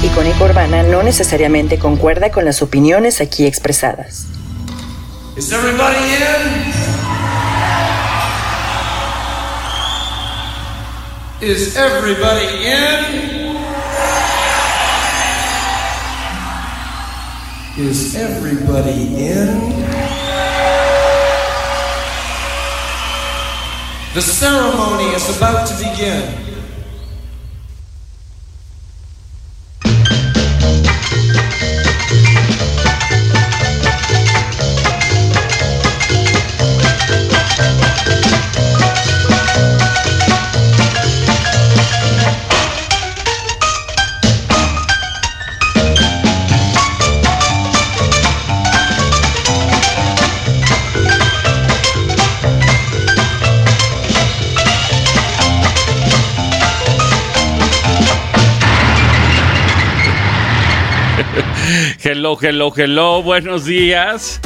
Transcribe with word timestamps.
Icónica 0.00 0.44
Urbana 0.44 0.84
no 0.84 1.02
necesariamente 1.02 1.76
concuerda 1.76 2.30
con 2.30 2.44
las 2.44 2.62
opiniones 2.62 3.20
aquí 3.20 3.46
expresadas. 3.46 4.26
Is 5.36 5.52
everybody 5.52 5.96
in? 5.96 6.72
Is 11.40 11.76
everybody 11.76 12.46
in? 12.64 13.58
Is 17.76 18.14
everybody 18.14 19.26
in? 19.26 19.74
The 24.14 24.22
ceremony 24.22 25.14
is 25.14 25.28
about 25.36 25.66
to 25.66 25.74
begin. 25.74 26.47
Thank 31.10 31.36
you. 31.36 31.47
Hello, 62.10 62.38
hello, 62.40 62.72
hello, 62.74 63.22
buenos 63.22 63.66
días. 63.66 64.40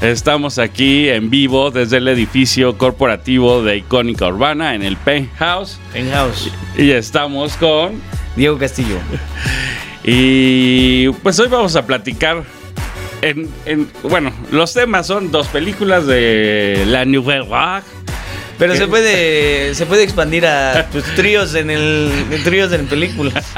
Estamos 0.00 0.58
aquí 0.58 1.08
en 1.08 1.30
vivo 1.30 1.70
desde 1.70 1.98
el 1.98 2.08
edificio 2.08 2.76
corporativo 2.76 3.62
de 3.62 3.76
Icónica 3.76 4.26
Urbana 4.26 4.74
en 4.74 4.82
el 4.82 4.96
Penthouse. 4.96 5.78
Penthouse. 5.92 6.50
Y 6.76 6.90
estamos 6.90 7.56
con 7.56 8.00
Diego 8.36 8.58
Castillo. 8.58 8.98
Y 10.06 11.08
pues 11.22 11.38
hoy 11.38 11.48
vamos 11.48 11.76
a 11.76 11.86
platicar. 11.86 12.42
En, 13.22 13.48
en- 13.64 13.88
bueno, 14.02 14.32
los 14.50 14.74
temas 14.74 15.06
son 15.06 15.30
dos 15.30 15.46
películas 15.48 16.06
de 16.06 16.82
la 16.88 17.06
Nouvelle 17.06 17.48
Vague. 17.48 17.86
Pero 18.58 18.76
se 18.76 18.86
puede, 18.86 19.74
se 19.74 19.86
puede 19.86 20.02
expandir 20.04 20.46
a 20.46 20.86
pues, 20.92 21.04
tríos 21.16 21.54
en 21.54 21.70
el 21.70 22.10
tríos 22.44 22.72
en 22.72 22.86
películas. 22.86 23.44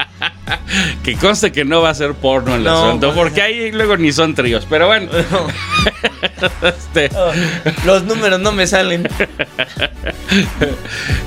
Que 1.03 1.15
conste 1.17 1.53
que 1.53 1.65
no 1.65 1.81
va 1.81 1.91
a 1.91 1.95
ser 1.95 2.13
porno 2.15 2.55
el 2.57 2.65
No, 2.65 2.85
asunto, 2.89 3.09
pues- 3.09 3.19
porque 3.19 3.43
ahí 3.43 3.71
luego 3.73 3.97
ni 3.97 4.13
son 4.13 4.35
tríos. 4.35 4.67
Pero 4.69 4.87
bueno, 4.89 5.09
este, 6.63 7.11
Los 7.85 8.05
números 8.05 8.41
no 8.41 8.53
me 8.53 8.67
salen. 8.67 9.09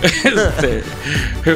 este, 0.03 0.83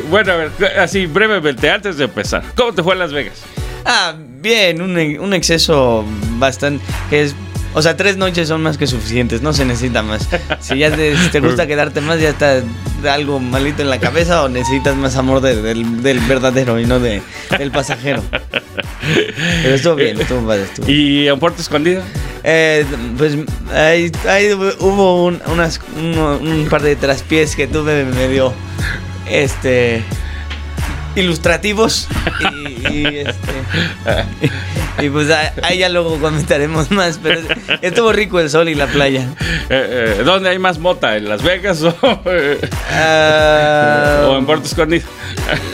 bueno, 0.10 0.32
a 0.32 0.36
ver, 0.38 0.52
así 0.80 1.06
brevemente, 1.06 1.70
antes 1.70 1.98
de 1.98 2.06
empezar, 2.06 2.44
¿cómo 2.56 2.74
te 2.74 2.84
fue 2.84 2.94
en 2.94 3.00
Las 3.00 3.12
Vegas? 3.14 3.42
Ah, 3.86 4.16
bien, 4.18 4.82
un, 4.82 4.98
un 5.20 5.34
exceso 5.34 6.06
bastante 6.38 6.84
que 7.10 7.24
es 7.24 7.36
o 7.74 7.82
sea, 7.82 7.98
tres 7.98 8.18
noches 8.18 8.48
son 8.48 8.62
más 8.62 8.78
que 8.78 8.88
suficientes, 8.88 9.42
no 9.42 9.54
se 9.54 9.66
necesita 9.66 10.02
más. 10.04 10.28
Si 10.60 10.78
ya 10.78 10.92
te, 10.96 11.18
si 11.18 11.30
te 11.30 11.40
gusta 11.40 11.68
quedarte 11.68 12.02
más, 12.02 12.20
ya 12.20 12.30
está 12.30 12.62
algo 13.10 13.40
malito 13.40 13.82
en 13.82 13.90
la 13.90 14.00
cabeza 14.00 14.44
o 14.44 14.50
necesitas 14.50 14.96
más 14.96 15.16
amor 15.18 15.42
de- 15.42 15.62
del, 15.62 16.02
del 16.04 16.20
verdadero 16.22 16.80
y 16.80 16.86
no 16.86 17.00
de, 17.00 17.22
del 17.58 17.72
pasajero. 17.72 18.22
Pero 19.64 19.76
estuvo 19.76 19.96
bien, 19.96 20.20
estuvo 20.22 20.48
padre, 20.48 20.64
estuvo 20.64 20.90
¿Y 20.90 21.28
en 21.28 21.38
Puerto 21.40 21.62
Escondido? 21.62 22.02
Eh, 22.46 22.86
pues 23.18 23.38
ahí, 23.74 24.12
ahí 24.28 24.52
hubo 24.54 25.26
un, 25.26 25.42
unas, 25.48 25.80
un 25.98 26.68
par 26.70 26.82
de 26.82 26.96
traspiés 26.96 27.56
que 27.56 27.68
tuve 27.68 28.06
medio 28.06 28.54
este 29.30 30.04
ilustrativos 31.16 32.08
y, 32.40 32.88
y, 32.94 33.06
este 33.18 33.54
y, 35.06 35.10
pues 35.10 35.30
ahí- 35.62 35.78
ya 35.78 35.90
luego 35.90 36.18
comentaremos 36.20 36.90
más 36.92 37.20
pero 37.22 37.42
estuvo 37.82 38.12
rico 38.12 38.40
el 38.40 38.50
sol 38.50 38.70
y 38.70 38.76
la 38.76 38.88
playa 38.88 39.28
Eh, 39.70 40.16
eh, 40.20 40.22
¿Dónde 40.26 40.50
hay 40.50 40.60
más 40.60 40.78
mota? 40.80 41.16
¿En 41.18 41.30
Las 41.30 41.42
Vegas 41.44 41.82
o, 41.84 41.96
Ah, 42.92 44.28
o 44.30 44.38
en 44.38 44.46
Puerto 44.46 44.66
Escondido? 44.68 45.08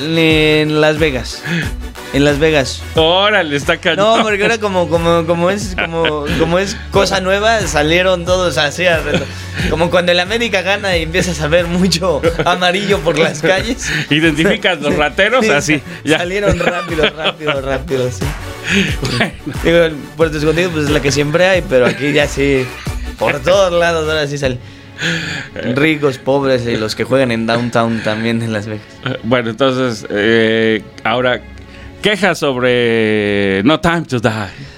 en 0.02 0.80
Las 0.82 0.98
Vegas 1.00 1.44
en 2.14 2.26
Las 2.26 2.40
Vegas 2.40 2.82
Órale, 2.96 3.56
está 3.56 3.78
cañón. 3.78 4.18
No, 4.18 4.24
porque 4.24 4.42
ahora 4.42 4.58
como, 4.58 4.90
como, 4.90 5.26
como 5.26 5.50
es 5.50 5.76
como, 5.76 6.26
como 6.40 6.60
es 6.60 6.76
cosa 6.92 7.22
nueva, 7.22 7.62
salieron 7.62 8.26
todos 8.26 8.58
así 8.58 8.86
a 8.88 9.02
Como 9.70 9.90
cuando 9.90 10.12
el 10.12 10.20
América 10.20 10.62
gana 10.62 10.98
y 10.98 11.04
empiezas 11.04 11.40
a 11.42 11.48
ver 11.48 11.68
mucho 11.68 12.22
amarillo 12.46 13.00
por 13.00 13.18
las 13.18 13.42
calles. 13.42 13.92
Identificas 14.10 14.82
los 14.82 14.96
rateros 14.96 15.46
Sí, 15.46 15.52
así. 15.52 15.82
Ya. 16.04 16.18
Salieron 16.20 16.60
rápido, 16.60 17.10
rápido, 17.10 17.62
rápido, 17.62 18.12
sí. 18.12 18.26
Digo, 19.64 19.78
el 19.78 19.96
Puerto 20.18 20.38
Escondido 20.38 20.70
pues 20.72 20.86
es 20.86 20.92
la 20.92 21.02
que 21.02 21.12
siempre 21.12 21.48
hay, 21.48 21.64
pero 21.68 21.86
aquí 21.86 22.12
ya 22.12 22.28
sí, 22.28 22.66
por 23.18 23.40
todos 23.40 23.72
lados 23.74 24.08
ahora 24.08 24.28
sí 24.28 24.38
sale. 24.38 24.60
Ricos, 25.76 26.18
pobres 26.18 26.66
y 26.66 26.76
los 26.76 26.96
que 26.96 27.04
juegan 27.04 27.32
en 27.32 27.46
Downtown 27.46 28.02
también 28.04 28.42
en 28.42 28.52
Las 28.52 28.68
Vegas. 28.68 28.86
Bueno, 29.24 29.52
entonces, 29.52 30.06
eh, 30.10 30.84
ahora, 31.04 31.42
quejas 32.02 32.38
sobre 32.40 33.62
No 33.64 33.80
Time 33.80 34.04
to 34.04 34.20
Die. 34.20 34.30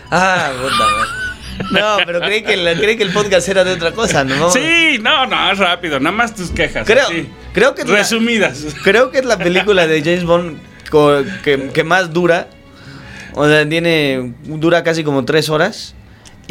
Ah, 0.09 0.51
puta. 0.61 1.69
No, 1.71 1.97
pero 2.05 2.19
creí 2.21 2.41
que, 2.43 2.53
el, 2.55 2.77
creí 2.79 2.97
que 2.97 3.03
el 3.03 3.11
podcast 3.11 3.47
era 3.47 3.63
de 3.63 3.73
otra 3.73 3.91
cosa, 3.91 4.23
¿no? 4.23 4.49
Sí, 4.51 4.97
no, 5.01 5.27
no, 5.27 5.53
rápido, 5.53 5.99
nada 5.99 6.15
más 6.15 6.33
tus 6.35 6.49
quejas. 6.49 6.85
Creo, 6.87 7.05
así. 7.07 7.29
creo 7.53 7.75
que 7.75 7.83
es 7.83 7.89
la- 7.89 7.97
Resumidas. 7.97 8.65
creo 8.83 9.11
que 9.11 9.19
es 9.19 9.25
la 9.25 9.37
película 9.37 9.85
de 9.87 10.01
James 10.01 10.23
Bond 10.25 10.57
que, 11.43 11.69
que 11.73 11.83
más 11.83 12.11
dura. 12.13 12.47
O 13.33 13.47
sea, 13.47 13.67
tiene 13.67 14.33
dura 14.43 14.83
casi 14.83 15.03
como 15.03 15.23
tres 15.23 15.49
horas 15.49 15.95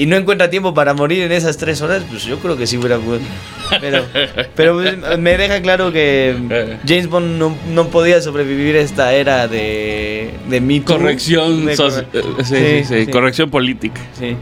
y 0.02 0.06
no 0.06 0.16
encuentra 0.16 0.48
tiempo 0.48 0.72
para 0.72 0.94
morir 0.94 1.22
en 1.24 1.32
esas 1.32 1.58
tres 1.58 1.82
horas. 1.82 2.02
Pues 2.08 2.24
yo 2.24 2.38
creo 2.38 2.56
que 2.56 2.66
sí 2.66 2.78
hubiera 2.78 2.96
podido. 2.98 3.20
Pero, 3.80 4.04
pero 4.56 4.74
pues, 4.74 5.18
me 5.18 5.36
deja 5.36 5.60
claro 5.60 5.92
que 5.92 6.78
James 6.86 7.06
Bond 7.08 7.38
no, 7.38 7.54
no 7.72 7.88
podía 7.88 8.20
sobrevivir 8.22 8.76
esta 8.76 9.12
era 9.12 9.46
de 9.46 10.30
de 10.48 10.60
Me 10.60 10.80
Too. 10.80 10.96
Corrección, 10.96 11.66
De 11.66 11.76
corre- 11.76 12.06
eh, 12.14 12.22
sí, 12.44 12.84
sí, 12.94 13.04
sí, 13.04 13.10
corrección 13.10 13.50
política. 13.50 14.00
Sí. 14.18 14.36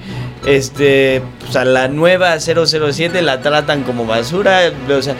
Este, 0.47 1.23
pues 1.41 1.57
a 1.57 1.65
la 1.65 1.89
nueva 1.89 2.39
007 2.39 3.21
la 3.23 3.41
tratan 3.41 3.83
como 3.83 4.07
basura, 4.07 4.71
o 4.89 5.03
sea, 5.03 5.17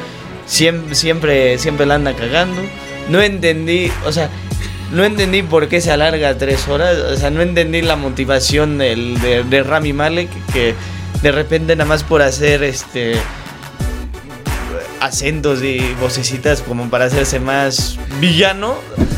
siempre 0.47 0.95
siempre 0.95 1.59
siempre 1.59 1.85
la 1.85 1.97
anda 1.97 2.15
cagando. 2.15 2.63
No 3.11 3.21
entendí, 3.21 3.91
o 4.07 4.13
sea, 4.13 4.31
no 4.93 5.05
entendí 5.05 5.43
por 5.43 5.69
qué 5.69 5.81
se 5.81 5.91
alarga 5.91 6.37
tres 6.39 6.67
horas, 6.69 6.97
o 6.99 7.17
sea, 7.17 7.31
no 7.31 7.43
entendí 7.43 7.83
la 7.83 7.97
motivación 7.97 8.79
del- 8.79 9.21
de, 9.21 9.45
de 9.45 9.63
Rami 9.63 9.93
Malek 9.93 10.31
que 10.53 10.75
de 11.23 11.33
repente 11.33 11.75
nada 11.77 11.89
más 11.89 12.05
por 12.05 12.23
hacer 12.23 12.63
este 12.63 13.15
acentos 15.01 15.63
y 15.63 15.79
vocecitas 16.01 16.61
como 16.63 16.89
para 16.91 17.05
hacerse 17.07 17.39
más 17.41 17.99
villano, 18.21 18.75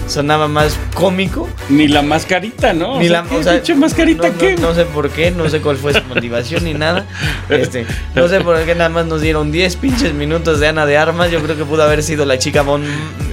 sonaba 0.06 0.48
más 0.48 0.76
cómico. 0.94 1.48
Ni 1.68 1.88
la 1.88 2.02
mascarita, 2.02 2.72
¿no? 2.72 2.98
Ni 2.98 3.06
O 3.06 3.08
sea, 3.10 3.22
la 3.22 3.28
¿qué 3.28 3.34
o 3.36 3.42
sea, 3.42 3.52
pinche 3.54 3.74
mascarita 3.74 4.28
no, 4.28 4.32
no- 4.34 4.38
qué? 4.38 4.56
no 4.56 4.74
sé 4.74 4.84
por 4.84 5.10
qué, 5.10 5.30
no 5.30 5.48
sé 5.48 5.60
cuál 5.60 5.76
fue 5.76 5.92
su 5.94 6.02
motivación 6.04 6.64
ni 6.64 6.74
nada. 6.74 7.06
Este, 7.48 7.86
no 8.14 8.28
sé 8.28 8.40
por 8.40 8.62
qué 8.64 8.74
nada 8.74 8.90
más 8.90 9.06
nos 9.06 9.20
dieron 9.20 9.50
10 9.52 9.76
pinches 9.76 10.12
minutos 10.14 10.60
de 10.60 10.68
Ana 10.68 10.86
de 10.86 10.96
Armas. 10.96 11.30
Yo 11.30 11.40
creo 11.42 11.56
que 11.56 11.64
pudo 11.64 11.82
haber 11.82 12.02
sido 12.02 12.24
la 12.26 12.38
chica 12.38 12.62
Bond, 12.62 12.86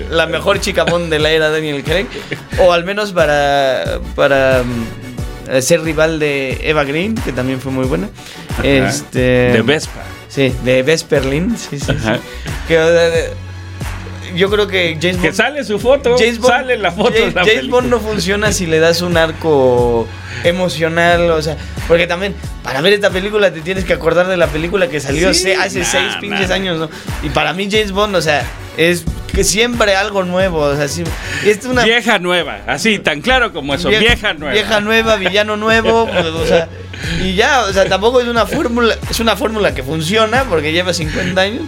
la 0.10 0.26
mejor 0.28 0.60
chica 0.60 0.84
Bond 0.84 1.10
de 1.10 1.20
la 1.20 1.32
era 1.32 1.50
Daniel 1.50 1.84
Craig. 1.84 2.08
O 2.60 2.72
al 2.74 2.84
menos 2.86 3.12
para, 3.12 4.00
para 4.16 4.64
mm, 4.64 5.62
ser 5.62 5.82
rival 5.82 6.20
de 6.20 6.60
Eva 6.64 6.84
Green, 6.84 7.16
que 7.16 7.32
también 7.32 7.60
fue 7.60 7.72
muy 7.72 7.86
buena. 7.86 8.10
Este, 8.64 9.20
De 9.20 9.62
Vespa. 9.62 10.04
Sí, 10.38 10.54
de 10.64 10.84
Vesperlin. 10.84 11.58
Sí, 11.58 11.80
sí, 11.80 11.88
sí. 11.88 12.12
Que, 12.68 13.32
yo 14.36 14.52
creo 14.52 14.68
que 14.68 14.96
James 15.02 15.18
Que 15.18 15.30
Bond. 15.30 15.34
sale 15.34 15.64
su 15.64 15.80
foto, 15.80 16.16
James 16.16 16.38
Bond, 16.38 16.54
sale 16.54 16.78
la 16.78 16.92
foto. 16.92 17.14
James, 17.18 17.34
la 17.34 17.44
James. 17.44 17.68
Bond 17.70 17.90
no 17.90 18.00
funciona 18.00 18.52
si 18.52 18.68
le 18.68 18.78
das 18.78 19.02
un 19.02 19.18
arco 19.18 20.08
emocional, 20.44 21.32
o 21.32 21.42
sea, 21.42 21.58
porque 21.88 22.06
también 22.06 22.36
para 22.62 22.82
ver 22.82 22.94
esta 22.94 23.10
película 23.10 23.52
te 23.52 23.62
tienes 23.62 23.84
que 23.84 23.94
acordar 23.94 24.28
de 24.28 24.38
la 24.38 24.46
película 24.46 24.88
que 24.90 25.00
salió 25.00 25.34
Sí, 25.34 25.54
hace 25.54 25.80
nah, 25.80 25.86
seis 25.86 26.14
pinches 26.22 26.50
nah. 26.50 26.56
años, 26.56 26.78
¿no? 26.78 26.90
Y 27.24 27.30
para 27.30 27.54
mí 27.54 27.68
James 27.72 27.92
Bond, 27.92 28.16
o 28.16 28.22
sea, 28.22 28.46
es 28.78 29.06
que 29.34 29.44
siempre 29.44 29.96
algo 29.96 30.24
nuevo, 30.24 30.60
o 30.60 30.76
sea, 30.76 30.88
sí, 30.88 31.04
y 31.44 31.50
es 31.50 31.66
una 31.66 31.84
Vieja 31.84 32.20
nueva, 32.20 32.60
así, 32.68 33.00
tan 33.00 33.22
claro 33.22 33.54
como 33.54 33.74
eso, 33.74 33.90
vieja, 33.90 34.36
nueva. 34.36 34.54
Vieja 34.54 34.82
nueva, 34.82 35.16
villano 35.16 35.58
nuevo, 35.58 36.06
pues, 36.06 36.26
o 36.28 36.46
sea, 36.46 36.70
Y 37.24 37.36
ya, 37.36 37.62
o 37.70 37.74
sea, 37.74 37.86
tampoco 37.88 38.20
es 38.22 38.28
una 38.28 38.46
fórmula, 38.46 38.96
es 39.10 39.20
una 39.20 39.36
fórmula 39.36 39.74
que 39.74 39.84
funciona 39.84 40.44
porque 40.50 40.72
lleva 40.72 40.94
50 40.94 41.40
años 41.40 41.62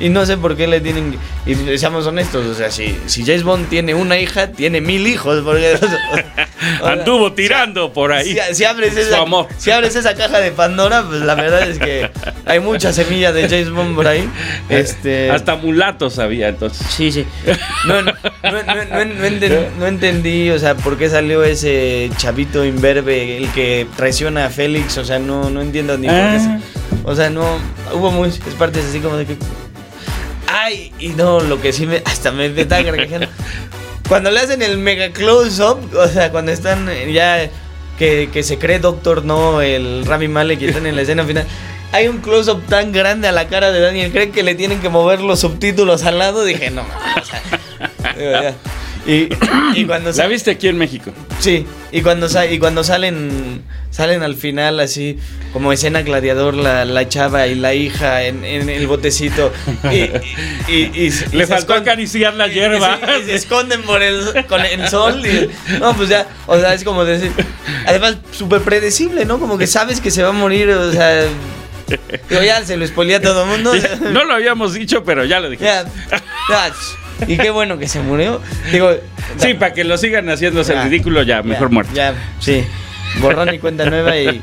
y 0.00 0.08
no 0.08 0.24
sé 0.26 0.36
por 0.36 0.56
qué 0.56 0.66
le 0.66 0.80
tienen 0.80 1.16
y 1.46 1.54
seamos 1.78 2.06
honestos, 2.06 2.46
o 2.46 2.54
sea, 2.54 2.70
si, 2.70 2.98
si 3.06 3.24
James 3.24 3.42
Bond 3.44 3.68
tiene 3.68 3.94
una 3.94 4.18
hija, 4.18 4.48
tiene 4.48 4.80
mil 4.80 5.06
hijos 5.06 5.42
porque 5.44 5.74
o 5.74 5.78
sea, 5.78 6.48
Anduvo 6.92 7.32
tirando 7.32 7.92
por 7.92 8.12
ahí. 8.12 8.34
si, 8.48 8.54
si 8.54 8.64
abres 8.64 8.96
esa, 8.96 9.20
amor. 9.22 9.48
si 9.58 9.70
abres 9.70 9.94
esa 9.96 10.14
caja 10.14 10.38
de 10.40 10.50
Pandora, 10.50 11.02
pues 11.06 11.20
la 11.22 11.34
verdad 11.34 11.68
es 11.68 11.78
que 11.78 12.10
hay 12.46 12.60
muchas 12.60 12.94
semillas 12.96 13.34
de 13.34 13.48
James 13.48 13.70
Bond 13.70 13.94
por 13.94 14.06
ahí. 14.06 14.28
Este 14.68 15.30
Hasta 15.30 15.56
mulatos 15.56 16.18
había 16.18 16.48
entonces. 16.48 16.86
Sí, 16.88 17.12
sí. 17.12 17.26
No, 17.86 18.00
no, 18.02 18.12
no, 18.42 18.50
no- 18.50 18.62
no- 18.62 19.04
no 19.04 19.24
enten- 19.26 19.66
no 19.78 19.86
entendí, 19.86 20.50
o 20.50 20.58
sea, 20.58 20.74
por 20.74 20.96
qué 20.96 21.08
salió 21.10 21.44
ese 21.44 22.10
chavito 22.16 22.64
imberbe, 22.64 23.38
el 23.38 23.48
que 23.50 23.86
traiciona 23.96 24.46
a 24.46 24.50
Félix, 24.50 24.73
o 24.82 25.04
sea, 25.04 25.18
no, 25.18 25.50
no 25.50 25.60
entiendo 25.60 25.96
ni 25.98 26.06
por 26.06 26.16
qué. 26.16 26.22
Ah. 26.22 26.58
se- 26.60 27.08
O 27.10 27.14
sea, 27.14 27.30
no, 27.30 27.44
hubo 27.92 28.10
muchas 28.10 28.38
partes 28.58 28.84
así 28.86 29.00
como 29.00 29.16
de 29.16 29.26
que... 29.26 29.36
Ay, 30.48 30.92
y 30.98 31.08
no, 31.08 31.40
lo 31.40 31.60
que 31.60 31.72
sí 31.72 31.86
me... 31.86 32.02
Hasta 32.04 32.30
me, 32.32 32.46
estaba 32.46 32.82
carcajando. 32.84 33.26
Cuando 34.08 34.30
le 34.30 34.40
hacen 34.40 34.62
el 34.62 34.78
mega 34.78 35.10
close-up, 35.10 35.78
o 35.96 36.08
sea, 36.08 36.30
cuando 36.30 36.52
están 36.52 36.88
ya... 37.12 37.48
Que, 37.98 38.28
que 38.32 38.42
se 38.42 38.58
cree 38.58 38.80
Doctor 38.80 39.24
No, 39.24 39.60
el 39.62 40.04
Rami 40.04 40.26
Malek, 40.28 40.58
que 40.58 40.68
están 40.68 40.84
en 40.86 40.96
la 40.96 41.02
escena 41.02 41.24
final. 41.24 41.46
Hay 41.92 42.08
un 42.08 42.18
close-up 42.18 42.60
tan 42.66 42.90
grande 42.90 43.28
a 43.28 43.32
la 43.32 43.46
cara 43.46 43.70
de 43.70 43.78
Daniel 43.80 44.10
Craig 44.10 44.32
que 44.32 44.42
le 44.42 44.56
tienen 44.56 44.80
que 44.80 44.88
mover 44.88 45.20
los 45.20 45.38
subtítulos 45.40 46.02
al 46.02 46.18
lado. 46.18 46.44
Dije, 46.44 46.70
no, 46.70 46.82
o 46.82 47.24
sea, 47.24 47.40
digo, 48.18 48.30
ya. 48.32 48.54
Y, 49.06 49.28
y 49.74 49.84
cuando 49.84 50.12
¿La 50.12 50.26
viste 50.26 50.52
aquí 50.52 50.68
en 50.68 50.78
México? 50.78 51.12
Sí, 51.38 51.66
y 51.92 52.00
cuando, 52.02 52.26
y 52.50 52.58
cuando 52.58 52.82
salen 52.84 53.62
salen 53.90 54.22
al 54.24 54.34
final 54.34 54.80
así, 54.80 55.18
como 55.52 55.72
escena 55.72 56.02
gladiador, 56.02 56.54
la, 56.54 56.84
la 56.84 57.08
chava 57.08 57.46
y 57.46 57.54
la 57.54 57.74
hija 57.74 58.24
en, 58.24 58.44
en 58.44 58.68
el 58.68 58.86
botecito. 58.88 59.52
Y, 59.84 60.10
y- 60.72 60.90
y- 61.06 61.12
Le 61.36 61.46
faltó 61.46 61.74
acariciar 61.74 62.34
la 62.34 62.48
hierba. 62.48 62.98
y 63.20 63.26
se 63.26 63.34
esconden 63.36 63.82
por 63.82 64.02
el, 64.02 64.44
con 64.46 64.64
el 64.64 64.88
sol. 64.88 65.22
No, 65.80 65.94
pues 65.94 66.08
ya, 66.08 66.26
o 66.46 66.58
sea, 66.58 66.74
es 66.74 66.82
como 66.82 67.04
decir. 67.04 67.30
Además, 67.86 68.16
súper 68.32 68.62
predecible, 68.62 69.24
¿no? 69.26 69.38
Como 69.38 69.58
que 69.58 69.66
sabes 69.68 70.00
que 70.00 70.10
se 70.10 70.22
va 70.24 70.30
a 70.30 70.32
morir, 70.32 70.70
o 70.70 70.90
sea. 70.90 71.24
Digo, 72.30 72.42
ya 72.42 72.64
se 72.64 72.76
lo 72.78 72.84
spoilea 72.86 73.18
a 73.18 73.22
todo 73.22 73.44
el 73.44 73.48
mundo. 73.50 73.72
No 74.10 74.24
lo 74.24 74.34
habíamos 74.34 74.72
dicho, 74.74 75.04
pero 75.04 75.24
ya 75.24 75.38
lo 75.38 75.50
dije. 75.50 75.64
Ya, 75.64 75.84
y 77.26 77.36
qué 77.36 77.50
bueno 77.50 77.78
que 77.78 77.88
se 77.88 78.00
murió. 78.00 78.40
Digo, 78.72 78.90
Sí, 79.38 79.54
para 79.54 79.72
que 79.72 79.84
lo 79.84 79.96
sigan 79.98 80.28
haciéndose 80.28 80.74
el 80.74 80.82
ridículo 80.84 81.22
ya, 81.22 81.42
mejor 81.42 81.70
muerto. 81.70 81.92
Ya, 81.94 82.14
sí. 82.40 82.64
Borrón 83.20 83.54
y 83.54 83.60
cuenta 83.60 83.88
nueva 83.88 84.16
y, 84.18 84.42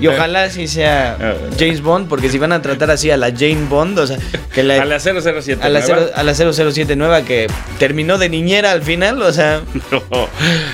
y 0.00 0.06
ojalá 0.08 0.50
sí 0.50 0.66
sea 0.66 1.16
James 1.56 1.80
Bond, 1.82 2.08
porque 2.08 2.28
si 2.28 2.36
van 2.38 2.50
a 2.50 2.60
tratar 2.60 2.90
así 2.90 3.12
a 3.12 3.16
la 3.16 3.28
Jane 3.30 3.66
Bond, 3.68 3.96
o 3.96 4.06
sea, 4.08 4.18
que 4.52 4.64
la, 4.64 4.82
A 4.82 4.84
la 4.84 4.98
007. 4.98 5.62
a 5.62 5.68
la, 5.68 5.78
¿verdad? 5.80 5.86
cero- 5.86 6.10
a 6.16 6.22
la 6.24 6.34
007 6.34 6.96
nueva 6.96 7.22
que 7.22 7.46
terminó 7.78 8.18
de 8.18 8.28
niñera 8.28 8.72
al 8.72 8.82
final, 8.82 9.22
o 9.22 9.32
sea, 9.32 9.60
No, 9.92 10.02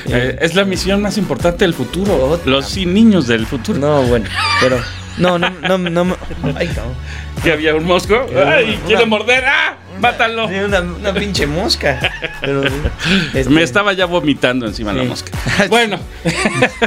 eh, 0.09 0.39
es 0.41 0.55
la 0.55 0.65
misión 0.65 1.03
más 1.03 1.19
importante 1.19 1.65
del 1.67 1.75
futuro. 1.75 2.41
Los 2.47 2.67
sin 2.67 2.95
niños 2.95 3.27
del 3.27 3.45
futuro. 3.47 3.79
no, 3.79 4.03
bueno, 4.05 4.25
pero 4.63 4.79
no, 5.19 5.39
no, 5.39 5.51
no, 5.51 5.79
no, 5.79 6.17
ay, 6.57 6.69
cabrón. 6.69 6.95
Que 7.43 7.53
había 7.53 7.75
un 7.75 7.85
mosco. 7.85 8.27
¡Ay! 8.47 8.77
Una- 8.79 8.87
¡Quiere 8.87 9.07
morder! 9.07 9.45
¡Ah! 9.47 9.77
¡Mátalo! 10.01 10.47
Una, 10.47 10.81
una 10.81 11.13
pinche 11.15 11.47
mosca. 11.47 12.01
Pero, 12.41 12.63
este, 13.35 13.51
Me 13.51 13.63
estaba 13.63 13.93
ya 13.93 14.07
vomitando 14.07 14.67
encima 14.67 14.93
la 14.93 15.05
mosca. 15.05 15.31
Bueno. 15.69 15.99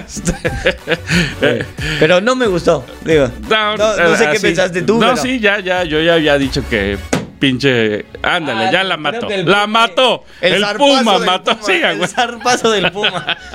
Pero 2.00 2.22
no 2.22 2.36
me 2.36 2.48
gustó, 2.48 2.86
digo. 3.04 3.30
No, 3.50 3.78
no 3.78 4.16
sé 4.16 4.24
qué 4.26 4.30
así. 4.32 4.42
pensaste 4.42 4.82
tú, 4.82 4.96
No, 5.00 5.14
pero- 5.14 5.18
sí, 5.22 5.40
ya, 5.40 5.60
ya. 5.60 5.84
Yo 5.84 6.02
ya 6.02 6.16
había 6.16 6.38
dicho 6.38 6.64
que 6.70 6.98
pinche. 7.40 8.06
Ándale, 8.22 8.66
Ah, 8.68 8.72
ya 8.72 8.84
la 8.84 8.98
mató. 8.98 9.28
La 9.46 9.66
mató. 9.68 10.24
El, 10.42 10.64
Puma 10.78 11.18
mató. 11.20 11.52
Puma, 11.54 11.64
Sí, 11.66 11.72
el 11.74 11.98
güey. 11.98 12.10
zarpazo 12.10 12.72
del 12.72 12.92
Puma. 12.92 13.38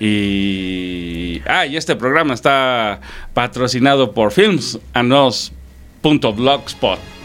Y. 0.00 1.40
Ah, 1.46 1.64
y 1.66 1.76
este 1.76 1.94
programa 1.96 2.34
está 2.34 3.00
patrocinado 3.34 4.12
por 4.12 4.32
filmsanos.blogspot.com. 4.32 6.98
¿no? 6.98 7.21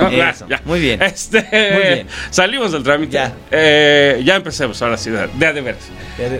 Ah, 0.00 0.30
eso. 0.30 0.46
ya. 0.48 0.60
Muy 0.64 0.80
bien. 0.80 1.02
Este, 1.02 1.40
Muy 1.72 1.82
bien. 1.82 2.06
Salimos 2.30 2.72
del 2.72 2.82
trámite. 2.82 3.12
Ya. 3.12 3.34
Eh, 3.50 4.22
ya 4.24 4.36
empecemos 4.36 4.80
ahora 4.82 4.96
sí, 4.96 5.10
de, 5.10 5.26
de, 5.26 5.46
a 5.46 5.52
de. 5.52 5.74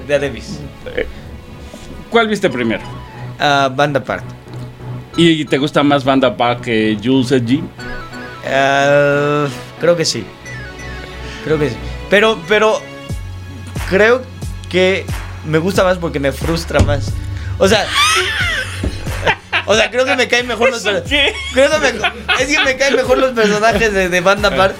De, 0.06 0.19
Davis. 0.19 0.60
¿Cuál 2.10 2.28
viste 2.28 2.48
primero? 2.48 2.82
Ah, 3.38 3.70
banda 3.75 4.02
Park. 4.02 4.25
¿Y 5.16 5.44
te 5.46 5.56
gusta 5.56 5.82
más 5.82 6.04
Banda 6.04 6.37
Park 6.37 6.62
que 6.62 6.98
Jules 7.02 7.32
G? 7.32 7.62
Ah, 8.46 9.46
creo 9.81 9.96
que 9.96 10.04
sí. 10.04 10.25
Creo 11.44 11.58
que 11.58 11.70
sí. 11.70 11.76
Pero, 12.10 12.38
pero 12.46 12.81
creo 13.88 14.22
que 14.69 15.04
me 15.46 15.58
gusta 15.58 15.84
más 15.84 15.98
porque 15.98 16.20
me 16.20 16.32
frustra 16.32 16.81
más. 16.81 17.12
O 17.58 17.66
sea, 17.66 17.87
o 19.67 19.75
sea, 19.77 19.91
creo 19.91 20.05
que 20.05 20.17
me 20.17 20.29
caen 20.29 20.47
mejor 20.47 20.71
los 20.71 20.83
creo 21.53 21.71
que 21.71 21.79
me, 21.79 21.89
es 22.41 22.47
que 22.49 22.61
me 22.65 22.77
caen 22.77 22.97
mejor 22.97 23.19
los 23.19 23.33
personajes 23.33 23.93
de, 23.93 24.09
de 24.09 24.21
Banda 24.21 24.51
Park. 24.55 24.75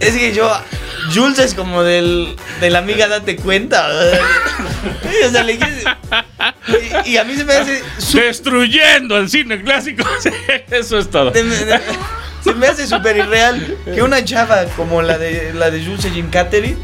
Es 0.00 0.14
que 0.16 0.32
yo 0.34 0.50
Jules 1.14 1.38
es 1.38 1.54
como 1.54 1.82
del 1.84 2.34
de 2.60 2.70
la 2.70 2.80
amiga 2.80 3.06
date 3.08 3.36
cuenta. 3.36 3.88
O 3.88 5.30
sea, 5.30 5.42
le 5.44 5.54
y, 7.04 7.10
y 7.10 7.16
a 7.16 7.24
mí 7.24 7.36
se 7.36 7.44
me 7.44 7.54
hace 7.54 7.82
su- 7.98 8.18
Destruyendo 8.18 9.16
el 9.16 9.28
cine 9.30 9.62
clásico. 9.62 10.04
Eso 10.70 10.98
es 10.98 11.08
todo. 11.10 11.30
de- 11.30 11.42
de- 11.44 11.80
se 12.42 12.52
me 12.54 12.66
hace 12.66 12.86
súper 12.88 13.16
irreal 13.16 13.76
que 13.84 14.02
una 14.02 14.24
chava 14.24 14.64
como 14.76 15.00
la 15.02 15.16
de 15.18 15.54
la 15.54 15.70
de 15.70 15.84
Jules 15.84 16.04
Jim 16.12 16.28
Catherine 16.28 16.76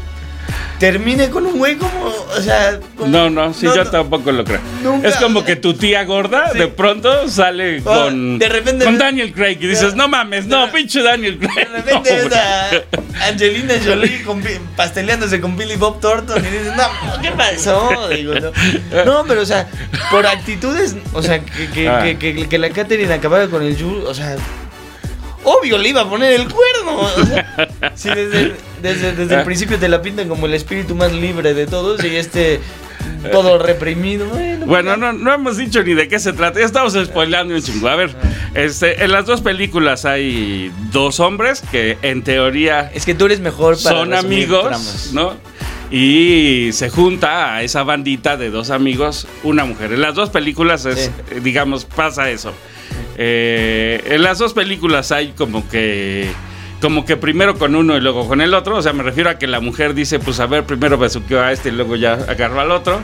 termine 0.79 1.29
con 1.29 1.45
un 1.45 1.57
güey 1.57 1.75
como, 1.77 2.05
o 2.05 2.41
sea, 2.41 2.79
como- 2.95 3.09
No, 3.11 3.29
no, 3.29 3.53
sí, 3.53 3.65
yo 3.65 3.85
tampoco 3.85 4.31
lo 4.31 4.43
creo. 4.45 4.59
Nunca. 4.81 5.07
Es 5.09 5.17
como 5.17 5.43
que 5.43 5.55
tu 5.57 5.73
tía 5.73 6.03
gorda 6.05 6.51
Sí. 6.53 6.57
de 6.59 6.67
pronto 6.67 7.27
sale 7.27 7.79
Ah, 7.79 7.81
con, 7.83 8.39
de 8.39 8.47
repente 8.49 8.85
con 8.85 8.97
Daniel 8.97 9.33
Craig 9.33 9.57
y 9.59 9.67
dices, 9.67 9.91
de- 9.91 9.97
no 9.97 10.07
mames, 10.07 10.45
de- 10.47 10.55
no, 10.55 10.71
pinche 10.71 11.01
Daniel 11.03 11.37
Craig. 11.37 11.67
De 11.67 11.77
repente 11.77 11.93
no, 11.93 12.01
ves 12.01 12.29
güey". 12.29 12.39
a 12.39 13.27
Angelina 13.27 13.73
Jolie 13.85 14.23
con 14.23 14.41
pasteleándose 14.77 15.41
con 15.41 15.57
Billy 15.57 15.75
Bob 15.75 15.99
Thornton 15.99 16.39
y 16.45 16.49
dices, 16.49 16.73
no, 16.75 17.21
¿qué 17.21 17.31
pasó? 17.31 18.07
Digo, 18.09 18.33
no. 18.35 18.51
No, 19.05 19.25
pero 19.27 19.41
o 19.41 19.45
sea, 19.45 19.67
por 20.09 20.25
actitudes, 20.25 20.95
o 21.13 21.21
sea, 21.21 21.39
que, 21.43 21.69
que, 21.71 21.89
Ah. 21.89 22.03
que, 22.17 22.57
la 22.57 22.69
Catherine 22.69 23.13
acabara 23.13 23.47
con 23.47 23.63
el 23.63 23.77
Jules, 23.77 24.05
o 24.05 24.13
sea, 24.13 24.37
obvio 25.43 25.77
le 25.77 25.89
iba 25.89 26.01
a 26.01 26.09
poner 26.09 26.33
el 26.33 26.47
cuerno. 26.47 26.99
O 27.01 27.25
sea, 27.25 27.67
si 27.95 28.09
desde, 28.09 28.53
desde, 28.81 29.13
desde 29.13 29.33
el 29.35 29.41
Ah. 29.41 29.43
principio 29.45 29.77
te 29.77 29.87
la 29.89 30.01
pintan 30.01 30.27
como 30.27 30.45
el 30.45 30.53
espíritu 30.53 30.95
más 30.95 31.11
libre 31.13 31.53
de 31.53 31.67
todos 31.67 32.03
y 32.03 32.15
este 32.15 32.59
todo 33.31 33.57
reprimido. 33.57 34.27
Bueno, 34.27 34.65
Bueno, 34.65 34.89
pues, 34.91 34.99
no, 34.99 35.13
no 35.13 35.33
hemos 35.33 35.57
dicho 35.57 35.83
ni 35.83 35.93
de 35.93 36.07
qué 36.07 36.19
se 36.19 36.31
trata. 36.33 36.59
Ya 36.59 36.65
estamos 36.65 36.93
spoileando 36.93 37.53
un 37.53 37.61
chingo. 37.61 37.89
A 37.89 37.95
ver, 37.95 38.11
este, 38.53 39.03
en 39.03 39.11
las 39.11 39.25
dos 39.25 39.41
películas 39.41 40.05
hay 40.05 40.71
dos 40.91 41.19
hombres 41.19 41.61
que 41.71 41.97
en 42.01 42.21
teoría 42.23 42.89
Es 42.93 43.05
que 43.05 43.13
tú 43.15 43.25
eres 43.25 43.39
mejor 43.41 43.81
para 43.81 43.95
son 43.97 44.13
amigos. 44.13 45.09
¿no? 45.13 45.33
Y 45.91 46.69
se 46.71 46.89
junta 46.89 47.55
a 47.55 47.63
esa 47.63 47.83
bandita 47.83 48.37
de 48.37 48.51
dos 48.51 48.69
amigos, 48.69 49.27
una 49.43 49.65
mujer. 49.65 49.91
En 49.93 50.01
las 50.01 50.13
dos 50.15 50.29
películas 50.29 50.85
es, 50.85 51.11
Sí. 51.29 51.39
digamos, 51.41 51.83
pasa 51.85 52.29
eso. 52.29 52.53
Eh, 53.17 54.01
en 54.05 54.23
las 54.23 54.37
dos 54.37 54.53
películas 54.53 55.11
hay 55.11 55.33
como 55.35 55.67
que 55.67 56.29
como 56.81 57.05
que 57.05 57.17
primero 57.17 57.57
con 57.57 57.75
uno 57.75 57.97
y 57.97 58.01
luego 58.01 58.27
con 58.27 58.41
el 58.41 58.53
otro. 58.53 58.77
O 58.77 58.81
sea, 58.81 58.93
me 58.93 59.03
refiero 59.03 59.29
a 59.29 59.37
que 59.37 59.47
la 59.47 59.59
mujer 59.59 59.93
dice, 59.93 60.19
pues 60.19 60.39
a 60.39 60.45
ver, 60.45 60.65
primero 60.65 60.97
besuqueó 60.97 61.41
a 61.41 61.51
este 61.51 61.69
y 61.69 61.71
luego 61.73 61.95
ya 61.95 62.13
agarró 62.13 62.61
al 62.61 62.71
otro. 62.71 63.01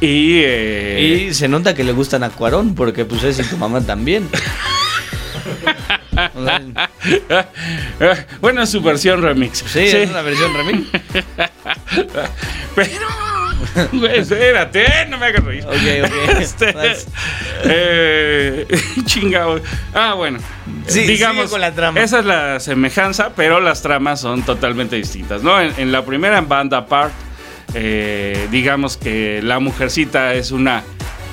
Y, 0.00 0.40
eh, 0.44 1.26
Y 1.28 1.34
se 1.34 1.48
nota 1.48 1.74
que 1.74 1.82
le 1.84 1.92
gustan 1.92 2.22
a 2.22 2.30
Cuarón, 2.30 2.74
porque 2.74 3.04
pues 3.04 3.24
es 3.24 3.38
y 3.40 3.42
tu 3.42 3.56
mamá 3.56 3.80
también. 3.80 4.28
O 6.34 6.44
sea, 6.46 8.26
bueno, 8.40 8.62
es 8.62 8.70
su 8.70 8.80
versión 8.80 9.22
remix. 9.22 9.64
sí, 9.66 9.80
es 9.80 10.10
una 10.10 10.22
versión 10.22 10.52
remix. 10.54 10.86
Pero, 12.74 13.06
güey, 13.92 14.18
espérate, 14.18 15.06
no 15.08 15.18
me 15.18 15.26
hagas 15.26 15.44
reír. 15.44 15.64
Ok, 15.66 15.74
ok. 16.04 16.38
Este, 16.40 16.74
eh, 17.64 18.66
chingado. 19.04 19.60
Ah, 19.94 20.14
bueno. 20.14 20.38
Sí, 20.86 21.00
digamos, 21.02 21.50
con 21.50 21.60
la 21.60 21.72
trama. 21.72 22.00
esa 22.00 22.20
es 22.20 22.24
la 22.24 22.60
semejanza, 22.60 23.30
pero 23.36 23.60
las 23.60 23.82
tramas 23.82 24.20
son 24.20 24.42
totalmente 24.42 24.96
distintas, 24.96 25.42
¿no? 25.42 25.60
En, 25.60 25.72
en 25.76 25.92
la 25.92 26.04
primera, 26.04 26.38
en 26.38 26.48
Banda 26.48 26.86
Park, 26.86 27.12
eh, 27.74 28.48
digamos 28.50 28.96
que 28.96 29.40
la 29.42 29.58
mujercita 29.58 30.32
es 30.34 30.50
una 30.50 30.82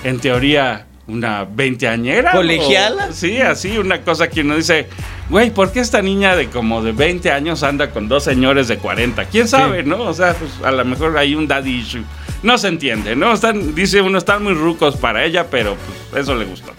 en 0.04 0.20
teoría, 0.20 0.86
una 1.08 1.46
veinteañera. 1.46 2.32
¿Colegiala? 2.32 3.08
o- 3.10 3.14
Sí, 3.14 3.38
así, 3.40 3.78
una 3.78 4.02
cosa 4.02 4.28
que 4.28 4.42
uno 4.42 4.56
dice, 4.58 4.88
güey, 5.30 5.52
¿por 5.52 5.72
qué 5.72 5.80
esta 5.80 6.02
niña 6.02 6.36
de 6.36 6.48
como 6.50 6.82
de 6.84 6.92
20 6.92 7.32
años 7.32 7.64
anda 7.64 7.92
con 7.92 8.08
dos 8.10 8.24
señores 8.24 8.68
de 8.68 8.78
40? 8.78 9.26
¿Quién 9.26 9.48
sabe, 9.48 9.84
no? 9.84 10.02
O 10.02 10.14
sea, 10.14 10.34
pues 10.34 10.52
a 10.64 10.72
lo 10.72 10.84
mejor 10.84 11.18
hay 11.18 11.34
un 11.36 11.48
daddy 11.48 11.76
issue. 11.80 12.04
No 12.44 12.58
se 12.58 12.68
entiende, 12.68 13.16
¿no? 13.16 13.34
Están, 13.34 13.74
dice 13.76 14.02
uno, 14.02 14.18
están 14.18 14.44
muy 14.44 14.54
rucos 14.54 14.96
para 14.98 15.24
ella, 15.26 15.48
pero 15.50 15.76
pues 16.12 16.24
eso 16.24 16.36
le 16.36 16.46
gustó. 16.46 16.72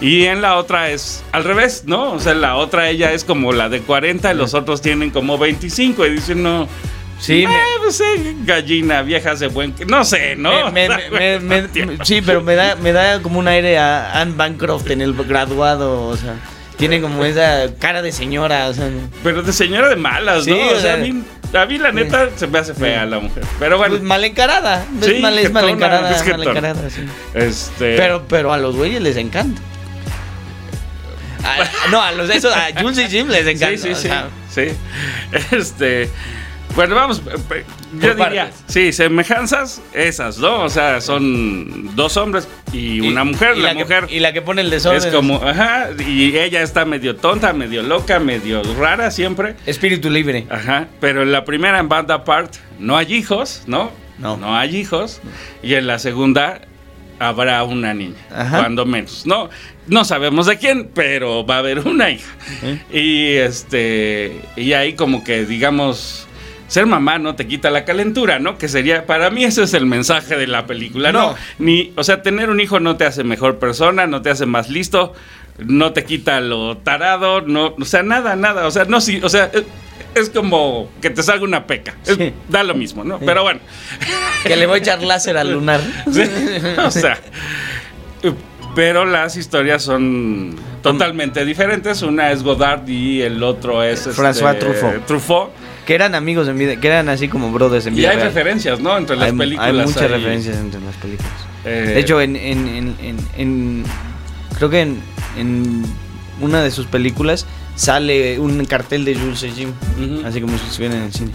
Y 0.00 0.24
en 0.26 0.42
la 0.42 0.56
otra 0.56 0.90
es 0.90 1.24
al 1.32 1.44
revés, 1.44 1.84
¿no? 1.86 2.12
O 2.12 2.20
sea, 2.20 2.34
la 2.34 2.56
otra 2.56 2.90
ella 2.90 3.12
es 3.12 3.24
como 3.24 3.52
la 3.52 3.68
de 3.68 3.80
40 3.80 4.32
y 4.32 4.36
los 4.36 4.52
otros 4.54 4.82
tienen 4.82 5.10
como 5.10 5.38
25 5.38 6.04
y 6.06 6.10
dicen, 6.10 6.42
no, 6.42 6.68
Sí, 7.18 7.44
eh, 7.44 7.48
me- 7.48 7.54
pues, 7.82 7.98
eh, 8.02 8.36
gallina, 8.44 9.00
viejas 9.00 9.40
de 9.40 9.46
buen... 9.48 9.74
No 9.88 10.04
sé, 10.04 10.36
¿no? 10.36 10.70
Me- 10.70 10.86
me- 11.40 11.66
sí, 12.04 12.20
pero 12.20 12.42
me 12.42 12.54
da, 12.54 12.76
me 12.76 12.92
da 12.92 13.22
como 13.22 13.38
un 13.38 13.48
aire 13.48 13.78
a 13.78 14.20
Anne 14.20 14.34
Bancroft 14.36 14.90
en 14.90 15.00
el 15.00 15.14
graduado, 15.14 16.08
o 16.08 16.16
sea, 16.18 16.34
tiene 16.76 17.00
como 17.00 17.24
esa 17.24 17.68
cara 17.78 18.02
de 18.02 18.12
señora, 18.12 18.68
o 18.68 18.74
sea, 18.74 18.90
Pero 19.24 19.42
de 19.42 19.52
señora 19.54 19.88
de 19.88 19.96
malas, 19.96 20.44
Sí, 20.44 20.50
¿no? 20.50 20.56
O 20.58 20.66
o 20.76 20.78
sea, 20.78 20.92
a 20.92 20.96
sea, 20.96 20.96
mí, 20.98 21.22
a 21.54 21.66
mí 21.66 21.78
la 21.78 21.92
neta 21.92 22.28
se 22.36 22.46
me 22.46 22.58
hace 22.58 22.74
fea 22.74 23.06
la 23.06 23.18
mujer. 23.20 23.44
Pero 23.58 23.78
bueno, 23.78 23.94
pues, 23.94 24.02
mal 24.02 24.24
encarada, 24.24 24.84
Sí, 25.02 25.14
es 25.16 25.20
mal, 25.20 25.38
es 25.38 25.52
mal 25.52 25.64
jetona, 25.64 25.86
encarada, 25.86 26.10
es 26.16 26.26
mal 26.26 26.42
encarada, 26.42 26.90
sí. 26.90 27.06
este... 27.34 27.96
Pero, 27.96 28.26
pero 28.28 28.52
a 28.52 28.58
los 28.58 28.76
güeyes 28.76 29.00
les 29.02 29.16
encanta. 29.16 29.60
A- 31.44 31.90
no, 31.90 32.02
a 32.02 32.12
los 32.12 32.28
eso, 32.30 32.50
a 32.52 32.68
Jules 32.80 32.98
y 32.98 33.08
Jim 33.08 33.28
les 33.28 33.46
encanta. 33.46 33.76
Sí, 33.76 33.78
sí, 33.78 33.90
o 33.90 33.94
sí. 33.96 34.02
sea, 34.08 34.28
sí. 34.50 34.68
Este. 35.56 36.10
Bueno, 36.76 36.94
vamos. 36.94 37.20
eh, 37.20 37.64
Yo 38.00 38.14
Por 38.16 38.26
diría, 38.26 38.44
partes. 38.50 38.64
sí, 38.68 38.92
semejanzas, 38.92 39.80
esas, 39.94 40.38
¿no? 40.38 40.62
O 40.64 40.68
sea, 40.68 41.00
son 41.00 41.96
dos 41.96 42.16
hombres 42.18 42.46
y 42.72 43.00
una 43.00 43.24
mujer. 43.24 43.56
y 43.56 43.60
la, 43.62 43.70
que- 43.74 43.78
mujer 43.84 44.06
y 44.10 44.20
la 44.20 44.32
que 44.34 44.42
pone 44.42 44.60
el 44.60 44.68
desorden 44.70 44.98
es 45.02 45.06
como, 45.06 45.36
ajá, 45.42 45.88
y 46.06 46.36
ella 46.36 46.60
está 46.62 46.84
medio 46.84 47.16
tonta, 47.16 47.54
medio 47.54 47.82
loca, 47.82 48.18
medio 48.20 48.62
rara 48.78 49.10
siempre. 49.10 49.56
espíritu 49.64 50.10
libre. 50.10 50.46
Ajá, 50.50 50.88
pero 51.00 51.22
en 51.22 51.32
la 51.32 51.44
primera 51.46 51.78
en 51.78 51.88
Band 51.88 52.10
Apart 52.10 52.54
no 52.78 52.96
hay 52.98 53.14
hijos, 53.14 53.62
¿no? 53.66 53.90
No. 54.18 54.36
No 54.36 54.54
hay 54.54 54.76
hijos. 54.76 55.20
Y 55.62 55.74
en 55.74 55.86
la 55.86 55.98
segunda 55.98 56.60
habrá 57.18 57.64
una 57.64 57.94
niña, 57.94 58.16
Ajá. 58.30 58.58
cuando 58.58 58.84
menos. 58.84 59.24
No, 59.26 59.48
no 59.86 60.04
sabemos 60.04 60.44
de 60.46 60.58
quién, 60.58 60.90
pero 60.94 61.46
va 61.46 61.56
a 61.56 61.58
haber 61.60 61.78
una 61.88 62.10
hija. 62.10 62.28
¿Eh? 62.62 62.80
Y 62.92 63.36
este, 63.36 64.42
y 64.56 64.74
ahí 64.74 64.92
como 64.94 65.24
que 65.24 65.46
digamos. 65.46 66.25
Ser 66.68 66.86
mamá 66.86 67.18
no 67.18 67.36
te 67.36 67.46
quita 67.46 67.70
la 67.70 67.84
calentura, 67.84 68.38
¿no? 68.38 68.58
Que 68.58 68.66
sería, 68.68 69.06
para 69.06 69.30
mí 69.30 69.44
ese 69.44 69.62
es 69.62 69.74
el 69.74 69.86
mensaje 69.86 70.36
de 70.36 70.46
la 70.46 70.66
película, 70.66 71.12
¿no? 71.12 71.30
No. 71.30 71.36
Ni, 71.58 71.92
o 71.96 72.02
sea, 72.02 72.22
tener 72.22 72.50
un 72.50 72.58
hijo 72.60 72.80
no 72.80 72.96
te 72.96 73.04
hace 73.04 73.22
mejor 73.24 73.58
persona, 73.58 74.06
no 74.06 74.20
te 74.22 74.30
hace 74.30 74.46
más 74.46 74.68
listo, 74.68 75.12
no 75.58 75.92
te 75.92 76.04
quita 76.04 76.40
lo 76.40 76.76
tarado, 76.78 77.40
no, 77.40 77.74
o 77.80 77.84
sea, 77.84 78.02
nada, 78.02 78.34
nada, 78.36 78.66
o 78.66 78.70
sea, 78.70 78.84
no, 78.84 79.00
sí, 79.00 79.20
o 79.22 79.28
sea, 79.28 79.50
es, 80.14 80.28
como 80.30 80.90
que 81.00 81.10
te 81.10 81.22
salga 81.22 81.44
una 81.44 81.66
peca, 81.66 81.94
Es- 82.04 82.16
Sí. 82.16 82.32
da 82.48 82.62
lo 82.64 82.74
mismo, 82.74 83.04
¿no? 83.04 83.18
Pero 83.20 83.42
bueno, 83.42 83.60
Que 84.42 84.56
le 84.56 84.66
voy 84.66 84.76
a 84.76 84.82
echar 84.82 85.02
láser 85.02 85.36
al 85.38 85.52
lunar. 85.52 85.80
sí, 86.12 86.22
o 86.84 86.90
sea, 86.90 87.18
pero 88.74 89.04
las 89.04 89.36
historias 89.36 89.82
son 89.82 90.54
totalmente 90.82 91.44
diferentes, 91.44 92.02
una 92.02 92.30
es 92.32 92.42
Godard 92.42 92.86
y 92.88 93.22
el 93.22 93.42
otro 93.42 93.82
es 93.82 94.06
este, 94.06 94.20
François 94.20 94.58
Truffaut. 94.58 95.06
Truffaut. 95.06 95.50
Que 95.86 95.94
eran 95.94 96.14
amigos 96.14 96.48
en 96.48 96.58
vida, 96.58 96.76
que 96.80 96.86
eran 96.88 97.08
así 97.08 97.28
como 97.28 97.52
brothers 97.52 97.86
en 97.86 97.94
Y 97.94 97.98
vida. 97.98 98.10
hay 98.10 98.16
real. 98.16 98.28
referencias, 98.28 98.80
¿no? 98.80 98.98
Entre 98.98 99.16
las 99.16 99.30
hay, 99.30 99.36
películas. 99.38 99.66
hay 99.68 99.72
muchas 99.86 100.02
hay, 100.02 100.08
referencias 100.08 100.56
entre 100.58 100.80
las 100.80 100.96
películas. 100.96 101.32
eh, 101.64 101.92
De 101.94 102.00
hecho, 102.00 102.20
en, 102.20 102.34
en, 102.36 102.66
en, 102.68 102.96
en- 103.00 103.28
en- 103.36 103.84
creo 104.56 104.68
que 104.68 104.80
en, 104.80 105.00
en 105.38 105.84
una 106.40 106.60
de 106.62 106.70
sus 106.72 106.86
películas 106.86 107.46
sale 107.76 108.38
un 108.40 108.64
cartel 108.64 109.04
de 109.04 109.14
Jules 109.14 109.42
y 109.44 109.50
Jim, 109.52 109.72
así 110.26 110.40
como 110.40 110.58
si 110.58 110.66
estuvieran 110.66 110.98
en 110.98 111.04
el 111.04 111.12
cine. 111.12 111.30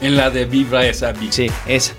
en 0.00 0.16
la 0.16 0.30
de 0.30 0.44
Vibra 0.46 0.86
esa 0.86 1.12
Vibra. 1.12 1.32
Sí, 1.32 1.50
esa. 1.66 1.92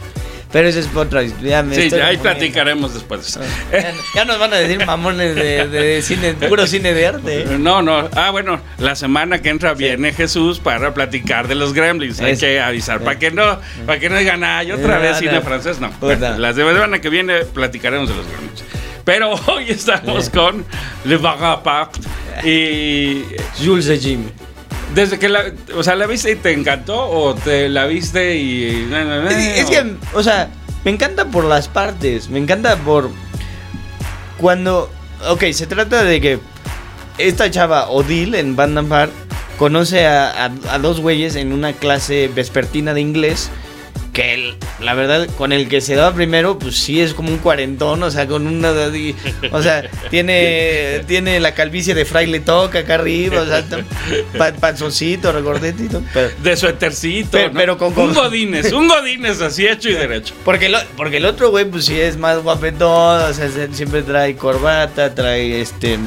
Pero 0.51 0.67
esa 0.67 0.79
es 0.79 0.89
otra 0.95 1.21
historia. 1.21 1.61
me 1.61 1.75
Sí, 1.75 1.93
ahí 1.95 2.17
platicaremos 2.17 2.93
después. 2.95 3.37
Ya, 3.71 3.93
ya 4.15 4.25
nos 4.25 4.39
van 4.39 4.51
a 4.53 4.57
decir 4.57 4.83
mamones 4.83 5.35
de, 5.35 5.67
de 5.67 6.01
cine, 6.01 6.33
puro 6.33 6.65
cine 6.65 6.91
de 6.93 7.05
arte. 7.07 7.41
¿eh? 7.41 7.57
No, 7.59 7.83
no. 7.83 8.09
Ah, 8.15 8.31
bueno, 8.31 8.59
la 8.79 8.95
semana 8.95 9.41
que 9.43 9.49
entra 9.49 9.75
viene 9.75 10.11
Jesús 10.11 10.59
para 10.59 10.91
platicar 10.93 11.47
de 11.47 11.53
los 11.53 11.73
Gremlins. 11.73 12.19
Hay 12.19 12.31
Eso. 12.31 12.41
que 12.47 12.59
avisar 12.59 13.01
para 13.01 13.19
que 13.19 13.29
no, 13.29 13.59
para 13.85 13.99
que 13.99 14.09
no 14.09 14.17
digan, 14.17 14.43
ah, 14.43 14.63
y 14.63 14.71
otra 14.71 14.95
No, 14.95 15.01
vez 15.01 15.11
no. 15.11 15.19
cine 15.19 15.41
francés. 15.41 15.79
No. 15.79 15.91
Puta. 15.91 16.37
La 16.39 16.51
semana 16.53 16.99
que 16.99 17.09
viene 17.09 17.45
platicaremos 17.45 18.09
de 18.09 18.15
los 18.15 18.25
Gremlins. 18.27 18.63
Pero 19.05 19.33
hoy 19.47 19.65
estamos 19.69 20.29
con 20.31 20.65
Le 21.05 21.17
Vagapart 21.17 21.95
y 22.43 23.23
Jules 23.63 23.87
y 23.89 23.99
Jim. 23.99 24.23
Desde 24.95 25.19
que 25.19 25.29
la, 25.29 25.43
o 25.75 25.83
sea, 25.83 25.95
la 25.95 26.07
viste 26.07 26.31
y 26.31 26.35
te 26.35 26.51
encantó 26.51 27.09
o 27.09 27.35
te 27.35 27.69
la 27.69 27.85
viste 27.85 28.35
y 28.37 28.87
Es, 29.31 29.59
es 29.59 29.65
que, 29.69 29.95
o 30.13 30.23
sea, 30.23 30.49
me 30.83 30.91
encanta 30.91 31.25
por 31.25 31.43
las 31.45 31.67
partes. 31.67 32.29
Me 32.29 32.39
encanta 32.39 32.75
por. 32.77 33.09
Cuando. 34.37 34.89
Ok, 35.29 35.43
se 35.51 35.67
trata 35.67 36.03
de 36.03 36.21
que 36.21 36.39
esta 37.17 37.51
chava, 37.51 37.89
Odile, 37.89 38.39
en 38.39 38.55
Van 38.55 38.73
Damme 38.75 38.87
Park, 38.89 39.11
conoce 39.57 40.05
a, 40.07 40.45
a- 40.45 40.51
a 40.73 40.79
dos 40.79 41.01
güeyes 41.01 41.35
en 41.35 41.51
una 41.51 41.73
clase 41.73 42.29
vespertina 42.33 42.93
de 42.93 43.01
inglés. 43.01 43.49
Que 44.19 44.33
el- 44.33 44.55
la 44.81 44.93
verdad, 44.93 45.27
con 45.37 45.51
el 45.51 45.67
que 45.67 45.81
se 45.81 45.95
daba 45.95 46.13
primero, 46.15 46.57
pues 46.59 46.77
sí 46.77 46.99
es 47.01 47.13
como 47.13 47.29
un 47.29 47.37
cuarentón, 47.37 48.01
o 48.03 48.11
sea, 48.11 48.27
con 48.27 48.47
una. 48.47 48.71
O 49.51 49.61
sea, 49.61 49.83
tiene, 50.09 51.01
tiene 51.07 51.39
la 51.39 51.53
calvicie 51.53 51.93
de 51.93 52.05
fraile 52.05 52.39
toca 52.39 52.79
acá 52.79 52.95
arriba, 52.95 53.41
o 53.41 53.45
sea, 53.45 53.63
pa- 54.37 54.53
panzoncito, 54.53 55.31
regordetito. 55.31 56.01
Pero, 56.13 56.29
de 56.43 56.57
suétercito, 56.57 57.29
Pero- 57.31 57.47
¿no? 57.53 57.59
pero 57.59 57.77
con- 57.77 57.97
un 57.97 58.13
godines, 58.13 58.71
un 58.71 58.87
godines 58.87 59.41
así 59.41 59.67
hecho 59.67 59.89
y 59.89 59.93
derecho. 59.93 60.33
Porque, 60.45 60.69
lo- 60.69 60.79
porque 60.97 61.17
el 61.17 61.25
otro 61.25 61.49
güey, 61.51 61.65
pues 61.65 61.85
sí 61.85 61.99
es 61.99 62.17
más 62.17 62.41
guapetón, 62.43 63.21
o 63.23 63.33
sea, 63.33 63.49
se- 63.49 63.73
siempre 63.73 64.01
trae 64.01 64.35
corbata, 64.35 65.13
trae 65.15 65.61
este. 65.61 65.97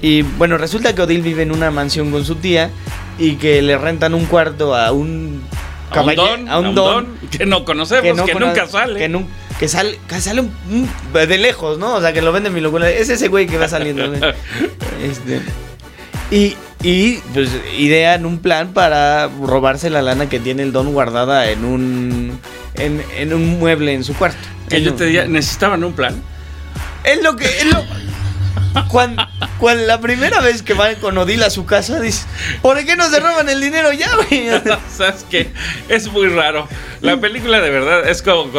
Y 0.00 0.22
bueno, 0.22 0.58
resulta 0.58 0.94
que 0.94 1.02
Odil 1.02 1.22
vive 1.22 1.42
en 1.42 1.52
una 1.52 1.70
mansión 1.70 2.10
con 2.10 2.24
su 2.24 2.34
tía 2.36 2.70
y 3.18 3.36
que 3.36 3.62
le 3.62 3.78
rentan 3.78 4.14
un 4.14 4.26
cuarto 4.26 4.74
a 4.74 4.90
un 4.90 5.42
A 6.00 6.02
un 6.02 6.06
don, 6.16 6.48
a 6.48 6.58
un 6.58 6.74
don 6.74 7.18
que 7.30 7.46
no 7.46 7.64
conocemos, 7.64 8.02
que, 8.04 8.14
no 8.14 8.26
cono- 8.32 8.46
nunca 8.48 8.66
sale. 8.66 8.98
Que, 9.58 9.68
sale, 9.68 9.98
que 10.08 10.20
sale 10.20 10.40
un- 10.40 10.52
un- 10.70 10.88
de 11.12 11.38
lejos, 11.38 11.78
¿no? 11.78 11.94
O 11.94 12.00
sea, 12.00 12.12
que 12.12 12.20
lo 12.22 12.32
vende 12.32 12.48
en 12.48 12.54
mi 12.54 12.60
locura. 12.60 12.90
Es 12.90 13.08
ese 13.08 13.28
güey 13.28 13.46
que 13.46 13.58
va 13.58 13.68
saliendo. 13.68 14.04
Este, 15.02 15.40
y, 16.30 16.56
y 16.82 17.16
pues 17.34 17.50
idean 17.78 18.24
un 18.26 18.38
plan 18.38 18.72
para 18.72 19.28
robarse 19.28 19.90
la 19.90 20.00
lana 20.02 20.28
que 20.28 20.38
tiene 20.40 20.62
el 20.62 20.72
don 20.72 20.92
guardada 20.92 21.50
en 21.50 21.64
un 21.64 22.38
en, 22.74 23.04
en 23.18 23.34
un 23.34 23.58
mueble 23.58 23.92
en 23.94 24.02
su 24.04 24.14
cuarto. 24.14 24.38
que 24.68 24.80
yo 24.82 24.92
un- 24.92 24.96
te 24.96 25.04
diría, 25.06 25.26
necesitaban 25.26 25.84
un 25.84 25.92
plan. 25.92 26.14
Es 27.04 27.22
lo 27.22 27.36
que 27.36 27.44
es 27.46 27.66
lo 27.66 27.82
cuando, 28.88 29.26
cuando 29.58 29.84
la 29.86 30.00
primera 30.00 30.40
vez 30.40 30.62
que 30.62 30.74
van 30.74 30.96
con 30.96 31.16
Odil 31.18 31.42
a 31.42 31.50
su 31.50 31.64
casa 31.66 32.00
dice, 32.00 32.26
¿por 32.60 32.82
qué 32.84 32.96
no 32.96 33.08
se 33.08 33.20
roban 33.20 33.48
el 33.48 33.60
dinero 33.60 33.92
ya, 33.92 34.10
güey? 34.16 34.48
¿Sabes 34.94 35.26
qué? 35.28 35.50
Es 35.88 36.10
muy 36.10 36.28
raro. 36.28 36.68
La 37.00 37.18
película 37.18 37.60
de 37.60 37.70
verdad 37.70 38.08
es 38.08 38.22
como... 38.22 38.50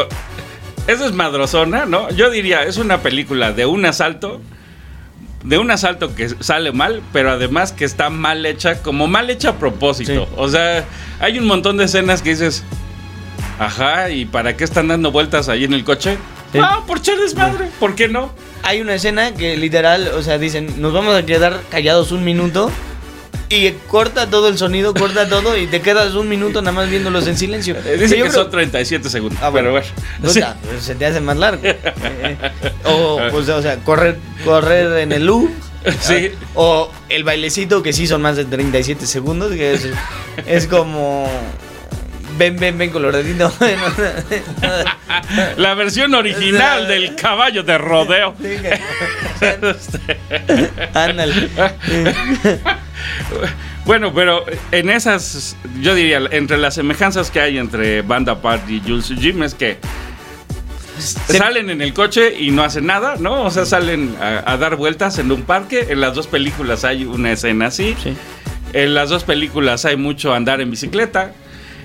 Es 0.85 0.99
desmadrozona, 0.99 1.85
¿no? 1.85 2.09
Yo 2.09 2.29
diría, 2.29 2.63
es 2.63 2.75
una 2.75 3.01
película 3.01 3.53
de 3.53 3.65
un 3.65 3.85
asalto, 3.85 4.41
de 5.43 5.57
un 5.57 5.71
asalto 5.71 6.13
que 6.13 6.27
sale 6.41 6.73
mal, 6.73 7.01
pero 7.13 7.31
además 7.31 7.71
que 7.71 7.85
está 7.85 8.09
mal 8.09 8.45
hecha, 8.45 8.81
como 8.81 9.07
mal 9.07 9.29
hecha 9.29 9.51
a 9.51 9.55
propósito. 9.59 10.25
Sí. 10.25 10.31
O 10.35 10.49
sea, 10.49 10.83
hay 11.21 11.39
un 11.39 11.45
montón 11.45 11.77
de 11.77 11.85
escenas 11.85 12.21
que 12.21 12.31
dices, 12.31 12.65
ajá, 13.59 14.09
¿y 14.09 14.25
para 14.25 14.57
qué 14.57 14.65
están 14.65 14.89
dando 14.89 15.11
vueltas 15.11 15.47
ahí 15.47 15.63
en 15.63 15.73
el 15.73 15.85
coche? 15.85 16.17
Sí. 16.53 16.59
Ah, 16.61 16.81
por 16.87 16.99
echar 16.99 17.17
desmadre, 17.17 17.67
¿por 17.79 17.95
qué 17.95 18.07
no? 18.07 18.31
Hay 18.61 18.79
una 18.79 18.95
escena 18.95 19.33
que 19.33 19.57
literal, 19.57 20.07
o 20.15 20.21
sea, 20.23 20.37
dicen, 20.37 20.81
nos 20.81 20.93
vamos 20.93 21.13
a 21.15 21.25
quedar 21.25 21.59
callados 21.69 22.11
un 22.13 22.23
minuto 22.23 22.71
y 23.49 23.71
corta 23.87 24.29
todo 24.29 24.47
el 24.47 24.57
sonido, 24.57 24.93
corta 24.93 25.27
todo 25.29 25.57
y 25.57 25.67
te 25.67 25.81
quedas 25.81 26.13
un 26.13 26.29
minuto 26.29 26.61
nada 26.61 26.71
más 26.71 26.89
viéndolos 26.89 27.27
en 27.27 27.37
silencio. 27.37 27.75
Eh, 27.85 27.97
Dice 27.99 28.15
que 28.15 28.21
creo- 28.21 28.31
son 28.31 28.49
37 28.51 29.09
segundos, 29.09 29.39
Ah, 29.41 29.51
pero 29.53 29.71
bueno. 29.71 29.85
bueno. 30.21 30.33
Sí. 30.33 30.41
Pues, 30.69 30.83
se 30.83 30.95
te 30.95 31.05
hace 31.05 31.19
más 31.19 31.37
largo. 31.37 31.61
Eh, 31.65 31.77
eh. 31.83 32.37
o, 32.85 33.19
pues, 33.31 33.49
o 33.49 33.61
sea, 33.61 33.77
correr, 33.83 34.17
correr 34.45 34.99
en 34.99 35.11
el 35.11 35.29
U. 35.29 35.51
Sí. 35.99 36.31
O 36.55 36.89
el 37.09 37.25
bailecito, 37.25 37.83
que 37.83 37.91
sí 37.91 38.07
son 38.07 38.21
más 38.21 38.37
de 38.37 38.45
37 38.45 39.05
segundos, 39.05 39.51
que 39.51 39.73
es, 39.73 39.89
es 40.47 40.65
como... 40.67 41.27
Ven, 42.37 42.57
ven, 42.57 42.77
ven, 42.77 42.89
coloradito. 42.89 43.53
La 45.57 45.73
versión 45.75 46.13
original 46.15 46.87
del 46.87 47.15
caballo 47.15 47.63
de 47.63 47.77
rodeo. 47.77 48.35
Ándale. 50.93 51.49
Bueno, 53.85 54.13
pero 54.13 54.45
en 54.71 54.89
esas, 54.89 55.57
yo 55.81 55.93
diría, 55.93 56.21
entre 56.31 56.57
las 56.57 56.75
semejanzas 56.75 57.29
que 57.29 57.41
hay 57.41 57.57
entre 57.57 58.01
Banda 58.01 58.31
Apart 58.31 58.69
y 58.69 58.79
Jules 58.79 59.11
Jim 59.19 59.43
es 59.43 59.53
que 59.55 59.77
Se- 60.97 61.37
salen 61.37 61.69
en 61.69 61.81
el 61.81 61.93
coche 61.93 62.33
y 62.39 62.51
no 62.51 62.63
hacen 62.63 62.85
nada, 62.85 63.15
¿no? 63.19 63.43
O 63.43 63.51
sea, 63.51 63.65
salen 63.65 64.15
a, 64.21 64.49
a 64.49 64.55
dar 64.57 64.77
vueltas 64.77 65.19
en 65.19 65.29
un 65.33 65.41
parque. 65.41 65.87
En 65.89 65.99
las 65.99 66.15
dos 66.15 66.27
películas 66.27 66.85
hay 66.85 67.03
una 67.03 67.33
escena 67.33 67.65
así. 67.67 67.93
Sí. 68.01 68.13
En 68.71 68.93
las 68.93 69.09
dos 69.09 69.25
películas 69.25 69.83
hay 69.83 69.97
mucho 69.97 70.33
andar 70.33 70.61
en 70.61 70.71
bicicleta. 70.71 71.33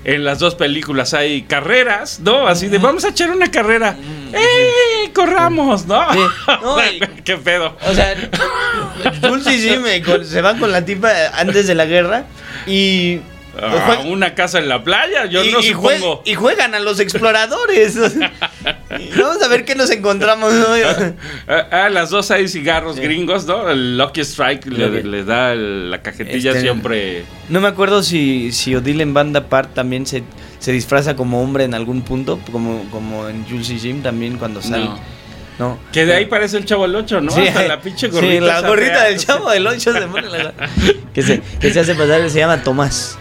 En 0.03 0.23
las 0.23 0.39
dos 0.39 0.55
películas 0.55 1.13
hay 1.13 1.41
carreras, 1.43 2.19
¿no? 2.21 2.47
Así 2.47 2.67
de 2.67 2.77
vamos 2.77 3.03
a 3.05 3.09
echar 3.09 3.31
una 3.31 3.51
carrera. 3.51 3.95
¡Eh! 4.33 5.11
¡Corramos! 5.13 5.85
¿no? 5.85 6.01
Sí. 6.13 6.19
No, 6.61 6.77
y- 6.91 6.99
¿Qué 7.23 7.37
pedo? 7.37 7.75
O 7.87 7.93
sea, 7.93 8.15
Jim 9.45 9.85
eh, 9.87 10.01
con- 10.01 10.25
se 10.25 10.41
van 10.41 10.59
con 10.59 10.71
la 10.71 10.85
tipa 10.85 11.09
antes 11.35 11.67
de 11.67 11.75
la 11.75 11.85
guerra 11.85 12.25
y. 12.67 13.19
Ah, 13.61 14.03
una 14.07 14.33
casa 14.35 14.59
en 14.59 14.69
la 14.69 14.83
playa, 14.83 15.25
yo 15.25 15.43
y, 15.43 15.51
no 15.51 15.59
y 15.59 15.63
supongo. 15.63 16.21
y 16.25 16.33
juegan 16.35 16.73
a 16.75 16.79
los 16.79 16.99
exploradores. 16.99 17.97
vamos 19.17 19.41
a 19.43 19.47
ver 19.47 19.65
qué 19.65 19.75
nos 19.75 19.89
encontramos. 19.89 20.53
¿no? 20.53 20.65
Ah, 21.47 21.67
ah, 21.71 21.89
las 21.89 22.09
dos 22.09 22.29
hay 22.31 22.47
cigarros 22.47 22.97
gringos, 22.99 23.45
¿no? 23.45 23.69
El 23.69 23.97
Lucky 23.97 24.21
Strike 24.21 24.65
le, 24.67 25.23
da 25.23 25.53
el- 25.53 25.89
la 25.91 26.01
cajetilla 26.01 26.51
Este- 26.51 26.61
siempre. 26.61 27.23
No 27.49 27.59
me 27.61 27.67
acuerdo 27.67 28.03
si, 28.03 28.51
si 28.51 28.75
Odile 28.75 29.03
en 29.03 29.13
Banda 29.13 29.47
Part 29.49 29.73
también 29.73 30.05
se, 30.05 30.23
se 30.59 30.71
disfraza 30.71 31.15
como 31.15 31.41
hombre 31.41 31.63
en 31.63 31.73
algún 31.73 32.01
punto, 32.03 32.39
como, 32.51 32.83
como 32.91 33.27
en 33.27 33.45
Jules 33.47 33.69
y 33.71 33.79
Jim 33.79 34.01
también 34.01 34.37
cuando 34.37 34.61
sale. 34.61 34.85
No. 34.85 35.18
No. 35.59 35.77
Que 35.91 36.05
de 36.05 36.13
ahí 36.15 36.25
parece 36.25 36.55
el 36.57 36.63
chavo 36.65 36.85
el 36.85 36.95
8, 36.95 37.19
¿no? 37.21 37.31
Sí, 37.31 37.47
Hasta 37.47 37.67
la 37.67 37.81
pinche 37.81 38.07
sí, 38.07 38.13
gorrita. 38.13 38.45
la 38.45 38.61
gorrita 38.61 39.03
del 39.03 39.17
chavo 39.19 39.49
del 39.51 39.67
8 39.67 39.93
se 39.93 40.01
pone 40.07 40.29
la- 40.29 40.53
que, 41.13 41.21
se, 41.21 41.41
que 41.59 41.71
se 41.73 41.81
hace 41.81 41.95
pasar, 41.95 42.29
se 42.29 42.39
llama 42.39 42.63
Tomás. 42.63 43.17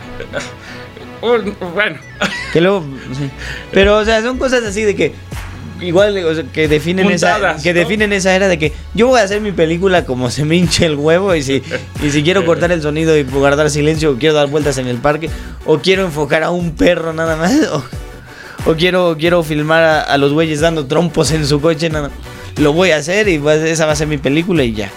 Bueno, 1.21 1.99
Que 2.53 2.61
luego, 2.61 2.85
sí. 3.19 3.29
Pero, 3.73 3.99
o 3.99 4.05
sea, 4.05 4.23
son 4.23 4.39
cosas 4.39 4.63
así 4.65 4.85
de 4.85 4.95
que. 4.95 5.13
Igual, 5.81 6.17
o 6.25 6.35
sea, 6.35 6.43
que 6.53 6.67
definen 6.67 7.09
esa, 7.11 7.57
que 7.63 7.73
¿no? 7.73 7.79
definen 7.79 8.13
esa 8.13 8.35
era 8.35 8.49
de 8.49 8.59
que 8.59 8.73
yo 8.95 9.07
voy 9.07 9.21
a 9.21 9.23
hacer 9.23 9.41
mi 9.41 9.53
película 9.53 10.05
como 10.05 10.29
se 10.29 10.45
me 10.45 10.57
hinche 10.57 10.87
el 10.87 10.97
huevo 10.97 11.37
y 11.37 11.43
si, 11.45 11.63
y 12.03 12.11
si 12.11 12.25
quiero 12.25 12.45
cortar 12.45 12.73
el 12.73 12.83
sonido 12.83 13.17
y 13.17 13.23
guardar 13.23 13.71
silencio, 13.71 14.11
o 14.11 14.17
quiero 14.17 14.35
dar 14.35 14.49
vueltas 14.49 14.79
en 14.79 14.89
el 14.89 14.97
parque, 14.99 15.31
o 15.67 15.79
quiero 15.79 16.05
enfocar 16.05 16.43
a 16.43 16.51
un 16.51 16.75
perro 16.75 17.13
nada 17.13 17.37
más, 17.37 17.53
o, 17.73 17.85
o 18.67 18.75
quiero, 18.75 19.17
quiero 19.19 19.43
filmar 19.43 19.83
a, 19.83 20.01
a 20.03 20.19
los 20.19 20.33
güeyes 20.33 20.61
dando 20.61 20.87
trompos 20.87 21.31
en 21.31 21.47
su 21.47 21.61
coche, 21.61 21.89
nada 21.91 22.11
Lo 22.59 22.73
voy 22.73 22.91
a 22.91 22.97
hacer 22.97 23.29
y 23.29 23.37
a- 23.37 23.55
esa 23.67 23.87
va 23.87 23.93
a 23.93 23.97
ser 23.97 24.07
mi 24.09 24.19
película 24.19 24.63
y 24.65 24.73
ya. 24.75 24.91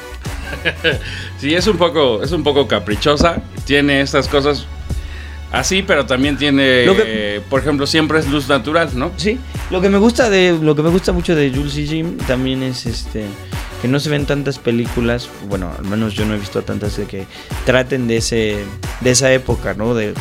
sí, 1.40 1.54
es 1.56 1.68
un 1.68 1.78
poco, 1.78 2.22
es 2.24 2.32
un 2.32 2.44
poco 2.44 2.68
caprichosa. 2.68 3.42
Tiene 3.66 4.02
estas 4.02 4.28
cosas 4.28 4.66
así, 5.52 5.82
pero 5.84 6.06
también 6.06 6.38
tiene, 6.38 6.86
Lo 6.86 6.96
que- 6.96 7.04
eh, 7.38 7.42
por 7.50 7.62
ejemplo, 7.62 7.86
siempre 7.88 8.20
es 8.20 8.28
luz 8.28 8.48
natural, 8.50 8.90
¿no? 8.96 9.12
Sí, 9.18 9.40
lo 9.70 9.80
que 9.82 9.90
me 9.90 9.98
gusta 9.98 10.30
de 10.30 10.58
lo 10.62 10.76
que 10.76 10.82
me 10.82 10.90
gusta 10.90 11.12
mucho 11.12 11.36
de 11.36 11.52
Jules 11.52 11.78
y 11.78 11.88
Jim 11.88 12.18
también 12.28 12.64
es 12.64 12.86
este 12.86 13.26
que 13.82 13.88
no 13.88 14.00
se 14.00 14.10
ven 14.10 14.26
tantas 14.28 14.60
películas, 14.60 15.28
bueno, 15.50 15.72
al 15.76 15.86
menos 15.86 16.14
yo 16.14 16.24
no 16.26 16.36
he 16.36 16.38
visto 16.38 16.62
tantas 16.62 16.98
de 16.98 17.06
que 17.06 17.26
traten 17.66 18.08
de 18.08 18.18
ese 18.18 18.58
de 19.02 19.12
esa 19.12 19.32
época, 19.34 19.74
¿no? 19.74 19.96
De 19.96 20.14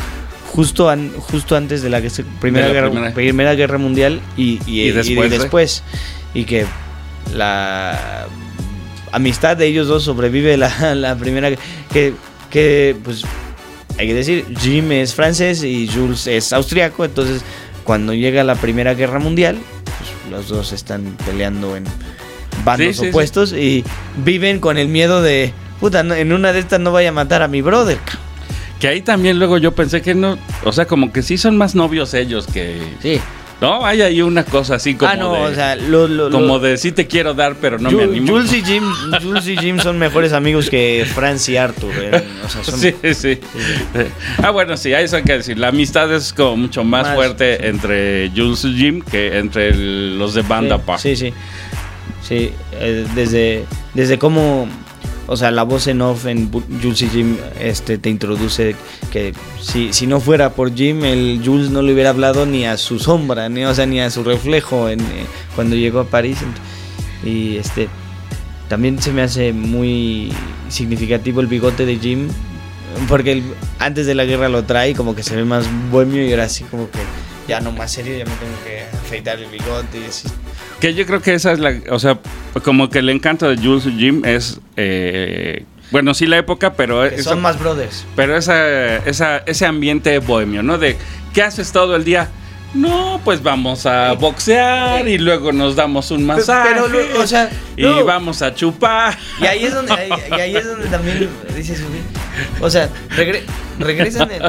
justo 0.53 0.89
an- 0.89 1.11
justo 1.17 1.55
antes 1.55 1.81
de 1.81 1.89
la 1.89 2.01
primera 2.39 2.67
De 2.67 2.73
la 2.73 2.79
guerra 2.79 2.89
primera. 2.91 3.13
primera 3.13 3.55
guerra 3.55 3.77
mundial 3.77 4.19
y, 4.37 4.59
y, 4.65 4.89
después, 4.91 5.31
después 5.31 5.83
y 6.33 6.43
que 6.45 6.65
la 7.33 8.27
amistad 9.11 9.57
de 9.57 9.67
ellos 9.67 9.87
dos 9.87 10.03
sobrevive 10.03 10.57
la, 10.57 10.95
la 10.95 11.15
primera 11.15 11.49
que 11.91 12.13
que 12.49 12.95
pues 13.03 13.23
hay 13.97 14.07
que 14.07 14.13
decir, 14.13 14.45
Jim 14.59 14.91
es 14.93 15.13
francés 15.13 15.63
y 15.63 15.87
Jules 15.87 16.25
es 16.27 16.51
austriaco, 16.53 17.05
entonces 17.05 17.43
cuando 17.83 18.13
llega 18.13 18.43
la 18.43 18.55
Primera 18.55 18.93
Guerra 18.93 19.19
Mundial, 19.19 19.57
pues, 19.83 20.31
los 20.31 20.47
dos 20.47 20.71
están 20.71 21.17
peleando 21.25 21.75
en 21.75 21.83
bandos 22.65 22.95
Sí, 22.95 23.03
sí, 23.03 23.09
opuestos 23.09 23.53
y 23.53 23.83
viven 24.23 24.59
con 24.59 24.77
el 24.77 24.87
miedo 24.87 25.21
de, 25.21 25.53
puta, 25.79 25.99
en 26.01 26.31
una 26.33 26.51
de 26.53 26.59
estas 26.59 26.79
no 26.79 26.91
vaya 26.91 27.09
a 27.09 27.11
matar 27.13 27.41
a 27.41 27.47
mi 27.47 27.61
brother. 27.61 27.97
Que 28.81 28.87
ahí 28.89 29.01
también 29.01 29.37
luego 29.39 29.57
yo 29.59 29.73
pensé 29.73 30.01
que 30.01 30.13
no, 30.15 30.37
o 30.65 30.71
sea, 30.73 30.85
como 30.85 31.13
que 31.13 31.21
sí 31.21 31.37
son 31.37 31.55
más 31.55 31.75
novios 31.75 32.13
ellos 32.13 32.47
que... 32.47 32.81
Sí. 33.01 33.21
No, 33.61 33.85
hay 33.85 34.01
ahí 34.01 34.23
una 34.23 34.43
cosa 34.43 34.73
así 34.73 34.95
como 34.95 35.11
ah, 35.11 35.15
no, 35.15 35.33
de... 35.33 35.39
o 35.41 35.53
sea, 35.53 35.75
lo, 35.75 36.07
lo- 36.07 36.31
como 36.31 36.47
lo- 36.57 36.59
de 36.59 36.77
sí 36.79 36.91
te 36.91 37.05
quiero 37.05 37.35
dar, 37.35 37.57
pero 37.61 37.77
no 37.77 37.91
me 37.91 38.05
animo. 38.05 38.31
Jules 38.33 38.51
y 38.53 38.63
Jim, 38.63 38.83
Jules 39.21 39.47
y 39.47 39.55
Jim 39.55 39.77
son 39.79 39.99
mejores 39.99 40.33
amigos 40.33 40.67
que 40.67 41.05
Franz 41.13 41.47
y 41.47 41.57
Arthur. 41.57 41.91
o 42.43 42.49
sea, 42.49 42.63
son- 42.63 42.79
Sí, 42.79 42.95
sí. 43.13 43.39
Ah, 44.41 44.49
bueno, 44.49 44.75
sí, 44.77 44.91
eso 44.93 45.17
hay 45.17 45.23
que 45.23 45.33
decir. 45.33 45.59
La 45.59 45.67
amistad 45.67 46.11
es 46.11 46.33
como 46.33 46.57
mucho 46.57 46.83
más, 46.83 47.03
Más, 47.05 47.13
fuerte 47.15 47.57
sí. 47.61 47.67
entre 47.67 48.31
Jules 48.35 48.65
y 48.65 48.73
Jim 48.75 49.01
que 49.03 49.37
entre 49.37 49.69
el- 49.69 50.17
los 50.17 50.33
de 50.33 50.41
banda 50.41 50.77
sí, 50.77 50.83
pa. 50.83 50.97
Sí, 50.97 51.15
sí. 51.15 51.33
Sí, 52.23 52.51
eh, 52.79 53.05
desde, 53.13 53.65
desde 53.93 54.17
cómo, 54.17 54.67
o 55.27 55.37
sea, 55.37 55.51
la 55.51 55.63
voz 55.63 55.87
en 55.87 56.01
off 56.01 56.25
en 56.25 56.51
Jules 56.51 57.01
y 57.01 57.09
Jim 57.09 57.37
este, 57.59 57.97
te 57.97 58.09
introduce 58.09 58.75
que 59.11 59.33
si, 59.61 59.93
si 59.93 60.07
no 60.07 60.19
fuera 60.19 60.51
por 60.51 60.73
Jim, 60.73 61.03
el 61.05 61.41
Jules 61.43 61.69
no 61.69 61.81
le 61.81 61.93
hubiera 61.93 62.09
hablado 62.09 62.45
ni 62.45 62.65
a 62.65 62.77
su 62.77 62.99
sombra, 62.99 63.47
ni, 63.49 63.63
o 63.65 63.73
sea, 63.73 63.85
ni 63.85 64.01
a 64.01 64.09
su 64.09 64.23
reflejo 64.23 64.89
en, 64.89 64.99
eh, 65.01 65.25
cuando 65.55 65.75
llegó 65.75 65.99
a 65.99 66.05
París. 66.05 66.39
Y 67.23 67.57
este 67.57 67.87
también 68.67 69.01
se 69.01 69.11
me 69.11 69.21
hace 69.21 69.51
muy 69.51 70.31
significativo 70.69 71.41
el 71.41 71.47
bigote 71.47 71.85
de 71.85 71.97
Jim. 71.97 72.29
Porque 73.07 73.43
antes 73.79 74.05
de 74.05 74.15
la 74.15 74.25
guerra 74.25 74.49
lo 74.49 74.63
trae, 74.63 74.95
como 74.95 75.15
que 75.15 75.23
se 75.23 75.35
ve 75.35 75.45
más 75.45 75.65
bohemio 75.91 76.25
y 76.25 76.31
ahora 76.31 76.49
sí 76.49 76.63
como 76.63 76.89
que 76.89 76.99
ya 77.47 77.59
no 77.59 77.71
más 77.71 77.91
serio, 77.91 78.17
ya 78.17 78.25
me 78.25 78.31
tengo 78.31 78.53
que 78.63 78.83
afeitar 78.97 79.39
el 79.39 79.49
bigote 79.49 79.99
y 79.99 80.05
así. 80.05 80.27
Que 80.81 80.93
yo 80.93 81.05
creo 81.05 81.21
que 81.21 81.33
esa 81.35 81.51
es 81.53 81.59
la. 81.59 81.75
O 81.91 81.99
sea, 81.99 82.17
como 82.63 82.89
que 82.89 82.99
el 82.99 83.09
encanto 83.09 83.47
de 83.47 83.55
Jules 83.57 83.85
y 83.85 83.91
Jim 83.97 84.25
es. 84.25 84.59
eh, 84.77 85.63
bueno, 85.91 86.13
sí, 86.13 86.25
la 86.25 86.37
época, 86.37 86.73
pero. 86.73 87.07
Que 87.07 87.15
esa- 87.15 87.29
son 87.31 87.41
más 87.41 87.59
brothers. 87.59 88.05
Pero 88.15 88.35
esa, 88.35 88.97
esa, 88.97 89.37
ese 89.39 89.65
ambiente 89.65 90.17
bohemio, 90.19 90.63
¿no? 90.63 90.77
De, 90.77 90.97
¿qué 91.33 91.43
haces 91.43 91.71
todo 91.71 91.95
el 91.95 92.03
día? 92.03 92.29
No, 92.73 93.19
pues 93.25 93.43
vamos 93.43 93.85
a 93.85 94.13
boxear 94.13 95.05
y 95.05 95.17
luego 95.17 95.51
nos 95.51 95.75
damos 95.75 96.09
un 96.09 96.25
masaje. 96.25 96.69
pero 96.73 97.21
o 97.21 97.27
sea, 97.27 97.49
y 97.75 97.83
vamos 97.83 98.41
a 98.41 98.55
chupar. 98.55 99.17
Y 99.41 99.45
ahí 99.45 99.65
es 99.65 99.73
donde, 99.73 99.91
ahí, 99.91 100.09
y 100.29 100.33
ahí 100.39 100.55
es 100.55 100.65
donde 100.65 100.87
también 100.87 101.29
dices, 101.53 101.83
o 102.61 102.69
sea, 102.69 102.87
regre- 103.17 103.41
regresan, 103.77 104.29
de, 104.29 104.39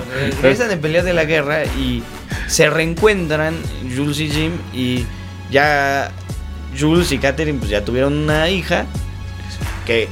regresan 0.41 0.69
de 0.69 0.77
pelear 0.77 1.03
de 1.05 1.15
la 1.15 1.25
guerra 1.25 1.65
y 1.65 2.05
se 2.47 2.71
reencuentran 2.71 3.57
Jules 3.93 4.21
y 4.21 4.31
Jim 4.31 4.53
y 4.73 5.05
ya 5.51 6.13
Jules 6.79 7.11
y 7.13 7.19
Catherine 7.19 7.59
pues 7.59 7.71
ya 7.71 7.85
tuvieron 7.85 8.17
una 8.17 8.49
hija 8.49 8.87
que 9.87 10.09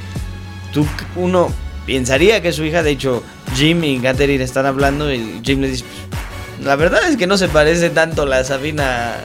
tú 0.72 0.86
uno 1.16 1.52
pensaría 1.86 2.40
que 2.42 2.48
es 2.48 2.56
su 2.56 2.64
hija, 2.64 2.82
de 2.82 2.90
hecho 2.90 3.22
Jim 3.56 3.82
y 3.84 3.98
Catherine 3.98 4.42
están 4.44 4.66
hablando 4.66 5.12
y 5.12 5.40
Jim 5.44 5.60
le 5.60 5.68
dice 5.68 5.84
"Pues, 5.84 6.66
la 6.66 6.76
verdad 6.76 7.00
es 7.08 7.16
que 7.16 7.26
no 7.26 7.38
se 7.38 7.48
parece 7.48 7.90
tanto 7.90 8.26
la 8.26 8.44
Sabina 8.44 9.16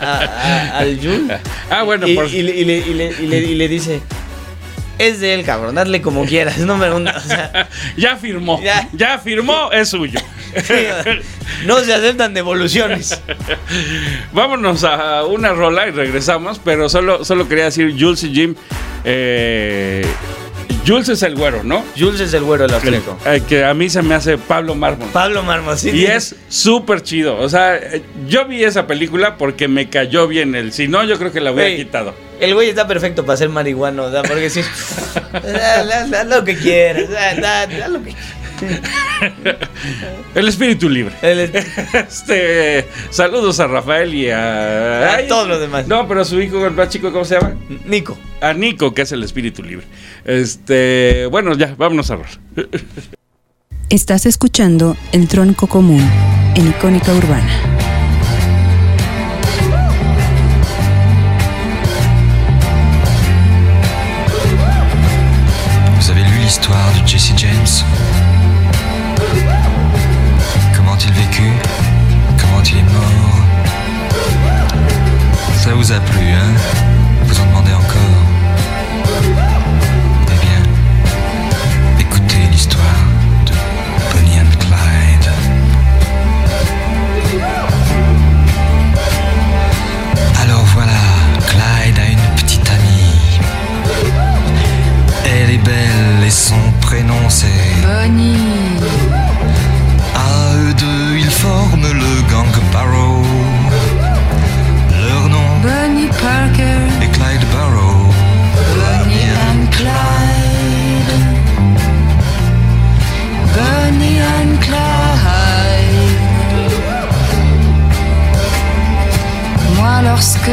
a- 0.00 0.06
a- 0.06 0.78
al 0.78 0.96
Jules. 0.98 1.40
Ah, 1.70 1.82
bueno, 1.82 2.06
y, 2.06 2.14
por- 2.14 2.26
y 2.28 2.42
le, 2.42 2.56
y 2.56 2.64
le- 2.64 2.78
y 2.78 2.94
le- 2.94 3.12
y 3.20 3.26
le- 3.26 3.38
y 3.40 3.54
le 3.56 3.68
dice, 3.68 4.00
es 4.98 5.20
de 5.20 5.34
él, 5.34 5.44
cabrón, 5.44 5.76
hazle 5.78 6.00
como 6.00 6.24
quieras, 6.24 6.58
no 6.58 6.76
me... 6.76 6.88
O 6.88 7.00
sea, 7.20 7.68
ya 7.96 8.16
firmó. 8.16 8.60
Ya. 8.62 8.88
Ya, 8.92 9.18
firmó, 9.18 9.72
es 9.72 9.88
suyo. 9.88 10.20
no 11.66 11.80
se 11.80 11.94
aceptan 11.94 12.34
devoluciones. 12.34 13.20
Vámonos 14.32 14.84
a 14.84 15.24
una 15.24 15.52
rola 15.52 15.88
y 15.88 15.90
regresamos, 15.90 16.60
pero 16.64 16.88
solo, 16.88 17.24
solo 17.24 17.48
quería 17.48 17.64
decir 17.64 17.94
Jules 17.98 18.22
y 18.24 18.34
Jim. 18.34 18.54
eh, 19.04 20.04
Jules 20.84 21.08
es 21.10 21.22
el 21.22 21.36
güero, 21.36 21.62
¿no? 21.62 21.84
Jules 21.96 22.20
es 22.20 22.34
el 22.34 22.42
güero 22.42 22.64
del 22.66 22.74
austríaco. 22.74 23.16
Eh, 23.24 23.40
que 23.48 23.64
a 23.64 23.72
mí 23.72 23.88
se 23.88 24.02
me 24.02 24.16
hace 24.16 24.36
Pablo 24.36 24.74
Mármol. 24.74 25.08
Pablo 25.12 25.44
Marmosín. 25.44 25.94
Y 25.94 26.06
es 26.06 26.34
súper 26.48 27.02
chido. 27.02 27.36
O 27.38 27.48
sea, 27.48 27.76
eh, 27.76 28.02
yo 28.28 28.46
vi 28.46 28.64
esa 28.64 28.88
película 28.88 29.36
porque 29.36 29.68
me 29.68 29.88
cayó 29.88 30.26
bien 30.26 30.56
el. 30.56 30.72
Si 30.72 30.88
no, 30.88 31.04
yo 31.04 31.18
creo 31.18 31.30
que 31.30 31.40
la 31.40 31.52
hubiera 31.52 31.76
quitado. 31.76 32.14
El 32.40 32.54
güey 32.54 32.68
está 32.70 32.88
perfecto 32.88 33.24
para 33.24 33.36
ser 33.36 33.48
marihuano. 33.48 34.10
Porque 34.26 34.50
si... 34.50 34.58
haz, 34.60 35.46
haz- 35.46 36.12
haz 36.12 36.26
lo 36.26 36.42
que 36.44 36.56
quieras, 36.56 37.04
haz, 37.16 37.38
haz- 37.38 37.80
haz 37.84 37.88
lo 37.88 38.02
El 40.34 40.48
espíritu 40.48 40.88
libre. 40.88 41.14
Este, 41.92 42.86
saludos 43.10 43.60
a 43.60 43.66
Rafael 43.66 44.14
y 44.14 44.30
a, 44.30 45.14
A 45.14 45.26
todos 45.26 45.48
los 45.48 45.60
demás. 45.60 45.86
No, 45.86 46.06
pero 46.08 46.22
a 46.22 46.24
su 46.24 46.40
hijo, 46.40 46.64
el 46.66 46.72
más 46.72 46.88
chico, 46.88 47.12
¿cómo 47.12 47.24
se 47.24 47.34
llama? 47.34 47.54
Nico. 47.86 48.16
A 48.40 48.52
Nico, 48.52 48.94
que 48.94 49.02
es 49.02 49.12
el 49.12 49.22
espíritu 49.22 49.62
libre. 49.62 49.86
Este, 50.24 51.26
bueno, 51.26 51.54
ya, 51.56 51.74
vámonos 51.76 52.10
a 52.10 52.16
ver. 52.16 52.26
Estás 53.88 54.24
escuchando 54.26 54.96
El 55.12 55.28
Tronco 55.28 55.66
Común 55.66 56.02
en 56.54 56.68
Icónica 56.68 57.12
Urbana. 57.12 57.52
Vous 65.96 66.10
avez 66.10 66.22
lu 66.22 66.38
l'histoire 66.42 66.92
de 66.94 67.06
Jesse 67.06 67.34
James 67.36 67.84
vous 75.82 75.90
a 75.90 75.98
plu, 75.98 76.30
hein 76.30 76.81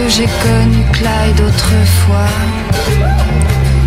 j'ai 0.10 0.26
connu 0.26 0.84
Clyde 0.92 1.40
autrefois, 1.40 2.30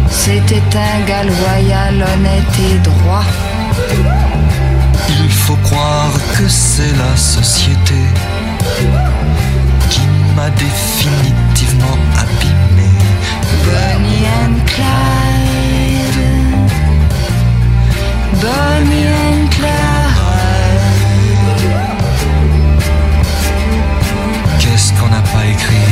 c'était 0.08 0.62
un 0.76 1.04
gars 1.06 1.24
loyal, 1.24 1.94
honnête 1.94 2.58
et 2.60 2.78
droit. 2.78 3.24
Il 5.08 5.30
faut 5.30 5.56
croire 5.56 6.12
que 6.38 6.48
c'est 6.48 6.92
la 6.96 7.16
société 7.16 8.00
qui 9.90 10.02
m'a 10.36 10.50
définitivement 10.50 11.98
abîmé. 12.16 12.90
Bonnie 13.64 14.26
and 14.42 14.56
Clyde. 14.66 16.22
Bonnie 18.40 19.08
and 19.08 19.48
Clyde. 19.50 19.92
Qu'est-ce 24.60 24.92
qu'on 24.94 25.08
n'a 25.08 25.22
pas 25.32 25.44
écrit? 25.46 25.91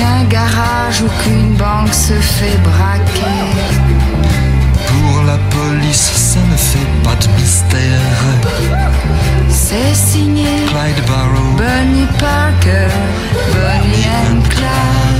Qu'un 0.00 0.24
garage 0.30 1.02
ou 1.02 1.08
qu'une 1.22 1.56
banque 1.56 1.92
se 1.92 2.14
fait 2.14 2.56
braquer. 2.64 3.20
pour 4.86 5.22
la 5.24 5.36
police, 5.50 6.10
ça 6.14 6.40
ne 6.50 6.56
fait 6.56 6.90
pas 7.04 7.16
de 7.16 7.28
mystère. 7.38 8.00
C'est 9.50 9.94
signé 9.94 10.48
Clyde 10.68 11.04
Barrow. 11.06 11.52
Bonnie 11.58 12.08
Parker, 12.18 12.88
Bonnie 13.52 14.06
and 14.24 14.42
Clyde. 14.48 15.19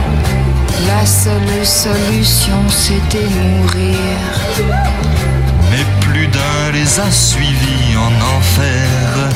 La 0.87 1.05
seule 1.05 1.65
solution, 1.65 2.57
c'était 2.69 3.17
mourir. 3.17 3.97
Mais 5.69 5.85
plus 5.99 6.27
d'un 6.27 6.71
les 6.73 6.99
a 6.99 7.11
suivis 7.11 7.95
en 7.97 8.13
enfer. 8.37 9.29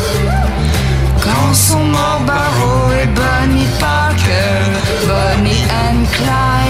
Quand 1.22 1.54
sont 1.54 1.86
morts 1.86 2.22
Barrow 2.26 2.92
et 2.92 3.08
Bonnie 3.08 3.68
Parker, 3.80 4.72
Bonnie 5.08 5.66
and 5.72 6.06
Clyde. 6.14 6.65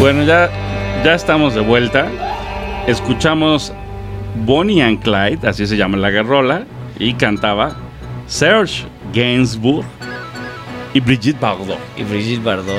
Bueno, 0.00 0.24
ya, 0.24 0.50
ya 1.04 1.14
estamos 1.14 1.54
de 1.54 1.60
vuelta. 1.60 2.06
Escuchamos 2.86 3.72
Bonnie 4.44 4.82
and 4.82 5.02
Clyde, 5.02 5.46
así 5.48 5.66
se 5.66 5.76
llama 5.76 5.98
la 5.98 6.10
garrola, 6.10 6.64
y 6.98 7.14
cantaba 7.14 7.76
Serge 8.26 8.84
Gainsbourg 9.12 9.84
y 10.94 11.00
Brigitte 11.00 11.38
Bardot. 11.40 11.78
Y 11.96 12.02
Brigitte 12.04 12.42
Bardot. 12.42 12.74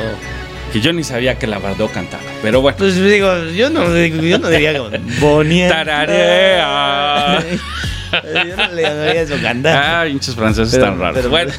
Que 0.73 0.79
yo 0.81 0.91
ni 0.93 1.03
sabía 1.03 1.37
que 1.37 1.45
la 1.47 1.59
Bardot 1.59 1.91
cantaba, 1.91 2.23
pero 2.41 2.61
bueno. 2.61 2.77
Pues 2.77 2.95
digo, 2.95 3.43
yo 3.55 3.69
no, 3.69 3.83
yo 3.95 4.39
no 4.39 4.49
diría 4.49 4.81
Bonnie. 5.19 5.67
Tararea. 5.69 7.39
Yo 8.11 8.55
no 8.57 8.67
le 8.73 8.81
llamaría 8.81 9.21
eso 9.21 9.35
cantar. 9.41 9.83
Ah, 9.83 10.07
hinchos 10.07 10.35
franceses 10.35 10.73
Pero- 10.73 10.85
tan 10.85 10.99
raros. 10.99 11.15
pero- 11.17 11.29
bueno, 11.29 11.51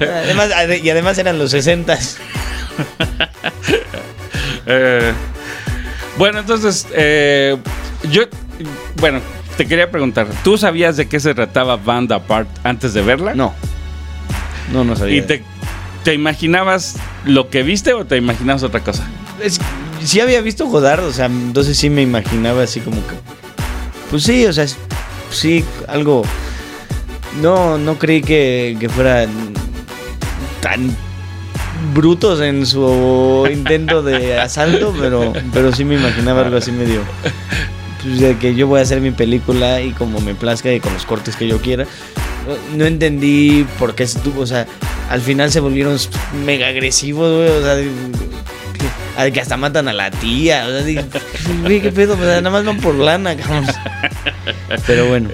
además, 0.00 0.50
ade- 0.52 0.80
y 0.82 0.88
además 0.90 1.18
eran 1.18 1.38
los 1.38 1.50
60 1.50 1.98
eh, 4.66 5.12
bueno, 6.18 6.40
entonces, 6.40 6.86
eh, 6.92 7.56
yo, 8.10 8.22
bueno, 8.96 9.20
te 9.56 9.66
quería 9.66 9.90
preguntar, 9.90 10.26
¿tú 10.44 10.58
sabías 10.58 10.96
de 10.96 11.08
qué 11.08 11.20
se 11.20 11.34
trataba 11.34 11.76
Band 11.76 12.12
Apart 12.12 12.48
antes 12.64 12.94
de 12.94 13.02
verla? 13.02 13.34
No. 13.34 13.54
No, 14.72 14.84
no 14.84 14.94
sabía. 14.96 15.16
¿Y 15.16 15.22
te, 15.22 15.42
te 16.04 16.14
imaginabas 16.14 16.96
lo 17.24 17.48
que 17.50 17.62
viste 17.62 17.92
o 17.92 18.04
te 18.04 18.16
imaginabas 18.16 18.62
otra 18.62 18.80
cosa? 18.80 19.06
Es- 19.42 19.60
sí 20.04 20.20
había 20.20 20.40
visto 20.40 20.66
Godard, 20.66 21.04
o 21.04 21.12
sea, 21.12 21.26
entonces 21.26 21.76
sí 21.76 21.90
me 21.90 22.02
imaginaba 22.02 22.62
así 22.62 22.80
como 22.80 22.96
que. 23.06 23.14
Pues 24.10 24.22
sí, 24.24 24.44
o 24.46 24.52
sea, 24.52 24.66
sí, 25.30 25.64
algo. 25.88 26.22
No, 27.40 27.78
no 27.78 27.96
creí 27.98 28.22
que, 28.22 28.76
que 28.80 28.88
fueran 28.88 29.30
tan 30.60 30.94
brutos 31.94 32.40
en 32.40 32.66
su 32.66 33.48
intento 33.50 34.02
de 34.02 34.38
asalto, 34.38 34.94
pero, 34.98 35.32
pero 35.52 35.72
sí 35.72 35.84
me 35.84 35.94
imaginaba 35.96 36.42
algo 36.42 36.56
así 36.58 36.72
medio. 36.72 37.00
Pues 38.02 38.18
de 38.20 38.36
que 38.38 38.54
yo 38.54 38.66
voy 38.66 38.80
a 38.80 38.82
hacer 38.82 39.00
mi 39.00 39.10
película 39.10 39.80
y 39.82 39.92
como 39.92 40.20
me 40.20 40.34
plazca 40.34 40.72
y 40.72 40.80
con 40.80 40.92
los 40.94 41.04
cortes 41.04 41.36
que 41.36 41.46
yo 41.46 41.58
quiera. 41.60 41.86
No- 42.76 42.86
entendí 42.86 43.66
por 43.78 43.94
qué 43.94 44.04
estuvo, 44.04 44.40
o 44.42 44.46
sea, 44.46 44.66
al 45.10 45.20
final 45.20 45.52
se 45.52 45.60
volvieron 45.60 45.98
mega 46.46 46.68
agresivos, 46.68 47.36
güey. 47.36 47.48
O 47.48 47.62
sea, 47.62 49.30
que, 49.30 49.40
hasta 49.40 49.56
matan 49.58 49.88
a 49.88 49.92
la 49.92 50.10
tía. 50.10 50.66
O 50.66 50.70
sea, 50.70 51.04
qué 51.66 51.92
pedo, 51.92 52.14
o 52.14 52.16
sea, 52.16 52.40
nada 52.40 52.50
más 52.50 52.64
van 52.64 52.78
por 52.80 52.94
lana, 52.94 53.36
cabrón. 53.36 53.66
Pero 54.86 55.06
bueno. 55.06 55.28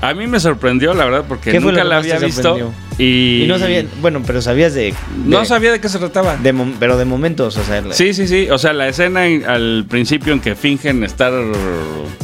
A 0.00 0.14
mí 0.14 0.26
me 0.26 0.38
sorprendió, 0.40 0.94
la 0.94 1.04
verdad, 1.04 1.24
porque 1.28 1.50
¿Qué 1.50 1.60
fue 1.60 1.72
nunca 1.72 1.84
la 1.84 1.98
había 1.98 2.18
visto. 2.18 2.72
Y, 2.98 3.42
Y 3.44 3.46
no 3.46 3.58
sabía, 3.58 3.84
bueno, 4.00 4.22
pero 4.26 4.40
sabías 4.40 4.72
de. 4.74 4.94
No 5.24 5.44
sabía 5.44 5.70
de 5.72 5.80
qué 5.80 5.88
se 5.88 5.98
trataba. 5.98 6.36
de 6.36 6.54
pero 6.80 6.96
de 6.96 7.04
momentos, 7.04 7.56
o 7.56 7.64
sea. 7.64 7.82
la- 7.82 7.94
Sí, 7.94 8.14
sí, 8.14 8.26
sí. 8.26 8.48
O 8.50 8.58
sea, 8.58 8.72
la 8.72 8.88
escena 8.88 9.26
en- 9.26 9.44
al 9.44 9.84
principio 9.88 10.32
en 10.32 10.40
que 10.40 10.54
fingen 10.54 11.04
estar 11.04 11.32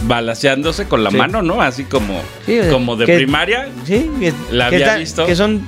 balaseándose 0.04 0.86
con 0.86 1.04
la 1.04 1.10
Sí. 1.10 1.16
mano, 1.16 1.42
¿no? 1.42 1.60
Así 1.62 1.84
como, 1.84 2.20
Sí, 2.46 2.58
o 2.58 2.62
sea, 2.62 2.72
como 2.72 2.96
de 2.96 3.06
que- 3.06 3.16
primaria. 3.16 3.68
Sí, 3.84 4.10
que, 4.20 4.32
La 4.50 4.66
había 4.66 4.96
visto. 4.96 5.26
Que 5.26 5.36
son 5.36 5.62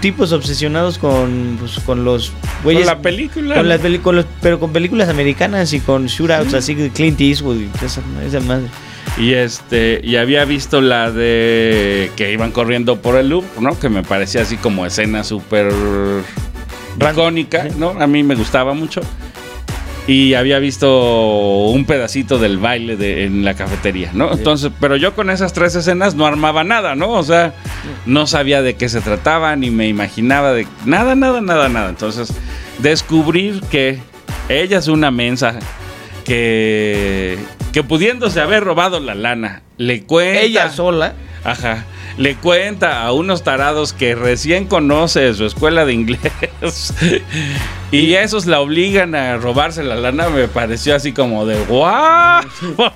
tipos 0.00 0.32
obsesionados 0.32 0.98
con, 0.98 1.56
pues, 1.60 1.78
con 1.84 2.04
los 2.04 2.32
güeyes. 2.62 2.84
Con 2.86 2.96
la 2.96 3.02
película. 3.02 3.54
con 3.56 3.68
las 3.68 3.80
con 4.02 4.16
los- 4.16 4.26
pero 4.40 4.58
con 4.58 4.72
películas 4.72 5.08
americanas 5.08 5.72
y 5.72 5.80
con 5.80 6.06
shootouts 6.06 6.54
así 6.54 6.74
de 6.74 6.90
Clint 6.90 7.20
Eastwood 7.20 7.56
y 7.60 7.70
esa, 7.84 8.00
esa 8.26 8.40
madre. 8.40 8.66
Y 9.18 9.32
este, 9.32 10.00
y 10.04 10.16
había 10.16 10.44
visto 10.44 10.80
la 10.82 11.10
de 11.10 12.10
que 12.16 12.32
iban 12.32 12.52
corriendo 12.52 13.00
por 13.00 13.16
el 13.16 13.30
loop, 13.30 13.44
¿no? 13.60 13.78
Que 13.78 13.88
me 13.88 14.02
parecía 14.02 14.42
así 14.42 14.56
como 14.58 14.84
escena 14.84 15.24
súper 15.24 15.72
Ran- 16.98 17.14
icónica, 17.14 17.62
sí. 17.64 17.76
¿no? 17.78 17.90
A 17.98 18.06
mí 18.06 18.22
me 18.22 18.34
gustaba 18.34 18.74
mucho. 18.74 19.00
Y 20.06 20.34
había 20.34 20.58
visto 20.60 21.64
un 21.68 21.84
pedacito 21.84 22.38
del 22.38 22.58
baile 22.58 22.96
de, 22.96 23.24
en 23.24 23.44
la 23.44 23.54
cafetería, 23.54 24.10
¿no? 24.12 24.32
Entonces, 24.32 24.70
pero 24.80 24.94
yo 24.96 25.14
con 25.14 25.30
esas 25.30 25.52
tres 25.52 25.74
escenas 25.74 26.14
no 26.14 26.26
armaba 26.26 26.62
nada, 26.62 26.94
¿no? 26.94 27.10
O 27.10 27.22
sea, 27.24 27.54
no 28.04 28.26
sabía 28.28 28.62
de 28.62 28.74
qué 28.74 28.88
se 28.88 29.00
trataba, 29.00 29.56
ni 29.56 29.70
me 29.70 29.88
imaginaba 29.88 30.52
de 30.52 30.66
nada, 30.84 31.16
nada, 31.16 31.40
nada, 31.40 31.68
nada. 31.68 31.88
Entonces, 31.88 32.32
descubrir 32.78 33.62
que 33.62 33.98
ella 34.48 34.78
es 34.78 34.86
una 34.86 35.10
mensa 35.10 35.58
que, 36.24 37.36
que 37.76 37.82
pudiéndose 37.82 38.40
haber 38.40 38.64
robado 38.64 39.00
la 39.00 39.14
lana, 39.14 39.60
le 39.76 40.02
cuenta. 40.04 40.40
Ella 40.40 40.70
sola. 40.70 41.12
Ajá. 41.44 41.84
Le 42.16 42.34
cuenta 42.36 43.02
a 43.02 43.12
unos 43.12 43.42
tarados 43.42 43.92
que 43.92 44.14
recién 44.14 44.66
conoce 44.66 45.34
su 45.34 45.44
escuela 45.44 45.84
de 45.84 45.92
inglés 45.92 46.94
y 47.92 48.14
esos 48.14 48.46
la 48.46 48.60
obligan 48.60 49.14
a 49.14 49.36
robarse 49.36 49.84
la 49.84 49.96
lana, 49.96 50.30
me 50.30 50.48
pareció 50.48 50.96
así 50.96 51.12
como 51.12 51.44
de 51.44 51.62
¡guau! 51.66 52.44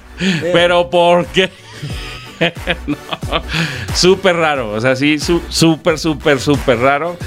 Pero 0.55 0.89
¿por 0.89 1.27
qué? 1.27 1.51
No, 2.87 2.97
súper 3.95 4.37
raro, 4.37 4.73
o 4.73 4.81
sea, 4.81 4.97
sí, 4.97 5.19
súper, 5.19 5.99
súper, 5.99 6.41
súper 6.41 6.79
raro. 6.79 7.19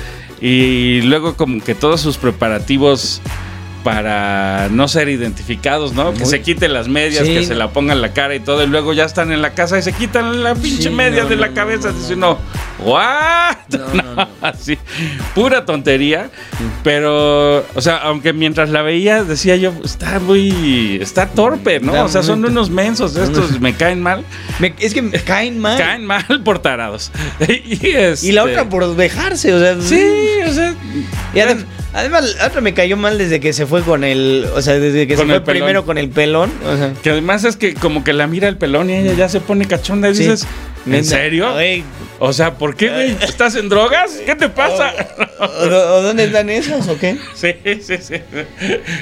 Y 0.42 1.02
luego 1.04 1.36
como 1.36 1.64
que 1.64 1.76
todos 1.76 2.02
sus 2.02 2.18
preparativos 2.18 3.22
para 3.84 4.70
no 4.72 4.88
ser 4.88 5.10
identificados, 5.10 5.94
¿no? 5.94 6.14
Que 6.14 6.26
se 6.26 6.42
quite 6.42 6.70
las 6.70 6.88
medias, 6.88 7.26
Sí. 7.28 7.34
que 7.34 7.44
se 7.44 7.56
la 7.56 7.70
pongan 7.72 8.02
la 8.02 8.14
cara 8.14 8.34
y 8.36 8.40
todo, 8.40 8.64
y 8.64 8.68
luego 8.68 8.94
ya 8.94 9.04
están 9.06 9.32
en 9.32 9.42
la 9.42 9.52
casa 9.54 9.78
y 9.78 9.82
se 9.82 9.92
quitan 9.94 10.44
la 10.44 10.56
pinche 10.56 10.84
Sí, 10.84 10.90
media 10.90 11.24
no, 11.24 11.30
de 11.30 11.36
la 11.36 11.48
no, 11.50 11.54
cabeza. 11.54 11.92
no, 11.92 11.98
Dice 12.00 12.16
no. 12.16 12.40
uno, 12.80 12.90
¿what? 12.92 13.58
No, 13.70 14.04
no, 14.04 14.16
no. 14.16 14.28
Así, 14.42 14.78
pura 15.36 15.66
tontería. 15.66 16.30
Pero, 16.84 17.60
o 17.76 17.82
sea, 17.82 17.98
aunque 17.98 18.34
mientras 18.34 18.70
la 18.70 18.82
veía, 18.82 19.24
decía 19.24 19.56
yo, 19.56 19.74
está 19.84 20.20
muy, 20.20 20.98
está 21.02 21.28
torpe, 21.28 21.80
¿no? 21.80 21.92
Está 21.92 22.04
O 22.06 22.08
sea, 22.10 22.24
son 22.24 22.44
unos 22.46 22.70
mensos 22.70 23.16
estos, 23.16 23.60
me 23.62 23.74
caen 23.74 24.02
mal. 24.02 24.24
Me- 24.60 24.74
es 24.80 24.94
que 24.94 25.02
me 25.02 25.20
caen 25.20 25.60
mal. 25.60 25.78
Caen 25.78 26.06
mal 26.06 26.42
por 26.44 26.60
tarados. 26.60 27.12
y, 27.48 27.88
este, 27.88 28.28
Y 28.28 28.32
la 28.32 28.44
otra 28.44 28.70
por 28.70 28.96
dejarse, 28.96 29.54
o 29.54 29.60
sea. 29.60 29.82
Sí, 29.82 30.06
o 30.48 30.54
sea. 30.54 30.74
Y 31.34 31.38
adem- 31.40 31.66
además, 31.94 32.36
la 32.40 32.48
otra 32.48 32.62
me 32.62 32.74
cayó 32.74 32.98
mal 32.98 33.18
desde 33.18 33.40
que 33.40 33.54
se 33.54 33.66
fue 33.66 33.82
con 33.84 34.04
el. 34.04 34.46
O 34.56 34.62
sea, 34.62 34.74
desde 34.80 35.08
que 35.08 35.16
Con 35.16 35.28
se 35.28 35.34
fue 35.34 35.42
pelón. 35.42 35.60
primero 35.62 35.86
con 35.86 35.98
el 35.98 36.10
pelón. 36.10 36.52
O 36.66 36.78
sea. 36.78 36.94
Que 37.02 37.12
además 37.12 37.44
es 37.44 37.56
que 37.58 37.74
como 37.74 38.04
que 38.04 38.14
la 38.14 38.28
mira 38.28 38.48
el 38.48 38.58
pelón 38.58 38.90
y 38.90 38.96
ella 38.96 39.14
ya 39.14 39.30
se 39.30 39.40
pone 39.40 39.66
cachonda 39.68 40.10
y 40.10 40.16
Sí. 40.16 40.24
dices, 40.24 40.48
¿en 40.86 41.06
serio? 41.06 41.48
O 42.20 42.32
sea, 42.32 42.54
¿por 42.54 42.76
qué, 42.78 42.90
güey? 42.90 43.12
¿Estás 43.22 43.56
en 43.56 43.68
drogas? 43.68 44.22
¿Qué 44.26 44.36
te 44.36 44.48
pasa? 44.48 44.94
¿O, 45.40 45.46
o 45.66 46.02
dónde 46.04 46.24
están 46.26 46.50
esas 46.50 46.88
o 46.88 46.98
qué? 46.98 47.18
Sí, 47.34 47.54
sí, 47.82 47.98
sí. 48.00 48.16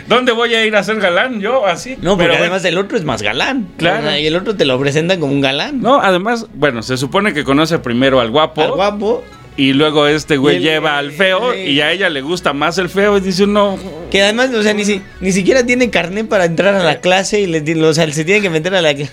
¿Dónde 0.08 0.32
voy 0.32 0.56
a 0.56 0.65
ir 0.65 0.75
a 0.75 0.84
ser 0.84 0.99
galán 0.99 1.39
yo? 1.39 1.67
Así. 1.67 1.97
No, 2.01 2.17
Pero 2.17 2.34
además 2.34 2.65
el 2.65 2.77
otro 2.80 2.97
es 2.97 3.04
más 3.04 3.21
galán. 3.21 3.67
Claro. 3.77 4.17
Y 4.17 4.25
el 4.25 4.36
otro 4.36 4.56
te 4.56 4.65
lo 4.65 4.80
presentan 4.80 5.19
como 5.19 5.34
un 5.34 5.41
galán. 5.41 5.82
No, 5.82 6.01
además, 6.01 6.47
bueno, 6.56 6.82
se 6.82 6.97
supone 6.97 7.34
que 7.34 7.43
conoce 7.43 7.77
primero 7.80 8.19
al 8.21 8.32
guapo. 8.32 8.62
Al 8.63 8.71
guapo. 8.71 9.23
Y 9.58 9.74
luego 9.74 10.08
este 10.08 10.38
güey 10.38 10.56
el- 10.58 10.64
lleva 10.64 10.98
al 10.98 11.12
feo 11.12 11.54
y 11.54 11.82
a 11.82 11.92
ella 11.92 12.10
le 12.10 12.22
gusta 12.22 12.54
más 12.54 12.78
el 12.78 12.88
feo 12.90 13.18
y 13.18 13.22
dice 13.22 13.44
uno, 13.44 13.78
Que 14.10 14.22
además, 14.24 14.50
o 14.54 14.64
sea, 14.64 14.74
ni, 14.74 14.86
si- 14.86 15.02
ni 15.20 15.32
siquiera 15.32 15.66
tiene 15.66 15.90
carnet 15.90 16.28
para 16.28 16.46
entrar 16.46 16.74
a 16.74 16.84
la 16.84 17.00
clase 17.02 17.42
y 17.42 17.48
le, 17.48 17.60
o 17.86 17.94
sea, 17.94 18.12
se 18.12 18.24
tiene 18.26 18.42
que 18.42 18.50
meter 18.50 18.74
a 18.76 18.82
la 18.82 18.94
clase. 18.96 19.12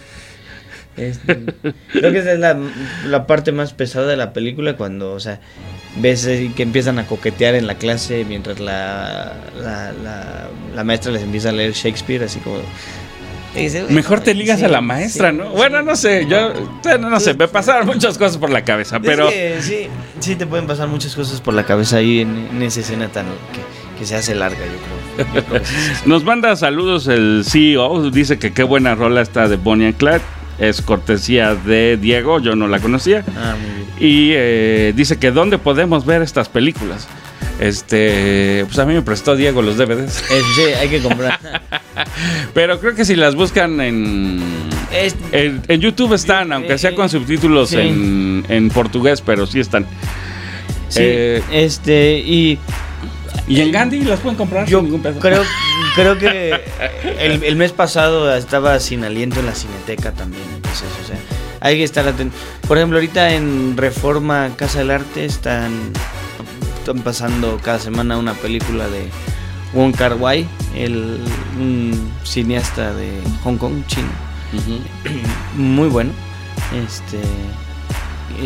creo 0.97 2.13
que 2.13 2.19
esa 2.19 2.33
es 2.33 2.39
la, 2.41 2.59
la 3.07 3.27
parte 3.27 3.53
más 3.53 3.73
pesada 3.73 4.07
de 4.09 4.17
la 4.17 4.33
película 4.33 4.77
cuando, 4.77 5.13
o 5.13 5.21
sea, 5.21 5.41
ves 5.97 6.27
eh, 6.27 6.51
que 6.57 6.63
empiezan 6.65 6.99
a 6.99 7.07
coquetear 7.07 7.55
en 7.55 7.67
la 7.67 7.77
clase 7.77 8.25
mientras 8.27 8.59
la, 8.61 9.33
la, 9.61 9.93
la- 9.93 10.49
la 10.75 10.85
maestra 10.85 11.13
les 11.13 11.23
empieza 11.23 11.51
a 11.51 11.53
leer 11.53 11.73
Shakespeare, 11.73 12.25
así 12.25 12.39
como... 12.41 12.59
mejor 13.89 14.21
te 14.21 14.35
ligas 14.35 14.59
sí, 14.59 14.65
a 14.65 14.69
la 14.69 14.81
maestra, 14.81 15.31
sí, 15.31 15.37
¿no? 15.37 15.45
sí. 15.45 15.57
Bueno, 15.57 15.83
no 15.83 15.97
sé, 15.97 16.27
yo, 16.29 16.53
bueno, 16.83 17.11
no 17.11 17.21
sé, 17.21 17.35
me 17.35 17.49
pasaron 17.49 17.87
muchas 17.87 18.19
cosas 18.19 18.39
por 18.39 18.51
la 18.51 18.65
cabeza, 18.65 19.01
pero... 19.01 19.31
sí, 19.61 19.89
sí 20.21 20.37
te 20.37 20.47
pueden 20.47 20.67
pasar 20.67 20.89
muchas 20.89 21.15
cosas 21.15 21.41
por 21.41 21.55
la 21.55 21.65
cabeza 21.65 21.97
ahí 21.99 22.21
en, 22.21 22.49
en 22.51 22.63
esa 22.63 22.81
escena 22.81 23.09
tan 23.09 23.27
que, 23.27 23.99
que 23.99 24.07
se 24.07 24.15
hace 24.17 24.35
larga, 24.35 24.59
yo 24.59 25.33
creo. 25.35 25.45
Yo. 25.53 25.61
Nos 26.07 26.25
manda 26.25 26.55
saludos 26.57 27.09
el 27.09 27.43
CEO, 27.45 28.11
dice 28.11 28.39
que 28.39 28.53
qué 28.53 28.63
buena 28.63 28.95
rola 28.95 29.21
está 29.21 29.49
de 29.49 29.57
Bonnie 29.57 29.89
and 29.89 29.97
Clyde. 29.97 30.21
Es 30.59 30.83
cortesía 30.83 31.55
de 31.55 31.97
Diego, 31.97 32.41
yo 32.41 32.57
no 32.57 32.67
la 32.67 32.81
conocía. 32.81 33.25
Ah, 33.37 33.55
muy 33.61 33.71
bien. 33.71 33.89
Y 34.01 34.31
eh, 34.35 34.93
dice 34.97 35.17
que 35.17 35.31
dónde 35.31 35.57
podemos 35.59 36.05
ver 36.05 36.21
estas 36.21 36.49
películas. 36.49 37.07
Este, 37.61 38.65
pues 38.67 38.79
a 38.79 38.87
mí 38.87 38.95
me 38.95 39.03
prestó 39.03 39.35
Diego 39.37 39.63
los 39.63 39.77
DVDs. 39.77 40.23
Eh, 40.31 40.41
sí, 40.55 40.63
hay 40.81 40.89
que 40.89 41.01
comprar. 41.01 41.39
Pero 42.55 42.79
creo 42.81 42.95
que 42.95 43.05
si 43.05 43.17
las 43.17 43.35
buscan 43.35 43.81
en, 43.81 44.41
Es- 44.93 45.17
en, 45.33 45.63
en 45.67 45.81
YouTube 45.81 46.15
están, 46.15 46.53
aunque 46.53 46.79
sea 46.79 46.95
con 46.95 47.09
subtítulos 47.09 47.71
Sí. 47.71 47.79
en, 47.79 48.45
en 48.49 48.69
portugués, 48.71 49.21
pero 49.21 49.47
sí 49.47 49.59
están. 49.61 49.85
sí, 50.89 51.01
Eh, 51.03 51.43
este, 51.53 52.19
y 52.19 52.59
Y 53.49 53.61
en 53.61 53.73
Gandhi 53.73 54.01
las 54.03 54.21
pueden 54.21 54.37
comprar 54.39 54.67
yo 54.67 54.79
sin 54.79 54.87
ningún 54.87 55.03
pedo. 55.03 55.19
creo, 55.19 55.43
creo 55.97 56.19
que 56.19 56.61
el, 57.19 57.43
el 57.43 57.57
mes 57.57 57.73
pasado 57.73 58.33
estaba 58.37 58.79
sin 58.79 59.03
aliento 59.05 59.41
en 59.41 59.47
la 59.47 59.55
cineteca 59.55 60.13
también. 60.13 60.45
Entonces, 60.55 60.85
o 61.03 61.07
sea, 61.07 61.17
hay 61.61 61.77
que 61.79 61.85
estar 61.85 62.07
atento. 62.07 62.37
Por 62.69 62.79
ejemplo, 62.79 62.99
ahorita 62.99 63.33
en 63.35 63.77
Reforma 63.77 64.51
Casa 64.57 64.79
del 64.79 64.91
Arte 64.93 65.25
están, 65.25 65.73
están 66.89 67.03
pasando 67.03 67.61
cada 67.63 67.79
semana 67.79 68.17
una 68.17 68.33
película 68.33 68.89
de 68.89 69.09
Wong 69.75 69.95
Kar 69.95 70.15
Wai, 70.15 70.49
el 70.75 71.19
un 71.61 72.11
cineasta 72.25 72.95
de 72.95 73.21
Hong 73.45 73.59
Kong, 73.59 73.83
chino. 73.87 74.09
Muy 75.57 75.89
bueno. 75.89 76.13
Este 76.75 77.19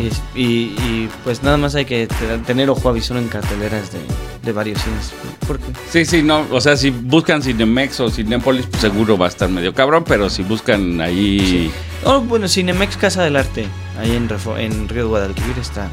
es- 0.07 0.21
y, 0.35 0.43
y, 0.43 1.09
pues 1.23 1.41
nada 1.41 1.55
más 1.55 1.75
hay 1.75 1.85
que 1.85 2.07
te- 2.07 2.37
tener 2.39 2.69
ojo 2.69 2.89
avisor 2.89 3.15
en 3.15 3.29
carteleras 3.29 3.93
de, 3.93 3.99
de 4.43 4.51
varios 4.51 4.81
cines. 4.81 5.13
Porque 5.47 5.63
Sí, 5.89 6.03
sí, 6.05 6.21
no, 6.21 6.45
o 6.51 6.59
sea, 6.59 6.75
si 6.75 6.89
buscan 6.89 7.41
Cinemex 7.41 8.01
o 8.01 8.09
Cinépolis, 8.09 8.65
pues 8.65 8.81
seguro 8.81 9.17
va 9.17 9.27
a 9.27 9.29
estar 9.29 9.47
medio 9.49 9.73
cabrón, 9.73 10.03
pero 10.05 10.29
si 10.29 10.43
buscan 10.43 10.99
ahí... 10.99 11.71
oh, 12.03 12.19
bueno, 12.19 12.49
Cinemex 12.49 12.97
Casa 12.97 13.23
del 13.23 13.37
Arte, 13.37 13.67
ahí 13.97 14.11
en, 14.15 14.27
Refo- 14.27 14.57
en 14.59 14.89
Río 14.89 15.03
de 15.03 15.09
Guadalquivir 15.09 15.57
está 15.59 15.87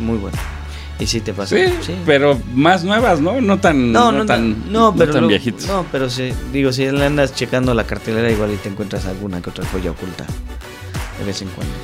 muy 0.00 0.18
bueno. 0.18 0.36
Y 0.98 1.06
sí 1.06 1.20
te 1.20 1.34
pasa. 1.34 1.54
Sí, 1.56 1.94
pero 2.06 2.38
más 2.54 2.82
nuevas, 2.82 3.20
¿no? 3.20 3.40
No 3.42 3.58
tan, 3.58 3.92
No, 3.92 4.10
no, 4.12 4.18
no, 4.20 4.26
tan, 4.26 4.72
no, 4.72 4.94
pero 4.96 5.12
tan 5.12 5.22
lo- 5.22 5.28
viejitos. 5.28 5.66
No, 5.66 5.84
pero 5.92 6.08
sí, 6.08 6.32
digo, 6.52 6.72
si 6.72 6.90
le 6.90 7.04
andas 7.04 7.34
checando 7.34 7.74
la 7.74 7.84
cartelera 7.84 8.30
igual 8.30 8.52
y 8.52 8.56
te 8.56 8.68
encuentras 8.70 9.04
alguna 9.06 9.42
que 9.42 9.50
otra 9.50 9.66
joya 9.66 9.90
oculta 9.90 10.24
de 11.18 11.24
vez 11.24 11.42
en 11.42 11.48
cuando. 11.48 11.74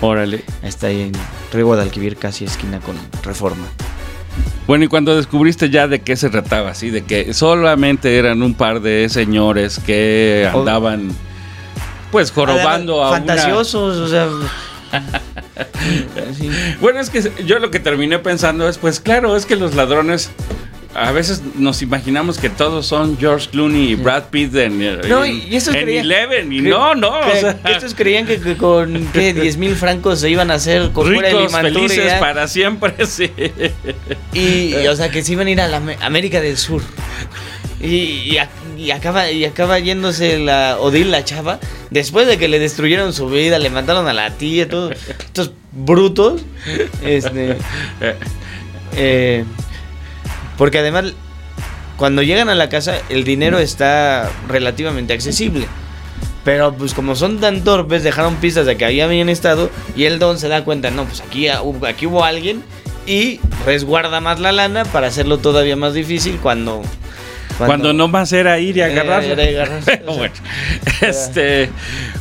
Órale. 0.00 0.42
Está 0.62 0.88
ahí 0.88 1.02
en 1.02 1.12
Río 1.52 1.66
Guadalquivir, 1.66 2.16
casi 2.16 2.44
esquina 2.44 2.80
con 2.80 2.96
Reforma. 3.22 3.66
Bueno, 4.66 4.84
y 4.84 4.88
cuando 4.88 5.14
descubriste 5.16 5.68
ya 5.70 5.86
de 5.88 6.00
qué 6.00 6.16
se 6.16 6.30
trataba, 6.30 6.74
¿sí? 6.74 6.90
De 6.90 7.02
que 7.04 7.34
solamente 7.34 8.16
eran 8.18 8.42
un 8.42 8.54
par 8.54 8.80
de 8.80 9.08
señores 9.08 9.80
que 9.84 10.48
andaban, 10.52 11.10
pues, 12.10 12.30
jorobando 12.30 13.02
a 13.04 13.10
una... 13.10 13.18
Fantasiosos, 13.18 13.96
o 13.98 14.08
sea. 14.08 14.28
Sí. 16.38 16.50
Bueno, 16.80 17.00
es 17.00 17.10
que 17.10 17.30
yo 17.46 17.58
lo 17.58 17.70
que 17.70 17.80
terminé 17.80 18.18
pensando 18.18 18.68
es, 18.68 18.78
pues 18.78 19.00
claro, 19.00 19.36
es 19.36 19.46
que 19.46 19.56
los 19.56 19.74
ladrones 19.74 20.30
a 20.92 21.12
veces 21.12 21.40
nos 21.56 21.82
imaginamos 21.82 22.38
que 22.38 22.50
todos 22.50 22.84
son 22.84 23.16
George 23.16 23.48
Clooney 23.50 23.90
y 23.90 23.94
Brad 23.94 24.24
Pitt 24.24 24.52
en, 24.56 24.78
No, 25.08 25.24
en- 25.24 25.36
y 25.48 25.54
estos 25.54 25.72
en 25.76 25.82
creían- 25.82 26.04
Eleven. 26.04 26.52
Y 26.52 26.60
no, 26.62 26.96
no. 26.96 27.10
o 27.20 27.32
que- 27.32 27.40
sea, 27.40 27.62
que 27.62 27.72
estos 27.72 27.94
creían 27.94 28.26
que, 28.26 28.40
que 28.40 28.56
con 28.56 29.06
¿qué? 29.12 29.32
10 29.40 29.56
mil 29.56 29.76
francos 29.76 30.18
se 30.20 30.28
iban 30.30 30.50
a 30.50 30.54
hacer 30.54 30.90
con 30.90 31.08
ricos, 31.08 31.52
felices 31.52 32.14
para 32.14 32.48
siempre, 32.48 32.94
sí. 33.06 33.30
Y, 34.32 34.74
y, 34.76 34.86
o 34.88 34.96
sea, 34.96 35.10
que 35.12 35.22
se 35.22 35.32
iban 35.32 35.46
a 35.46 35.50
ir 35.50 35.60
a 35.60 35.68
la 35.68 35.76
Am- 35.76 35.90
América 36.00 36.40
del 36.40 36.56
Sur. 36.56 36.82
Y, 37.80 37.86
y, 37.86 38.32
ac- 38.36 38.48
y 38.80 38.90
acaba, 38.92 39.30
y 39.30 39.44
acaba 39.44 39.78
yéndose 39.78 40.38
la 40.38 40.78
Odil, 40.80 41.10
la 41.10 41.24
chava, 41.24 41.60
después 41.90 42.26
de 42.26 42.38
que 42.38 42.48
le 42.48 42.58
destruyeron 42.58 43.12
su 43.12 43.28
vida, 43.28 43.58
le 43.58 43.68
mataron 43.68 44.08
a 44.08 44.12
la 44.12 44.30
tía, 44.30 44.68
todos 44.68 44.96
estos 45.08 45.52
brutos. 45.72 46.42
Este, 47.02 47.56
Eh, 48.96 49.44
porque 50.58 50.78
además, 50.78 51.12
cuando 51.96 52.22
llegan 52.22 52.48
a 52.48 52.54
la 52.54 52.68
casa, 52.68 52.96
el 53.08 53.24
dinero 53.24 53.58
está 53.58 54.28
relativamente 54.48 55.12
accesible. 55.12 55.66
Pero 56.44 56.74
pues 56.74 56.94
como 56.94 57.14
son 57.16 57.38
tan 57.38 57.62
torpes, 57.62 58.02
dejaron 58.02 58.36
pistas 58.36 58.66
de 58.66 58.76
que 58.76 58.84
ahí 58.84 59.00
habían 59.00 59.28
estado 59.28 59.70
y 59.94 60.04
el 60.04 60.18
don 60.18 60.38
se 60.38 60.48
da 60.48 60.64
cuenta, 60.64 60.90
no, 60.90 61.04
pues 61.04 61.20
aquí, 61.20 61.48
aquí 61.48 62.06
hubo 62.06 62.24
alguien 62.24 62.64
y 63.06 63.40
resguarda 63.66 64.20
más 64.20 64.40
la 64.40 64.50
lana 64.50 64.84
para 64.86 65.08
hacerlo 65.08 65.38
todavía 65.38 65.76
más 65.76 65.94
difícil 65.94 66.38
cuando... 66.42 66.82
Cuando 67.66 67.92
no 67.92 68.08
más 68.08 68.32
era 68.32 68.58
ir 68.58 68.76
y 68.76 68.80
Eh, 69.86 70.02
bueno, 70.06 70.34
este, 71.00 71.70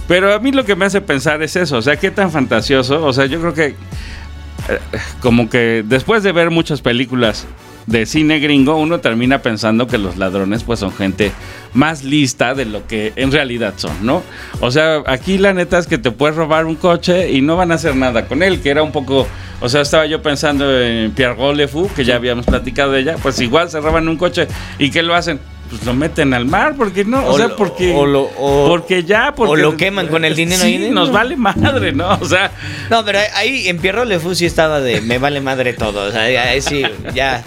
pero 0.08 0.34
a 0.34 0.39
mí 0.39 0.52
lo 0.52 0.65
que 0.65 0.75
me 0.75 0.86
hace 0.86 1.02
pensar 1.02 1.41
es 1.43 1.56
eso, 1.56 1.78
o 1.78 1.82
sea, 1.82 1.95
qué 1.97 2.12
tan 2.12 2.32
fantasioso, 2.32 3.06
o 3.06 3.13
sea, 3.13 3.25
yo 3.25 3.39
creo 3.39 3.54
que 3.54 3.65
eh, 3.65 4.80
como 5.21 5.49
que 5.49 5.84
después 5.86 6.23
de 6.23 6.32
ver 6.32 6.49
muchas 6.49 6.82
películas 6.82 7.45
de 7.85 8.05
cine 8.05 8.39
gringo, 8.39 8.75
uno 8.75 8.99
termina 8.99 9.41
pensando 9.41 9.87
que 9.87 9.97
los 9.97 10.17
ladrones 10.17 10.63
pues 10.63 10.79
son 10.79 10.91
gente 10.91 11.31
más 11.73 12.03
lista 12.03 12.53
de 12.55 12.65
lo 12.65 12.85
que 12.87 13.13
en 13.15 13.31
realidad 13.31 13.73
son, 13.77 14.05
¿no? 14.05 14.23
O 14.59 14.71
sea, 14.71 15.03
aquí 15.05 15.37
la 15.37 15.53
neta 15.53 15.77
es 15.77 15.87
que 15.87 15.97
te 15.97 16.11
puedes 16.11 16.35
robar 16.35 16.65
un 16.65 16.75
coche 16.75 17.31
y 17.31 17.41
no 17.41 17.55
van 17.57 17.71
a 17.71 17.75
hacer 17.75 17.95
nada 17.95 18.27
con 18.27 18.43
él, 18.43 18.61
que 18.61 18.69
era 18.69 18.83
un 18.83 18.91
poco, 18.91 19.27
o 19.59 19.69
sea, 19.69 19.81
estaba 19.81 20.05
yo 20.05 20.21
pensando 20.21 20.79
en 20.81 21.11
Pierre 21.11 21.53
Le 21.55 21.67
Fou, 21.67 21.89
que 21.95 22.03
ya 22.03 22.15
habíamos 22.15 22.45
platicado 22.45 22.91
de 22.91 23.01
ella, 23.01 23.15
pues 23.21 23.39
igual 23.39 23.69
se 23.69 23.79
roban 23.79 24.07
un 24.07 24.17
coche 24.17 24.47
y 24.77 24.89
¿qué 24.91 25.03
lo 25.03 25.15
hacen? 25.15 25.39
Pues 25.69 25.86
lo 25.86 25.93
meten 25.93 26.34
al 26.34 26.45
mar, 26.45 26.73
porque 26.75 27.05
no, 27.05 27.19
o, 27.19 27.34
O 27.34 27.38
sea, 27.38 27.55
porque 27.55 27.93
o 27.95 28.05
lo- 28.08 28.29
o- 28.38 28.67
porque 28.67 29.03
ya, 29.03 29.34
porque 29.36 29.51
o 29.53 29.55
lo 29.55 29.77
queman 29.77 30.08
con 30.08 30.25
el 30.25 30.36
dinero 30.36 30.62
Sí, 30.63 30.75
ahí 30.86 30.89
nos 30.89 31.12
vale 31.12 31.36
madre, 31.38 31.91
¿no? 31.91 32.10
O 32.19 32.25
sea, 32.25 32.51
No, 32.89 33.05
pero 33.05 33.19
ahí 33.36 33.67
en 33.67 33.77
Pierro 33.77 34.03
Le 34.03 34.17
Fou 34.19 34.34
sí 34.34 34.47
estaba 34.47 34.79
de 34.82 35.01
me 35.01 35.19
vale 35.19 35.41
madre 35.41 35.73
todo. 35.73 36.08
O 36.08 36.12
sea, 36.12 36.21
ahí 36.23 36.62
sí, 36.62 36.82
ya. 37.13 37.43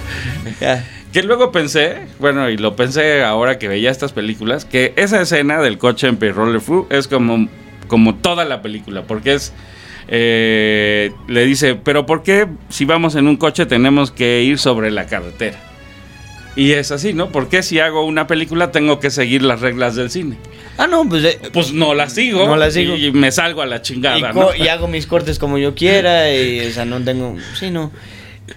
ya. 0.60 0.84
Que 1.12 1.22
luego 1.22 1.52
pensé, 1.52 2.06
bueno, 2.18 2.50
y 2.50 2.56
lo 2.56 2.74
pensé 2.76 3.22
ahora 3.22 3.58
que 3.58 3.68
veía 3.68 3.90
estas 3.90 4.12
películas, 4.12 4.64
que 4.64 4.92
esa 4.96 5.20
escena 5.20 5.60
del 5.60 5.78
coche 5.78 6.08
en 6.08 6.18
Roller 6.20 6.60
Fu 6.60 6.86
es 6.90 7.06
como, 7.08 7.48
como 7.88 8.16
toda 8.16 8.44
la 8.44 8.62
película, 8.62 9.02
porque 9.02 9.34
es. 9.34 9.52
eh, 10.08 11.12
le 11.28 11.44
dice, 11.44 11.76
pero 11.76 12.04
¿por 12.06 12.22
qué 12.24 12.46
si 12.68 12.84
vamos 12.84 13.14
en 13.14 13.28
un 13.28 13.36
coche 13.36 13.64
tenemos 13.66 14.10
que 14.10 14.42
ir 14.42 14.58
sobre 14.58 14.90
la 14.90 15.06
carretera? 15.06 15.58
Y 16.56 16.72
es 16.72 16.90
así, 16.90 17.12
¿no? 17.12 17.30
¿Por 17.30 17.48
qué 17.48 17.62
si 17.62 17.78
hago 17.78 18.04
una 18.04 18.26
película 18.26 18.72
tengo 18.72 18.98
que 18.98 19.10
seguir 19.10 19.42
las 19.42 19.60
reglas 19.60 19.94
del 19.94 20.10
cine? 20.10 20.36
Ah, 20.78 20.86
no, 20.86 21.08
pues. 21.08 21.24
eh, 21.24 21.38
Pues 21.52 21.72
no 21.72 21.94
las 21.94 22.12
sigo. 22.12 22.44
No 22.46 22.56
las 22.56 22.74
sigo. 22.74 22.96
Y 22.96 23.12
me 23.12 23.30
salgo 23.30 23.62
a 23.62 23.66
la 23.66 23.76
y, 23.76 23.82
chingada, 23.82 24.32
co- 24.32 24.40
¿no? 24.40 24.54
y 24.56 24.66
hago 24.68 24.88
mis 24.88 25.06
cortes 25.06 25.38
como 25.38 25.58
yo 25.58 25.74
quiera. 25.74 26.32
Y, 26.34 26.60
o 26.66 26.70
sea, 26.70 26.84
no 26.84 27.00
tengo. 27.02 27.36
Sí, 27.58 27.70
no. 27.70 27.92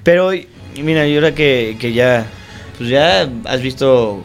Pero, 0.03 0.33
y 0.33 0.47
mira, 0.77 1.07
y 1.07 1.15
ahora 1.15 1.35
que, 1.35 1.77
que 1.79 1.93
ya. 1.93 2.25
Pues 2.77 2.89
ya 2.89 3.29
has 3.45 3.61
visto 3.61 4.23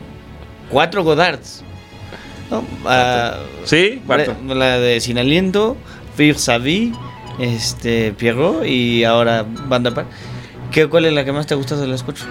cuatro 0.71 1.05
Godards. 1.05 1.63
¿no? 2.51 2.65
Ah, 2.87 3.41
¿Sí? 3.65 4.01
¿Cuánto? 4.07 4.35
La 4.55 4.79
de 4.79 5.01
Sin 5.03 5.19
Aliento, 5.19 5.77
Fir 6.17 6.39
Savi, 6.39 6.93
este, 7.39 8.13
Pierrot 8.13 8.65
y 8.67 9.05
ahora 9.05 9.45
Banda 9.47 9.93
Par. 9.93 10.07
¿Qué, 10.73 10.87
¿Cuál 10.87 11.05
es 11.05 11.13
la 11.13 11.25
que 11.27 11.33
más 11.33 11.47
te 11.47 11.53
ha 11.53 11.57
gustado 11.59 11.83
de 11.83 11.89
las 11.89 12.03
cuatro? 12.03 12.25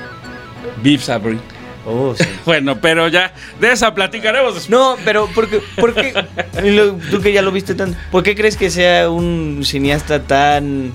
Beef 0.84 1.04
Sabri. 1.04 1.40
Oh, 1.86 2.14
sí. 2.18 2.24
Bueno, 2.46 2.80
pero 2.82 3.08
ya 3.08 3.34
de 3.62 3.72
esa 3.72 3.94
platicaremos 3.96 4.54
después. 4.56 4.70
No, 4.70 4.96
pero 5.06 5.28
¿por 5.28 5.50
qué, 5.50 5.62
por 5.80 5.94
qué- 5.94 6.14
y 6.64 6.72
lo- 6.72 6.94
tú 6.94 7.22
que 7.22 7.32
ya 7.34 7.42
lo 7.42 7.52
viste 7.52 7.76
tanto, 7.76 7.98
¿por 8.12 8.24
qué 8.24 8.36
crees 8.36 8.58
que 8.58 8.70
sea 8.70 9.10
un 9.10 9.62
cineasta 9.64 10.22
tan 10.24 10.92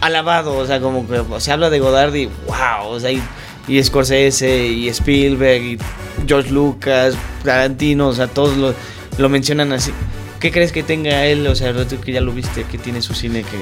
alabado? 0.00 0.56
O 0.56 0.66
sea, 0.66 0.80
como 0.80 1.06
que 1.06 1.22
se 1.40 1.52
habla 1.52 1.70
de 1.70 1.78
Godard 1.78 2.14
y 2.14 2.26
wow, 2.26 2.86
o 2.88 3.00
sea, 3.00 3.10
y, 3.12 3.22
y 3.68 3.82
Scorsese 3.82 4.66
y 4.66 4.88
Spielberg 4.88 5.62
y 5.62 5.78
George 6.26 6.50
Lucas, 6.50 7.14
Tarantino, 7.44 8.08
o 8.08 8.12
sea, 8.12 8.26
todos 8.26 8.56
lo, 8.56 8.74
lo 9.18 9.28
mencionan 9.28 9.72
así. 9.72 9.92
¿Qué 10.40 10.50
crees 10.52 10.70
que 10.72 10.82
tenga 10.82 11.24
él? 11.26 11.46
O 11.46 11.54
sea, 11.54 11.72
tú 11.86 12.00
que 12.00 12.12
ya 12.12 12.20
lo 12.20 12.32
viste, 12.32 12.64
que 12.64 12.76
tiene 12.78 13.00
su 13.02 13.14
cine 13.14 13.42
que, 13.42 13.58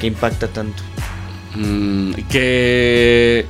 que 0.00 0.06
impacta 0.06 0.48
tanto. 0.48 0.82
Mm, 1.54 2.12
que 2.30 3.46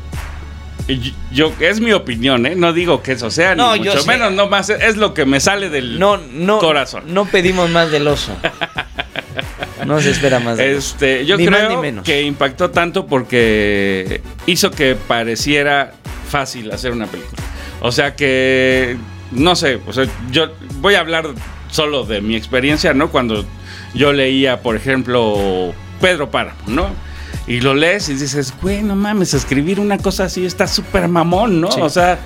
yo 1.33 1.53
es 1.61 1.81
mi 1.81 1.93
opinión, 1.93 2.45
¿eh? 2.47 2.55
No 2.57 2.73
digo 2.73 3.03
que 3.03 3.13
eso 3.13 3.31
sea, 3.31 3.55
No, 3.55 3.73
ni 3.75 3.81
mucho 3.81 4.05
menos, 4.07 4.33
no 4.33 4.49
más, 4.49 4.69
es 4.71 4.97
lo 4.97 5.15
que 5.15 5.25
me 5.25 5.41
sale 5.41 5.71
del 5.71 5.99
No, 5.99 6.17
no, 6.19 6.59
corazón. 6.59 7.05
no 7.07 7.25
pedimos 7.27 7.71
más 7.71 7.91
del 7.91 8.07
oso. 8.09 8.37
No 9.87 10.01
se 10.01 10.11
espera 10.13 10.39
más 10.41 10.55
oso. 10.55 10.63
Este, 10.63 11.27
yo 11.27 11.37
Ni 11.37 11.47
creo 11.47 11.81
menos. 11.81 12.05
que 12.05 12.23
impactó 12.23 12.71
tanto 12.71 13.07
porque 13.07 14.23
hizo 14.47 14.71
que 14.71 14.95
pareciera 14.95 15.93
fácil 16.31 16.71
hacer 16.73 16.93
una 16.93 17.07
película. 17.07 17.43
O 17.81 17.93
sea 17.93 18.15
que, 18.17 18.97
no 19.33 19.55
sé, 19.57 19.81
o 19.87 19.93
sea, 19.93 20.07
yo 20.31 20.53
voy 20.81 20.95
a 20.95 21.01
hablar 21.01 21.27
solo 21.71 22.05
de 22.05 22.21
mi 22.23 22.35
experiencia, 22.37 22.95
¿no? 22.95 23.11
Cuando 23.11 23.45
yo 23.95 24.13
leía, 24.15 24.63
por 24.63 24.75
ejemplo, 24.77 25.75
Pedro 26.01 26.31
Páramo, 26.31 26.57
¿no? 26.67 26.89
Y 27.47 27.61
lo 27.61 27.75
lees 27.75 28.09
y 28.09 28.15
dices, 28.15 28.55
güey, 28.63 28.83
no 28.83 28.97
mames, 28.97 29.35
escribir 29.35 29.79
una 29.79 29.99
cosa 29.99 30.25
así 30.25 30.47
está 30.47 30.67
súper 30.67 31.09
mamón, 31.09 31.61
¿no? 31.61 31.71
Sí. 31.71 31.81
O 31.81 31.91
sea, 31.91 32.19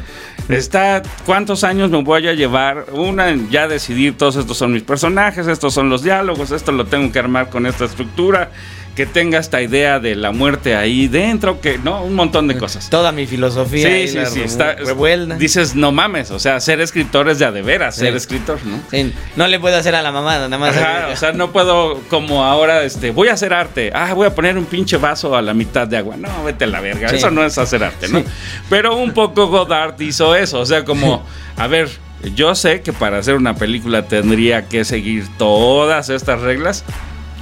está, 0.48 1.02
¿cuántos 1.26 1.64
años 1.64 1.90
me 1.90 2.02
voy 2.02 2.28
a 2.28 2.35
llevar? 2.35 2.87
Una, 2.92 3.35
ya 3.50 3.66
decidir, 3.66 4.16
todos 4.16 4.37
estos 4.37 4.57
son 4.57 4.72
mis 4.72 4.85
personajes, 4.85 5.48
estos 5.48 5.74
son 5.74 5.88
los 5.88 6.04
diálogos, 6.04 6.52
esto 6.52 6.70
lo 6.70 6.87
tengo 6.87 7.11
que 7.11 7.18
armar 7.18 7.50
con 7.50 7.66
esta 7.66 7.87
estructura, 7.87 8.52
que 8.98 9.06
tenga 9.06 9.38
esta 9.38 9.62
idea 9.62 10.00
de 10.00 10.16
la 10.16 10.32
muerte 10.32 10.74
ahí 10.74 11.06
dentro, 11.06 11.61
que, 11.61 11.78
¿no? 11.78 12.02
Un 12.02 12.16
montón 12.16 12.48
de 12.48 12.58
cosas. 12.58 12.90
Toda 12.90 13.12
mi 13.12 13.28
filosofía. 13.28 13.87
Sí, 13.87 13.94
ahí 13.94 14.08
sí, 14.08 14.16
la 14.16 14.26
sí, 14.26 14.40
está, 14.40 14.74
revuelta. 14.74 15.37
dices, 15.37 15.76
no 15.76 15.92
mames, 15.92 16.32
o 16.32 16.40
sea, 16.40 16.58
ser 16.58 16.80
escritor 16.80 17.28
es 17.28 17.38
de 17.38 17.44
a 17.44 17.52
de 17.52 17.62
veras, 17.62 17.94
ser 17.94 18.16
escritor, 18.16 18.58
¿no? 18.64 18.80
Sí, 18.90 19.14
no 19.37 19.46
le 19.46 19.61
puedo 19.61 19.76
hacer 19.76 19.94
a 19.94 20.02
la 20.02 20.11
mamada, 20.11 20.48
nada 20.48 20.58
más. 20.58 20.76
Ajá, 20.76 21.11
o 21.12 21.16
sea, 21.16 21.30
no 21.30 21.52
puedo 21.52 22.00
como 22.08 22.44
ahora, 22.44 22.82
este, 22.82 23.12
voy 23.12 23.28
a 23.28 23.34
hacer 23.34 23.54
arte. 23.54 23.92
Ah, 23.94 24.14
voy 24.14 24.26
a 24.26 24.34
poner 24.34 24.58
un 24.58 24.64
pinche 24.64 24.96
vaso 24.96 25.37
a 25.37 25.42
la 25.42 25.54
mitad 25.54 25.87
de 25.87 25.98
agua. 25.98 26.16
No, 26.16 26.42
vete 26.42 26.64
a 26.64 26.66
la 26.66 26.80
verga. 26.80 27.06
Eso 27.06 27.30
no 27.30 27.44
es 27.44 27.56
hacer 27.56 27.84
arte, 27.84 28.08
¿no? 28.08 28.24
Pero 28.68 28.96
un 28.96 29.12
poco 29.12 29.46
Godard 29.46 30.00
hizo 30.00 30.34
eso. 30.34 30.58
O 30.58 30.66
sea, 30.66 30.84
como, 30.84 31.24
a 31.56 31.68
ver, 31.68 31.88
yo 32.34 32.56
sé 32.56 32.80
que 32.80 32.92
para 32.92 33.18
hacer 33.18 33.37
una 33.37 33.54
película 33.54 34.08
tendría 34.08 34.66
que 34.66 34.84
seguir 34.84 35.24
todas 35.38 36.08
estas 36.08 36.40
reglas 36.40 36.84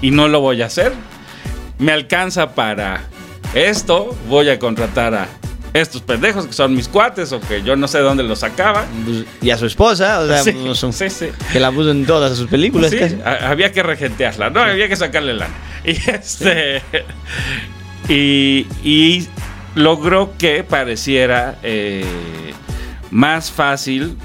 y 0.03 0.11
no 0.11 0.29
lo 0.29 0.43
voy 0.43 0.61
a 0.61 0.67
hacer. 0.67 0.93
Me 1.79 1.93
alcanza 1.93 2.55
para 2.55 3.05
esto. 3.55 4.17
Voy 4.29 4.49
a 4.49 4.59
contratar 4.59 5.15
a 5.15 5.29
estos 5.75 6.01
pendejos 6.01 6.47
que 6.47 6.53
son 6.55 6.75
mis 6.75 6.89
cuates 6.89 7.33
o 7.33 7.41
que 7.41 7.63
yo 7.63 7.77
no 7.77 7.87
sé 7.87 7.99
dónde 7.99 8.23
los 8.23 8.39
sacaba. 8.39 8.87
Pues, 9.05 9.25
y 9.43 9.51
a 9.51 9.59
su 9.59 9.67
esposa, 9.67 10.21
o 10.21 10.27
sea, 10.27 10.43
Sí, 10.43 10.55
son- 10.75 10.93
sí, 10.93 11.11
sí. 11.11 11.29
que 11.53 11.61
la 11.61 11.71
puso 11.71 11.91
en 11.91 12.07
todas 12.07 12.37
sus 12.37 12.49
películas. 12.49 12.95
Casi. 12.95 13.19
había 13.25 13.73
que 13.73 13.83
regentearla, 13.83 14.49
¿no? 14.51 14.61
Había 14.61 14.89
que 14.89 14.97
sacarle 14.97 15.35
lana. 15.35 15.55
Y 15.85 15.91
este. 16.11 16.83
Y, 18.09 18.67
y 18.83 19.29
logró 19.75 20.33
que 20.39 20.63
pareciera 20.65 21.59
eh, 21.63 22.05
más 23.11 23.51
fácil 23.51 24.17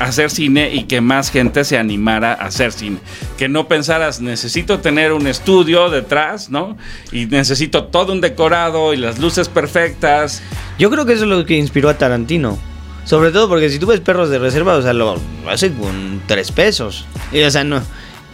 hacer 0.00 0.30
cine 0.30 0.72
y 0.74 0.84
que 0.84 1.00
más 1.00 1.30
gente 1.30 1.64
se 1.64 1.76
animara 1.78 2.32
a 2.32 2.46
hacer 2.46 2.72
cine. 2.72 2.98
Que 3.36 3.48
no 3.48 3.66
pensaras, 3.68 4.20
necesito 4.20 4.78
tener 4.80 5.12
un 5.12 5.26
estudio 5.26 5.90
detrás, 5.90 6.50
¿no? 6.50 6.76
Y 7.12 7.26
necesito 7.26 7.84
todo 7.84 8.12
un 8.12 8.20
decorado 8.20 8.94
y 8.94 8.96
las 8.96 9.18
luces 9.18 9.48
perfectas. 9.48 10.42
Yo 10.78 10.90
creo 10.90 11.04
que 11.06 11.14
eso 11.14 11.24
es 11.24 11.30
lo 11.30 11.44
que 11.44 11.56
inspiró 11.56 11.88
a 11.88 11.98
Tarantino. 11.98 12.58
Sobre 13.04 13.30
todo 13.30 13.48
porque 13.48 13.70
si 13.70 13.78
tú 13.78 13.86
ves 13.86 14.00
perros 14.00 14.28
de 14.30 14.38
reserva, 14.38 14.74
o 14.76 14.82
sea, 14.82 14.92
lo, 14.92 15.18
lo 15.44 15.50
hace 15.50 15.72
con 15.72 16.20
tres 16.26 16.52
pesos. 16.52 17.06
Y, 17.32 17.40
o 17.40 17.50
sea, 17.50 17.64
no. 17.64 17.80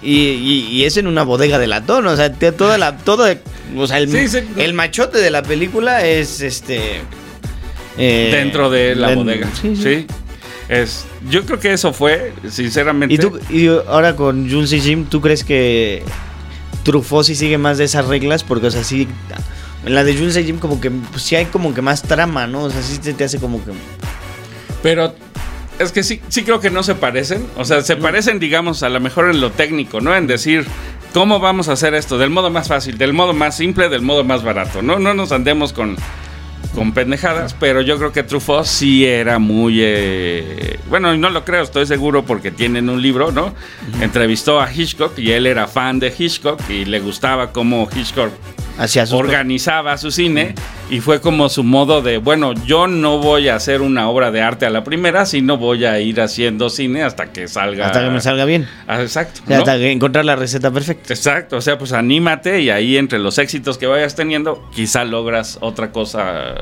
Y, 0.03 0.17
y- 0.17 0.67
y 0.71 0.85
es 0.85 0.97
en 0.99 1.07
una 1.07 1.23
bodega 1.23 1.59
de 1.59 1.67
latón, 1.67 2.07
o 2.09 2.15
sea, 2.17 2.31
toda 2.33 2.77
la, 2.77 2.99
todo, 2.99 3.25
o 3.77 3.87
sea, 3.87 3.99
el, 3.99 4.11
Sí, 4.11 4.29
sí. 4.29 4.41
el 4.59 4.75
machote 4.75 5.19
de 5.19 5.31
la 5.31 5.43
película 5.43 6.05
es 6.05 6.41
este. 6.43 7.01
eh, 7.97 8.29
dentro 8.33 8.69
de 8.69 8.97
la 8.97 9.15
bodega. 9.15 9.49
sí. 9.63 10.07
Es, 10.69 11.05
yo 11.29 11.45
creo 11.45 11.61
que 11.61 11.73
eso 11.73 11.93
fue, 11.93 12.33
sinceramente. 12.49 13.15
Y 13.15 13.19
tú, 13.19 13.39
y 13.51 13.69
ahora 13.69 14.17
con 14.17 14.51
Jules 14.51 14.73
y 14.73 14.81
Jim, 14.81 15.05
¿tú 15.07 15.21
crees 15.21 15.45
que 15.45 16.03
Truffaut 16.85 17.25
sí 17.25 17.35
sigue 17.35 17.59
más 17.59 17.79
de 17.79 17.85
esas 17.85 18.07
reglas? 18.07 18.45
Porque, 18.45 18.69
o 18.69 18.71
sea, 18.71 18.85
sí 18.85 19.07
En 19.85 19.95
la 19.95 20.05
de 20.05 20.15
Jules 20.15 20.37
y 20.37 20.45
Jim 20.45 20.59
como 20.59 20.81
que 20.81 20.91
pues, 20.91 21.23
sí 21.23 21.37
hay 21.37 21.47
como 21.47 21.75
que 21.75 21.83
más 21.83 22.03
trama, 22.03 22.47
¿no? 22.47 22.65
O 22.65 22.71
sea, 22.71 22.83
sí 22.83 22.99
te, 22.99 23.13
te 23.13 23.25
hace 23.25 23.39
como 23.39 23.63
que... 23.65 23.73
Pero 24.83 25.15
es 25.79 25.93
que 25.93 26.03
sí, 26.03 26.21
sí 26.29 26.45
creo 26.45 26.61
que 26.61 26.71
no 26.71 26.83
se 26.83 26.95
parecen. 26.95 27.47
O 27.57 27.65
sea, 27.65 27.83
se 27.83 27.97
parecen, 27.97 28.39
digamos, 28.39 28.83
a 28.83 28.89
lo 28.89 29.01
mejor 29.01 29.31
en 29.31 29.41
lo 29.41 29.51
técnico, 29.51 30.01
¿no? 30.01 30.15
En 30.15 30.27
decir, 30.27 30.65
¿cómo 31.13 31.41
vamos 31.41 31.69
a 31.69 31.73
hacer 31.73 31.95
esto? 31.95 32.17
Del 32.17 32.31
modo 32.31 32.51
más 32.51 32.69
fácil, 32.69 32.97
del 32.97 33.13
modo 33.13 33.35
más 33.35 33.57
simple, 33.57 33.89
del 33.89 34.03
modo 34.03 34.25
más 34.25 34.43
barato. 34.43 34.83
No, 34.83 34.99
no 34.99 35.15
nos 35.15 35.33
andemos 35.33 35.73
con, 35.73 35.97
con 36.75 36.93
pendejadas, 36.93 37.55
pero 37.55 37.81
yo 37.81 37.97
creo 37.99 38.13
que 38.13 38.23
Truffaut 38.23 38.65
sí 38.67 39.07
era 39.07 39.39
muy... 39.39 39.79
eh, 39.81 40.79
bueno, 40.89 41.17
no 41.17 41.31
lo 41.31 41.45
creo, 41.45 41.63
estoy 41.63 41.87
seguro 41.87 42.25
porque 42.25 42.51
tienen 42.51 42.89
un 42.89 43.01
libro, 43.01 43.33
¿no? 43.33 43.55
Entrevistó 44.01 44.61
a 44.61 44.73
Hitchcock 44.73 45.19
y 45.19 45.33
él 45.33 45.47
era 45.47 45.67
fan 45.67 45.99
de 45.99 46.13
Hitchcock 46.17 46.61
y 46.69 46.85
le 46.85 47.01
gustaba 47.01 47.53
cómo 47.53 47.89
Hitchcock 47.95 48.31
Hacia 48.77 49.05
organizaba 49.13 49.97
su 49.99 50.11
cine 50.11 50.55
y 50.91 51.01
fue 51.01 51.21
como 51.21 51.49
su 51.49 51.63
modo 51.63 52.03
de, 52.03 52.19
bueno, 52.19 52.55
yo 52.67 52.89
no 52.89 53.19
voy 53.19 53.49
a 53.49 53.55
hacer 53.55 53.83
una 53.83 54.09
obra 54.09 54.33
de 54.33 54.43
arte 54.43 54.67
a 54.67 54.71
la 54.71 54.83
primera, 54.83 55.27
sino 55.27 55.57
voy 55.57 55.85
a 55.85 56.01
ir 56.01 56.21
haciendo 56.21 56.69
cine 56.69 57.05
hasta 57.05 57.33
que 57.33 57.47
salga. 57.47 57.87
Hasta 57.87 58.05
que 58.05 58.11
me 58.11 58.21
salga 58.21 58.45
bien. 58.45 58.69
Ah, 58.89 59.01
exacto. 59.01 59.43
O 59.45 59.47
sea, 59.47 59.59
¿no? 59.59 59.63
Hasta 59.63 59.79
que 59.79 59.93
encontrar 59.93 60.25
la 60.25 60.35
receta 60.35 60.73
perfecta. 60.73 61.15
Exacto, 61.15 61.57
o 61.59 61.61
sea, 61.61 61.79
pues 61.79 61.93
anímate 61.93 62.63
y 62.63 62.71
ahí 62.71 62.97
entre 62.97 63.21
los 63.21 63.39
éxitos 63.39 63.79
que 63.79 63.87
vayas 63.87 64.17
teniendo, 64.17 64.69
quizá 64.75 65.05
logras 65.05 65.59
otra 65.61 65.93
cosa 65.93 66.55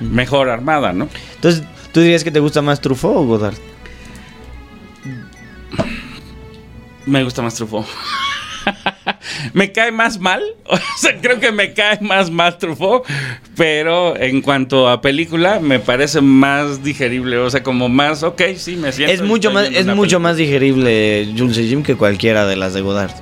mejor 0.00 0.48
armada, 0.48 0.94
¿no? 0.94 1.08
Entonces, 1.34 1.62
¿tú 1.92 2.00
dirías 2.00 2.24
que 2.24 2.30
te 2.30 2.40
gusta 2.40 2.62
más 2.62 2.80
Truffaut 2.80 3.16
o 3.16 3.24
Godard? 3.24 3.56
Me 7.04 7.22
gusta 7.22 7.42
más 7.42 7.54
Truffaut. 7.54 7.86
Me 9.52 9.72
cae 9.72 9.92
más 9.92 10.18
mal, 10.18 10.42
o 10.64 10.78
sea, 10.98 11.20
creo 11.20 11.40
que 11.40 11.52
me 11.52 11.72
cae 11.72 12.00
más 12.00 12.30
mal 12.30 12.58
Truffaut, 12.58 13.04
pero 13.56 14.16
en 14.16 14.42
cuanto 14.42 14.88
a 14.88 15.00
película 15.00 15.60
me 15.60 15.78
parece 15.78 16.20
más 16.20 16.82
digerible, 16.82 17.38
o 17.38 17.50
sea, 17.50 17.62
como 17.62 17.88
más, 17.88 18.22
ok, 18.22 18.42
sí, 18.56 18.76
me 18.76 18.92
siento. 18.92 19.14
Es 19.14 19.22
mucho 19.22 19.50
más, 19.50 19.66
es 19.66 19.86
mucho 19.86 19.94
película. 19.94 20.18
más 20.18 20.36
digerible 20.36 21.32
Jules 21.36 21.58
y 21.58 21.68
Jim 21.68 21.82
que 21.82 21.96
cualquiera 21.96 22.46
de 22.46 22.56
las 22.56 22.74
de 22.74 22.80
Godard. 22.80 23.12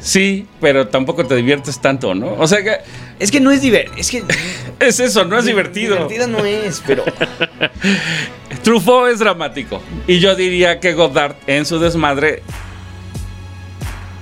Sí, 0.00 0.46
pero 0.60 0.88
tampoco 0.88 1.26
te 1.26 1.34
diviertes 1.34 1.80
tanto, 1.80 2.14
¿no? 2.14 2.34
O 2.38 2.46
sea 2.46 2.62
que 2.62 2.76
Es 3.18 3.30
que 3.30 3.40
no 3.40 3.50
es 3.50 3.62
divertido. 3.62 3.96
Es 3.98 4.10
que. 4.10 4.22
es 4.80 5.00
eso, 5.00 5.24
no 5.24 5.38
es 5.38 5.44
divertido. 5.44 5.94
Divertida 5.94 6.26
no 6.26 6.44
es, 6.44 6.82
pero. 6.86 7.04
Truffaut 8.62 9.10
es 9.10 9.18
dramático. 9.18 9.82
Y 10.06 10.18
yo 10.20 10.34
diría 10.34 10.80
que 10.80 10.94
Godard 10.94 11.36
en 11.46 11.66
su 11.66 11.78
desmadre 11.78 12.42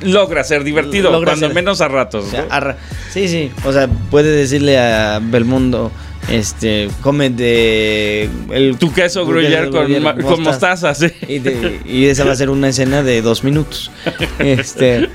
logra 0.02 0.44
ser 0.44 0.64
divertido, 0.64 1.10
Logra 1.10 1.32
cuando 1.32 1.46
ser- 1.46 1.54
menos 1.54 1.80
a 1.80 1.88
ratos. 1.88 2.26
O 2.26 2.30
sea, 2.30 2.42
¿no? 2.42 2.48
arra- 2.52 2.76
sí, 3.12 3.28
sí. 3.28 3.50
O 3.64 3.72
sea, 3.72 3.88
puede 3.88 4.30
decirle 4.30 4.78
a 4.78 5.20
Belmundo. 5.22 5.90
Este, 6.28 6.88
come 7.02 7.30
de. 7.30 8.28
El, 8.50 8.78
tu 8.78 8.92
queso 8.92 9.20
tu 9.20 9.28
gruyere 9.28 9.70
con, 9.70 9.86
con 10.22 10.42
mostaza, 10.42 10.92
sí. 10.94 11.06
Y, 11.28 11.38
de- 11.38 11.80
y 11.86 12.06
esa 12.06 12.24
va 12.24 12.32
a 12.32 12.36
ser 12.36 12.50
una 12.50 12.68
escena 12.68 13.02
de 13.04 13.22
dos 13.22 13.44
minutos. 13.44 13.92
Este, 14.40 15.08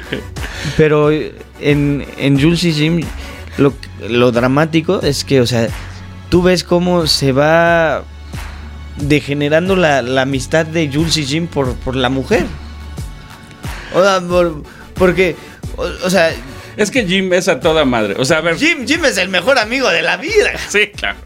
pero 0.78 1.12
en, 1.12 2.06
en 2.18 2.40
Jules 2.42 2.64
y 2.64 2.72
Jim, 2.74 3.02
lo, 3.58 3.74
lo 4.08 4.32
dramático 4.32 5.02
es 5.02 5.26
que, 5.26 5.42
o 5.42 5.46
sea, 5.48 5.68
tú 6.30 6.44
ves 6.44 6.64
cómo 6.64 7.06
se 7.08 7.34
va 7.34 8.06
degenerando 8.98 9.76
la, 9.76 10.02
la 10.02 10.22
amistad 10.22 10.66
de 10.66 10.90
Jules 10.94 11.18
y 11.18 11.26
Jim 11.26 11.48
por, 11.48 11.74
por 11.76 11.96
la 11.98 12.08
mujer. 12.10 12.46
O 13.94 14.02
sea, 14.04 14.22
por- 14.22 14.64
porque, 14.96 15.36
o, 15.78 15.84
o 16.06 16.10
sea, 16.10 16.32
Es 16.78 16.90
que 16.90 17.06
Jim 17.06 17.34
es 17.34 17.48
a 17.50 17.60
toda 17.60 17.84
madre. 17.86 18.16
O 18.18 18.24
sea, 18.26 18.38
a 18.38 18.42
ver. 18.42 18.56
Jim, 18.58 18.88
Jim 18.88 19.04
es 19.06 19.18
el 19.18 19.28
mejor 19.30 19.60
amigo 19.60 19.90
de 19.90 20.02
la 20.02 20.18
vida. 20.18 20.52
Sí, 20.70 20.88
claro. 20.96 21.18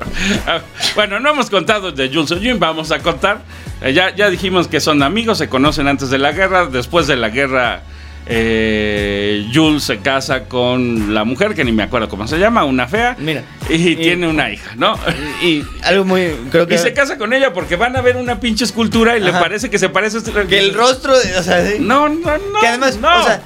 Bueno, 0.95 1.19
no 1.19 1.29
hemos 1.31 1.49
contado 1.49 1.91
de 1.91 2.09
Jules 2.09 2.31
y 2.31 2.39
Jim, 2.39 2.59
vamos 2.59 2.91
a 2.91 2.99
contar. 2.99 3.41
Eh, 3.81 3.93
ya, 3.93 4.15
ya 4.15 4.29
dijimos 4.29 4.67
que 4.67 4.79
son 4.79 5.03
amigos, 5.03 5.37
se 5.37 5.47
conocen 5.49 5.87
antes 5.87 6.09
de 6.09 6.17
la 6.17 6.31
guerra. 6.31 6.65
Después 6.65 7.05
de 7.07 7.15
la 7.15 7.29
guerra, 7.29 7.83
eh, 8.27 9.47
Jules 9.53 9.83
se 9.83 9.99
casa 9.99 10.45
con 10.45 11.13
la 11.13 11.23
mujer, 11.23 11.53
que 11.55 11.63
ni 11.63 11.71
me 11.71 11.83
acuerdo 11.83 12.09
cómo 12.09 12.27
se 12.27 12.37
llama, 12.39 12.63
una 12.63 12.87
fea. 12.87 13.15
Mira. 13.19 13.43
Y, 13.69 13.75
Y- 13.89 13.95
tiene 13.95 14.27
una 14.27 14.49
hija, 14.51 14.71
¿no? 14.75 14.97
Y 15.41 15.63
algo 15.83 16.05
muy, 16.05 16.31
creo 16.51 16.67
que... 16.67 16.75
Y 16.75 16.77
se 16.77 16.93
casa 16.93 17.17
con 17.17 17.33
ella 17.33 17.53
porque 17.53 17.75
van 17.75 17.95
a 17.95 18.01
ver 18.01 18.17
una 18.17 18.39
pinche 18.39 18.63
escultura 18.63 19.17
y 19.17 19.21
le 19.21 19.31
parece 19.31 19.69
que 19.69 19.79
se 19.79 19.89
parece. 19.89 20.17
a- 20.17 20.43
Que 20.47 20.59
el 20.59 20.73
rostro, 20.73 21.13
o 21.13 21.43
sea, 21.43 21.65
sí. 21.67 21.77
No, 21.79 22.09
no, 22.09 22.37
no. 22.37 22.59
Que 22.61 22.67
además, 22.67 22.97
no. 22.97 23.21
o 23.21 23.23
sea, 23.23 23.41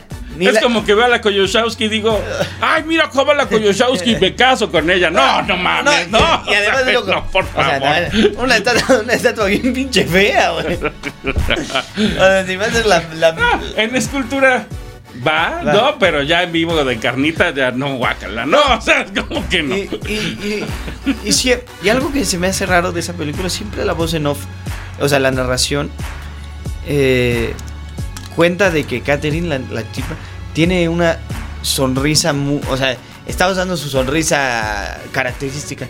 es 0.47 0.53
la- 0.55 0.61
como 0.61 0.85
que 0.85 0.93
veo 0.93 1.05
a 1.05 1.07
la 1.09 1.21
Koyoshowski 1.21 1.85
y 1.85 1.89
digo, 1.89 2.21
ay, 2.61 2.83
mira 2.85 3.09
cómo 3.09 3.33
la 3.33 3.47
Koyoshowski 3.47 4.15
me 4.17 4.35
caso 4.35 4.71
con 4.71 4.89
ella. 4.89 5.09
No, 5.09 5.41
no 5.43 5.57
mames, 5.57 6.09
no. 6.09 6.19
y, 6.47 6.51
y 6.51 6.53
además 6.55 6.81
o 6.81 6.83
sea, 6.83 6.87
es 6.89 6.93
loco. 6.93 7.11
no, 7.11 7.25
por 7.31 7.43
O 7.43 7.47
favor. 7.47 7.79
sea, 7.79 8.09
no, 8.13 8.43
una, 8.43 8.57
estatua, 8.57 8.99
una 9.03 9.13
estatua 9.13 9.45
bien 9.45 9.73
pinche 9.73 10.05
fea, 10.05 10.51
güey. 10.51 10.75
O 10.75 12.19
sea, 12.19 12.45
si 12.45 12.57
me 12.57 12.65
haces 12.65 12.85
la. 12.85 13.03
la- 13.15 13.29
Ah, 13.39 13.59
en 13.77 13.95
escultura 13.95 14.65
va, 15.25 15.61
Va. 15.65 15.73
no, 15.73 15.99
pero 15.99 16.23
ya 16.23 16.43
en 16.43 16.51
vivo 16.51 16.83
de 16.83 16.97
carnita 16.99 17.51
ya 17.53 17.71
no 17.71 17.95
guácala. 17.97 18.45
No, 18.45 18.59
o 18.77 18.81
sea, 18.81 19.05
como 19.27 19.47
que 19.49 19.63
no. 19.63 19.75
y, 19.75 20.65
y 21.83 21.89
algo 21.89 22.11
que 22.11 22.25
se 22.25 22.37
me 22.37 22.47
hace 22.47 22.65
raro 22.65 22.91
de 22.91 22.99
esa 22.99 23.13
película, 23.13 23.49
siempre 23.49 23.83
la 23.85 23.93
voz 23.93 24.13
en 24.13 24.27
off, 24.27 24.39
o 24.99 25.07
sea, 25.09 25.19
la 25.19 25.31
narración, 25.31 25.89
eh, 26.87 27.53
cuenta 28.39 28.71
de 28.71 28.85
que 28.85 29.01
Catherine, 29.01 29.49
la, 29.49 29.59
la 29.59 29.91
chica, 29.91 30.15
tiene 30.53 30.87
una 30.87 31.17
sonrisa, 31.61 32.31
mu- 32.31 32.61
o 32.69 32.77
sea, 32.77 32.95
está 33.27 33.49
usando 33.49 33.75
su 33.75 33.89
sonrisa 33.89 34.97
característica. 35.11 35.89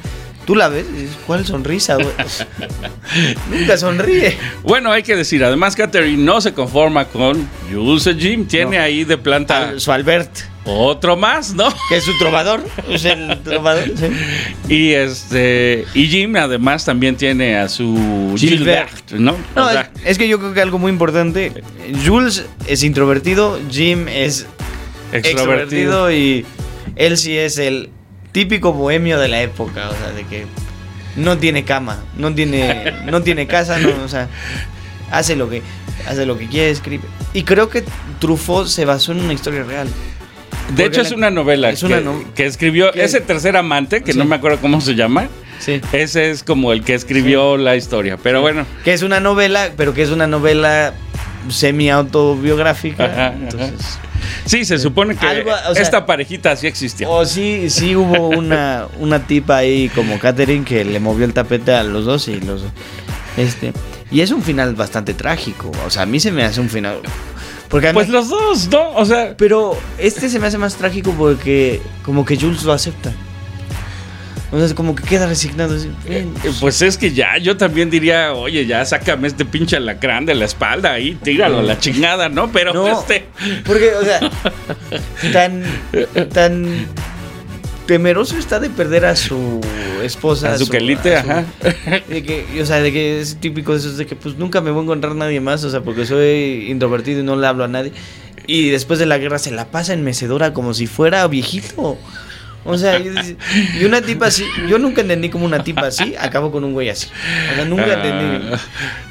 Tú 0.49 0.55
la 0.55 0.67
ves, 0.67 0.83
¿cuál 1.27 1.45
sonrisa, 1.45 1.93
güey? 1.93 2.07
Nunca 3.51 3.77
sonríe. 3.77 4.35
Bueno, 4.63 4.91
hay 4.91 5.03
que 5.03 5.15
decir, 5.15 5.43
además 5.43 5.75
Catherine 5.75 6.23
no 6.23 6.41
se 6.41 6.53
conforma 6.55 7.05
con 7.05 7.47
Jules 7.71 8.07
y 8.07 8.19
Jim, 8.19 8.47
tiene 8.47 8.77
No. 8.77 8.83
ahí 8.83 9.03
de 9.03 9.15
planta 9.19 9.69
Al- 9.69 9.79
su 9.79 9.91
Albert, 9.91 10.31
otro 10.65 11.15
más, 11.15 11.53
¿no? 11.53 11.69
que 11.87 11.97
es 11.97 12.03
su 12.03 12.17
trovador, 12.17 12.63
es 12.89 13.05
el 13.05 13.37
trovador. 13.43 13.91
sí. 13.95 14.07
Y 14.73 14.93
este 14.93 15.85
y 15.93 16.07
Jim 16.07 16.35
además 16.35 16.83
también 16.83 17.15
tiene 17.15 17.55
a 17.55 17.69
su 17.69 18.33
Gilbert. 18.35 18.89
Gilbert, 18.89 19.11
¿no? 19.21 19.35
No, 19.55 19.67
O 19.67 19.69
sea, 19.69 19.91
es, 20.03 20.17
que 20.17 20.27
yo 20.27 20.39
creo 20.39 20.55
que 20.55 20.61
algo 20.61 20.79
muy 20.79 20.91
importante, 20.91 21.61
Jules 22.07 22.43
es 22.65 22.81
introvertido, 22.83 23.59
Jim 23.69 24.07
es 24.07 24.47
extrovertido 25.13 26.11
y 26.11 26.43
él 26.95 27.17
sí 27.19 27.37
es 27.37 27.59
el 27.59 27.91
típico 28.31 28.73
bohemio 28.73 29.19
de 29.19 29.27
la 29.27 29.41
época, 29.41 29.89
o 29.89 29.93
sea, 29.95 30.11
de 30.11 30.23
que 30.25 30.45
no 31.15 31.37
tiene 31.37 31.63
cama, 31.65 32.03
no 32.17 32.33
tiene 32.33 32.93
no 33.05 33.21
tiene 33.21 33.47
casa, 33.47 33.79
no, 33.79 33.89
o 34.03 34.07
sea, 34.07 34.27
hace 35.11 35.35
lo 35.35 35.49
que 35.49 35.61
hace 36.07 36.25
lo 36.25 36.37
que 36.37 36.47
quiere, 36.47 36.69
escribe. 36.69 37.03
Y 37.33 37.43
creo 37.43 37.69
que 37.69 37.83
Truffaut 38.19 38.67
se 38.67 38.85
basó 38.85 39.11
en 39.11 39.21
una 39.21 39.33
historia 39.33 39.63
real. 39.63 39.87
De 40.75 40.85
hecho, 40.85 41.01
es 41.01 41.11
una 41.11 41.31
novela 41.31 41.71
es 41.71 41.81
una 41.83 41.97
que, 41.97 42.03
no- 42.03 42.23
que 42.35 42.45
escribió 42.45 42.91
que- 42.91 43.03
ese 43.03 43.21
tercer 43.21 43.57
amante, 43.57 44.01
que 44.03 44.13
Sí. 44.13 44.19
no 44.19 44.25
me 44.25 44.35
acuerdo 44.35 44.59
cómo 44.61 44.81
se 44.81 44.93
llama. 44.95 45.27
Sí. 45.59 45.81
Ese 45.91 46.29
es 46.31 46.43
como 46.43 46.71
el 46.71 46.83
que 46.83 46.93
escribió 46.93 47.57
la 47.57 47.75
historia. 47.75 48.17
Pero 48.21 48.39
bueno, 48.41 48.65
Que 48.85 48.93
es 48.93 49.01
una 49.01 49.19
novela, 49.19 49.71
pero 49.75 49.93
que 49.93 50.03
es 50.03 50.09
una 50.09 50.25
novela 50.27 50.93
semi 51.49 51.89
autobiográfica. 51.89 53.05
Ajá, 53.05 53.33
entonces, 53.33 53.99
sí, 54.45 54.65
se 54.65 54.77
supone 54.77 55.15
que 55.15 55.25
Algo, 55.25 55.51
o 55.69 55.73
sea- 55.73 55.81
esta 55.81 56.05
parejita 56.05 56.55
sí 56.55 56.67
existió. 56.67 57.09
O 57.09 57.25
sí, 57.25 57.69
sí 57.69 57.95
hubo 57.95 58.29
una, 58.29 58.87
una 58.99 59.25
tipa 59.25 59.57
ahí 59.57 59.89
como 59.89 60.19
Catherine 60.19 60.65
que 60.65 60.83
le 60.85 60.99
movió 60.99 61.25
el 61.25 61.33
tapete 61.33 61.73
a 61.73 61.83
los 61.83 62.05
dos 62.05 62.27
y 62.27 62.39
los 62.39 62.63
este 63.37 63.73
y 64.11 64.21
es 64.21 64.31
un 64.31 64.41
final 64.41 64.75
bastante 64.75 65.13
trágico. 65.13 65.71
O 65.85 65.89
sea, 65.89 66.01
a 66.03 66.05
mí 66.05 66.19
se 66.19 66.31
me 66.31 66.43
hace 66.43 66.59
un 66.59 66.69
final. 66.69 66.99
Porque 67.69 67.93
Pues 67.93 68.09
los 68.09 68.29
dos, 68.29 68.67
¿no? 68.69 68.89
O 68.95 69.05
sea, 69.05 69.35
pero 69.37 69.77
este 69.99 70.27
se 70.29 70.39
me 70.39 70.47
hace 70.47 70.57
más 70.57 70.75
trágico 70.75 71.13
porque 71.15 71.79
como 72.03 72.25
que 72.25 72.35
Jules 72.35 72.63
lo 72.63 72.73
acepta. 72.73 73.11
O 74.51 74.59
sea, 74.59 74.75
como 74.75 74.95
que 74.95 75.03
queda 75.03 75.27
resignado. 75.27 75.75
así, 75.75 75.89
"Bien, 76.07 76.33
eh, 76.43 76.51
pues 76.59 76.81
es 76.81 76.97
que 76.97 77.11
ya, 77.13 77.37
yo 77.37 77.55
también 77.55 77.89
diría, 77.89 78.33
oye, 78.33 78.65
ya 78.65 78.83
sácame 78.83 79.27
este 79.27 79.45
pinche 79.45 79.75
alacrán 79.77 80.25
de 80.25 80.33
la 80.35 80.45
espalda 80.45 80.91
ahí, 80.93 81.15
tíralo 81.23 81.59
a 81.59 81.63
la 81.63 81.77
chingada, 81.77 82.29
¿no? 82.29 82.51
Pero 82.51 82.73
No, 82.73 82.87
este. 82.87 83.27
porque, 83.65 83.91
o 83.93 84.03
sea, 84.03 84.19
tan, 85.33 85.63
tan 86.33 86.87
temeroso 87.85 88.37
está 88.37 88.59
de 88.59 88.69
perder 88.69 89.05
a 89.05 89.15
su 89.15 89.61
esposa. 90.03 90.53
A 90.53 90.57
su 90.57 90.67
quelite, 90.69 91.15
ajá. 91.15 91.45
De 92.07 92.23
que, 92.23 92.45
o 92.61 92.65
sea, 92.65 92.77
de 92.81 92.91
que 92.91 93.19
es 93.19 93.37
típico 93.39 93.73
de 93.73 93.79
esos 93.79 93.97
de 93.97 94.05
que 94.05 94.15
pues 94.15 94.35
nunca 94.35 94.61
me 94.61 94.71
voy 94.71 94.81
a 94.81 94.83
encontrar 94.83 95.15
nadie 95.15 95.41
más, 95.41 95.63
o 95.63 95.69
sea, 95.69 95.81
porque 95.81 96.05
soy 96.05 96.67
introvertido 96.69 97.19
y 97.21 97.23
no 97.23 97.35
le 97.35 97.45
hablo 97.47 97.63
a 97.63 97.67
nadie. 97.67 97.91
Y 98.47 98.69
después 98.69 98.97
de 98.99 99.05
la 99.05 99.17
guerra 99.19 99.37
se 99.37 99.51
la 99.51 99.65
pasa 99.65 99.93
en 99.93 100.03
mecedora 100.03 100.53
como 100.53 100.73
si 100.73 100.87
fuera 100.87 101.27
viejito. 101.27 101.97
O 102.65 102.77
sea, 102.77 102.99
y, 102.99 103.85
una 103.85 104.01
tipa 104.01 104.27
así, 104.27 104.43
yo 104.67 104.77
nunca 104.79 105.01
entendí 105.01 105.29
como 105.29 105.45
una 105.45 105.63
tipa 105.63 105.87
así 105.87 106.15
acabó 106.19 106.51
con 106.51 106.63
un 106.63 106.73
güey 106.73 106.89
así. 106.89 107.07
O 107.51 107.55
sea, 107.55 107.65
nunca 107.65 107.93
entendí. 107.93 108.49
Ah. 108.53 108.59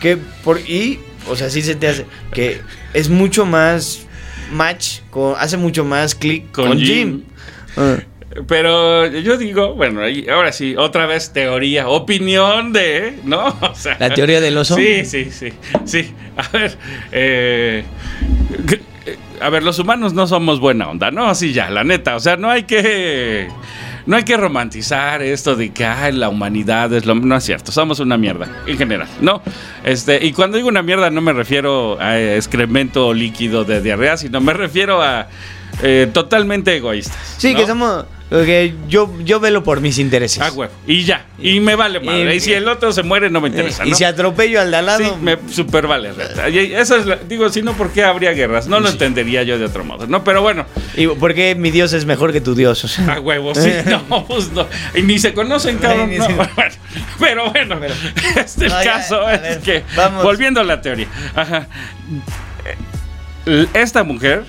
Que 0.00 0.16
por 0.16 0.60
y, 0.60 1.00
o 1.28 1.36
sea, 1.36 1.50
sí 1.50 1.62
se 1.62 1.74
te 1.74 1.88
hace 1.88 2.06
que 2.32 2.60
es 2.94 3.08
mucho 3.08 3.46
más 3.46 4.06
match, 4.52 5.00
con, 5.10 5.34
hace 5.38 5.56
mucho 5.56 5.84
más 5.84 6.14
clic 6.14 6.50
Con 6.52 6.68
con, 6.68 6.78
Jim. 6.78 6.86
Jim. 6.86 7.22
Ah. 7.76 7.96
Pero 8.46 9.06
yo 9.06 9.36
digo, 9.38 9.74
bueno, 9.74 10.02
ahí- 10.02 10.26
ahora 10.28 10.52
sí, 10.52 10.76
otra 10.76 11.06
vez 11.06 11.32
teoría, 11.32 11.88
opinión 11.88 12.72
de, 12.72 13.18
¿no? 13.24 13.46
O 13.60 13.74
sea, 13.74 13.96
¿La 13.98 14.12
teoría 14.12 14.40
del 14.40 14.56
oso? 14.58 14.76
Sí, 14.76 15.04
sí, 15.04 15.30
sí, 15.30 15.52
sí. 15.84 16.12
A 16.36 16.48
ver, 16.56 16.76
eh, 17.10 17.84
a 19.40 19.50
ver, 19.50 19.62
los 19.62 19.78
humanos 19.78 20.12
no 20.12 20.26
somos 20.26 20.60
buena 20.60 20.88
onda, 20.88 21.10
¿no? 21.10 21.28
Así 21.28 21.52
ya, 21.52 21.70
la 21.70 21.84
neta. 21.84 22.16
O 22.16 22.20
sea, 22.20 22.36
no 22.36 22.50
hay 22.50 22.64
que, 22.64 23.48
no 24.06 24.16
hay 24.16 24.24
que 24.24 24.36
romantizar 24.36 25.22
esto 25.22 25.56
de 25.56 25.70
que 25.70 25.84
ay, 25.84 26.12
la 26.12 26.28
humanidad 26.28 26.92
es 26.92 27.06
lo, 27.06 27.14
no 27.14 27.36
es 27.36 27.44
cierto. 27.44 27.72
Somos 27.72 28.00
una 28.00 28.16
mierda 28.16 28.48
en 28.66 28.76
general, 28.76 29.08
¿no? 29.20 29.42
Este 29.84 30.24
y 30.24 30.32
cuando 30.32 30.56
digo 30.56 30.68
una 30.68 30.82
mierda 30.82 31.10
no 31.10 31.20
me 31.20 31.32
refiero 31.32 31.98
a 32.00 32.18
excremento 32.18 33.14
líquido 33.14 33.64
de 33.64 33.80
diarrea, 33.80 34.16
sino 34.16 34.40
me 34.40 34.52
refiero 34.52 35.02
a 35.02 35.28
eh, 35.82 36.08
totalmente 36.12 36.76
egoístas. 36.76 37.36
Sí, 37.38 37.52
¿no? 37.52 37.60
que 37.60 37.66
somos. 37.66 38.04
Que 38.30 38.74
yo, 38.88 39.10
yo 39.24 39.40
velo 39.40 39.64
por 39.64 39.80
mis 39.80 39.98
intereses. 39.98 40.42
Ah, 40.42 40.50
huevo. 40.52 40.72
Y 40.86 41.04
ya. 41.04 41.24
Y 41.38 41.60
me 41.60 41.74
vale 41.76 41.98
madre. 42.00 42.34
Y- 42.34 42.36
Y, 42.36 42.40
si 42.40 42.52
el 42.52 42.68
otro 42.68 42.92
se 42.92 43.02
muere, 43.02 43.30
no 43.30 43.40
me 43.40 43.48
interesa. 43.48 43.86
y 43.86 43.90
¿no? 43.90 43.96
si 43.96 44.04
atropello 44.04 44.60
al 44.60 44.70
de 44.70 44.76
al 44.76 44.86
lado. 44.86 44.98
Sí, 45.04 45.10
me 45.22 45.38
super 45.50 45.86
vale. 45.86 46.10
Y 46.52 46.58
Eso 46.74 46.96
es 46.96 47.06
la- 47.06 47.16
digo, 47.16 47.48
si 47.48 47.62
no, 47.62 47.72
¿por 47.72 47.90
qué 47.90 48.04
habría 48.04 48.32
guerras? 48.32 48.66
No 48.68 48.80
lo 48.80 48.88
entendería 48.90 49.42
yo 49.44 49.58
de 49.58 49.64
otro 49.64 49.82
modo. 49.84 50.06
No, 50.06 50.24
pero 50.24 50.42
bueno, 50.42 50.66
¿Y 50.96 51.06
por 51.06 51.32
qué 51.34 51.54
mi 51.54 51.70
Dios 51.70 51.92
es 51.94 52.04
mejor 52.04 52.32
que 52.32 52.40
tu 52.40 52.54
Dios? 52.54 52.84
O 52.84 52.88
sea, 52.88 53.14
a 53.14 53.20
huevo, 53.20 53.54
sí, 53.54 53.72
no, 54.10 54.26
pues 54.26 54.52
no. 54.52 54.66
Y 54.94 55.02
ni 55.02 55.18
se 55.18 55.32
conocen, 55.32 55.78
cabrón. 55.78 56.10
No. 56.16 56.26
Bueno, 57.18 57.50
pero 57.52 57.76
bueno, 57.78 57.80
este 58.36 58.64
el 58.66 58.70
ya, 58.70 58.84
caso 58.84 59.28
es 59.28 59.40
ver, 59.42 59.58
que, 59.60 59.82
vamos. 59.96 60.22
volviendo 60.22 60.60
a 60.60 60.64
la 60.64 60.80
teoría, 60.80 61.08
ajá. 61.34 61.66
Eh, 63.46 63.66
esta 63.74 64.04
mujer, 64.04 64.44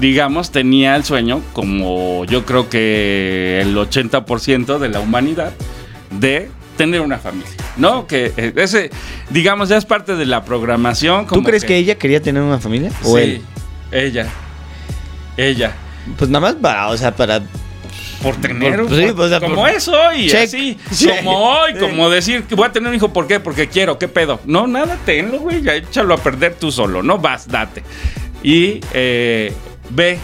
digamos, 0.00 0.50
tenía 0.50 0.96
el 0.96 1.04
sueño, 1.04 1.42
como 1.52 2.24
yo 2.24 2.44
creo 2.44 2.68
que 2.68 3.60
el 3.62 3.76
80% 3.76 4.78
de 4.78 4.88
la 4.88 5.00
humanidad, 5.00 5.52
de 6.10 6.50
tener 6.76 7.00
una 7.00 7.18
familia, 7.18 7.50
¿no? 7.76 8.06
Que 8.06 8.32
eh, 8.36 8.52
ese, 8.56 8.90
digamos, 9.30 9.68
ya 9.68 9.76
es 9.76 9.84
parte 9.84 10.14
de 10.16 10.26
la 10.26 10.44
programación. 10.44 11.26
¿Tú 11.26 11.42
crees 11.42 11.64
que... 11.64 11.76
ella 11.76 11.96
quería 11.96 12.22
tener 12.22 12.42
una 12.42 12.58
familia? 12.58 12.92
¿O 13.02 13.16
sí, 13.16 13.22
él? 13.22 13.42
ella. 13.90 14.28
Ella. 15.36 15.72
Pues 16.16 16.30
nada 16.30 16.46
más 16.46 16.54
para, 16.54 16.88
o 16.88 16.96
sea, 16.96 17.14
para. 17.14 17.42
Por 18.22 18.34
tener 18.36 18.80
Por- 18.84 18.96
sí, 18.96 19.06
por- 19.12 19.26
o 19.26 19.28
sea, 19.28 19.38
como 19.38 19.56
por- 19.56 19.70
es 19.70 19.86
hoy, 19.86 20.26
Check. 20.28 20.44
así, 20.48 20.76
Check. 20.92 21.18
como 21.18 21.38
hoy, 21.52 21.74
como 21.78 22.10
decir 22.10 22.42
que 22.44 22.56
voy 22.56 22.66
a 22.66 22.72
tener 22.72 22.88
un 22.88 22.94
hijo, 22.96 23.12
¿por 23.12 23.28
qué? 23.28 23.38
Porque 23.38 23.68
quiero, 23.68 23.96
¿qué 23.98 24.08
pedo? 24.08 24.40
No, 24.44 24.66
nada, 24.66 24.98
tenlo, 25.04 25.38
güey, 25.38 25.62
ya 25.62 25.74
échalo 25.76 26.14
a 26.14 26.16
perder 26.16 26.54
tú 26.54 26.72
solo, 26.72 27.02
no 27.04 27.18
vas, 27.18 27.46
date. 27.46 27.84
Y 28.42 28.80
eh, 28.92 29.52
ve 29.90 30.18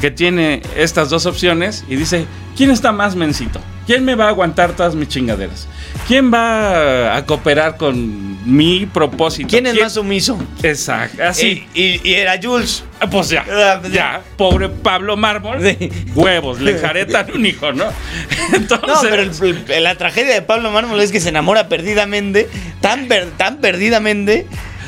que 0.00 0.10
tiene 0.10 0.60
estas 0.76 1.08
dos 1.10 1.24
opciones 1.26 1.84
y 1.88 1.96
dice, 1.96 2.26
¿quién 2.56 2.70
está 2.70 2.92
más 2.92 3.14
mencito? 3.16 3.60
¿Quién 3.86 4.04
me 4.04 4.14
va 4.14 4.24
a 4.26 4.28
aguantar 4.28 4.72
todas 4.72 4.94
mis 4.94 5.08
chingaderas? 5.08 5.68
¿Quién 6.08 6.32
va 6.32 7.14
a 7.16 7.24
cooperar 7.26 7.76
con 7.76 8.34
mi 8.50 8.86
propósito? 8.86 9.48
¿Quién 9.50 9.66
es 9.66 9.78
más 9.78 9.92
sumiso? 9.92 10.38
Exacto, 10.62 11.22
así. 11.22 11.66
Y, 11.74 11.82
y- 11.82 12.00
y 12.02 12.14
era 12.14 12.38
Jules. 12.42 12.82
Ah, 12.98 13.08
Pues 13.10 13.28
ya, 13.28 13.44
Ah, 13.48 13.78
pues 13.80 13.92
ya, 13.92 14.22
pobre 14.38 14.70
Pablo 14.70 15.16
Mármol, 15.18 15.60
Sí. 15.62 15.90
huevos, 16.14 16.60
le 16.60 16.72
enjaretan 16.72 17.30
un 17.34 17.44
hijo, 17.44 17.72
¿no? 17.72 17.84
Entonces, 18.54 18.88
No, 18.88 19.00
pero 19.02 19.22
el- 19.22 19.64
el- 19.68 19.84
la 19.84 19.94
tragedia 19.96 20.32
de 20.34 20.42
Pablo 20.42 20.70
Mármol 20.70 21.00
es 21.00 21.12
que 21.12 21.20
se 21.20 21.28
enamora 21.28 21.68
perdidamente, 21.68 22.48
tan, 22.80 23.06
per- 23.06 23.30
tan 23.36 23.58
perdidamente, 23.58 24.46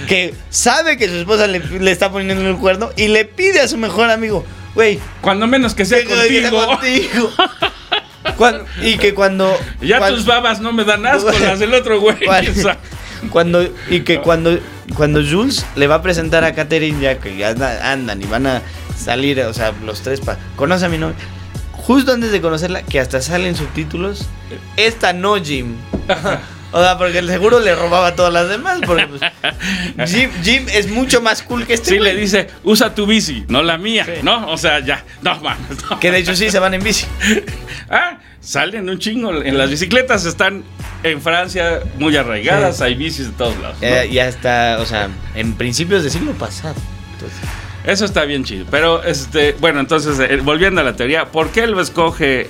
que 0.08 0.34
sabe 0.50 0.96
que 0.96 1.08
su 1.08 1.14
esposa 1.16 1.46
le, 1.46 1.58
le 1.60 1.90
está 1.90 2.10
poniendo 2.10 2.48
el 2.48 2.56
cuerno 2.56 2.90
y 2.96 3.08
le 3.08 3.24
pide 3.24 3.60
a 3.60 3.68
su 3.68 3.76
mejor 3.78 4.10
amigo, 4.10 4.44
güey, 4.74 4.98
cuando 5.20 5.46
menos 5.46 5.74
que 5.74 5.84
sea 5.84 5.98
que- 6.02 6.06
que 6.08 6.40
sea 6.50 6.50
contigo. 6.50 7.30
Cuando- 8.36 8.64
y 8.82 8.98
que 8.98 9.14
cuando. 9.14 9.56
ya 9.80 10.08
tus 10.08 10.26
babas 10.26 10.60
no 10.60 10.72
me 10.72 10.84
dan 10.84 11.06
asco, 11.06 11.30
las 11.40 11.58
del 11.60 11.72
otro 11.72 12.00
güey. 12.00 12.16
cuando 13.30 13.66
y 13.88 14.00
que 14.00 14.20
cuando 14.20 14.58
cuando 14.94 15.20
Jules 15.24 15.64
le 15.76 15.86
va 15.86 15.96
a 15.96 16.02
presentar 16.02 16.44
a 16.44 16.52
Catherine 16.54 17.00
ya 17.00 17.18
que 17.18 17.36
ya 17.36 17.50
andan 17.92 18.20
y 18.20 18.26
van 18.26 18.46
a 18.46 18.62
salir, 18.98 19.40
o 19.40 19.54
sea, 19.54 19.72
los 19.84 20.02
tres 20.02 20.20
para 20.20 20.38
conoce 20.56 20.84
a 20.86 20.88
mi 20.88 20.98
novia. 20.98 21.14
Justo 21.72 22.12
antes 22.12 22.32
de 22.32 22.40
conocerla, 22.40 22.82
que 22.82 22.98
hasta 22.98 23.22
salen 23.22 23.54
subtítulos, 23.54 24.26
esta 24.76 25.12
no 25.12 25.36
Jim. 25.36 25.76
O 26.76 26.82
sea, 26.82 26.98
porque 26.98 27.18
el 27.20 27.28
seguro 27.28 27.58
le 27.58 27.74
robaba 27.74 28.08
a 28.08 28.14
todas 28.14 28.32
las 28.32 28.48
demás. 28.50 28.80
Porque 28.84 29.06
pues, 29.06 30.10
Jim, 30.10 30.30
Jim 30.42 30.66
es 30.72 30.88
mucho 30.90 31.22
más 31.22 31.42
cool 31.42 31.66
que 31.66 31.72
este. 31.72 31.90
sí 31.90 31.96
güey. 31.98 32.12
le 32.12 32.20
dice, 32.20 32.48
usa 32.64 32.94
tu 32.94 33.06
bici, 33.06 33.46
no 33.48 33.62
la 33.62 33.78
mía, 33.78 34.06
¿no? 34.22 34.50
O 34.50 34.58
sea, 34.58 34.80
ya, 34.80 35.02
no 35.22 35.40
no. 35.40 35.98
Que 36.00 36.10
de 36.10 36.18
hecho 36.18 36.36
sí 36.36 36.50
se 36.50 36.58
van 36.58 36.74
en 36.74 36.82
bici. 36.82 37.06
Ah, 37.88 38.18
salen 38.40 38.90
un 38.90 38.98
chingo. 38.98 39.42
En 39.42 39.56
las 39.56 39.70
bicicletas 39.70 40.24
están 40.26 40.64
en 41.04 41.22
Francia 41.22 41.80
muy 41.98 42.16
arraigadas, 42.16 42.78
Sí. 42.78 42.82
hay 42.84 42.94
bicis 42.96 43.28
de 43.28 43.32
todos 43.34 43.56
lados. 43.58 43.76
¿no? 43.80 43.86
Eh, 43.86 44.10
ya 44.10 44.26
está, 44.26 44.78
o 44.80 44.84
sea, 44.86 45.08
en 45.36 45.54
principios 45.54 46.02
del 46.02 46.10
siglo 46.10 46.32
pasado. 46.32 46.74
Entonces, 47.12 47.38
Eso 47.84 48.04
está 48.04 48.24
bien 48.24 48.42
chido. 48.42 48.66
Pero, 48.70 49.04
este, 49.04 49.52
bueno, 49.60 49.78
entonces, 49.78 50.18
eh, 50.18 50.38
volviendo 50.42 50.80
a 50.80 50.84
la 50.84 50.96
teoría, 50.96 51.26
¿por 51.26 51.50
qué 51.50 51.60
él 51.62 51.78
escoge? 51.78 52.48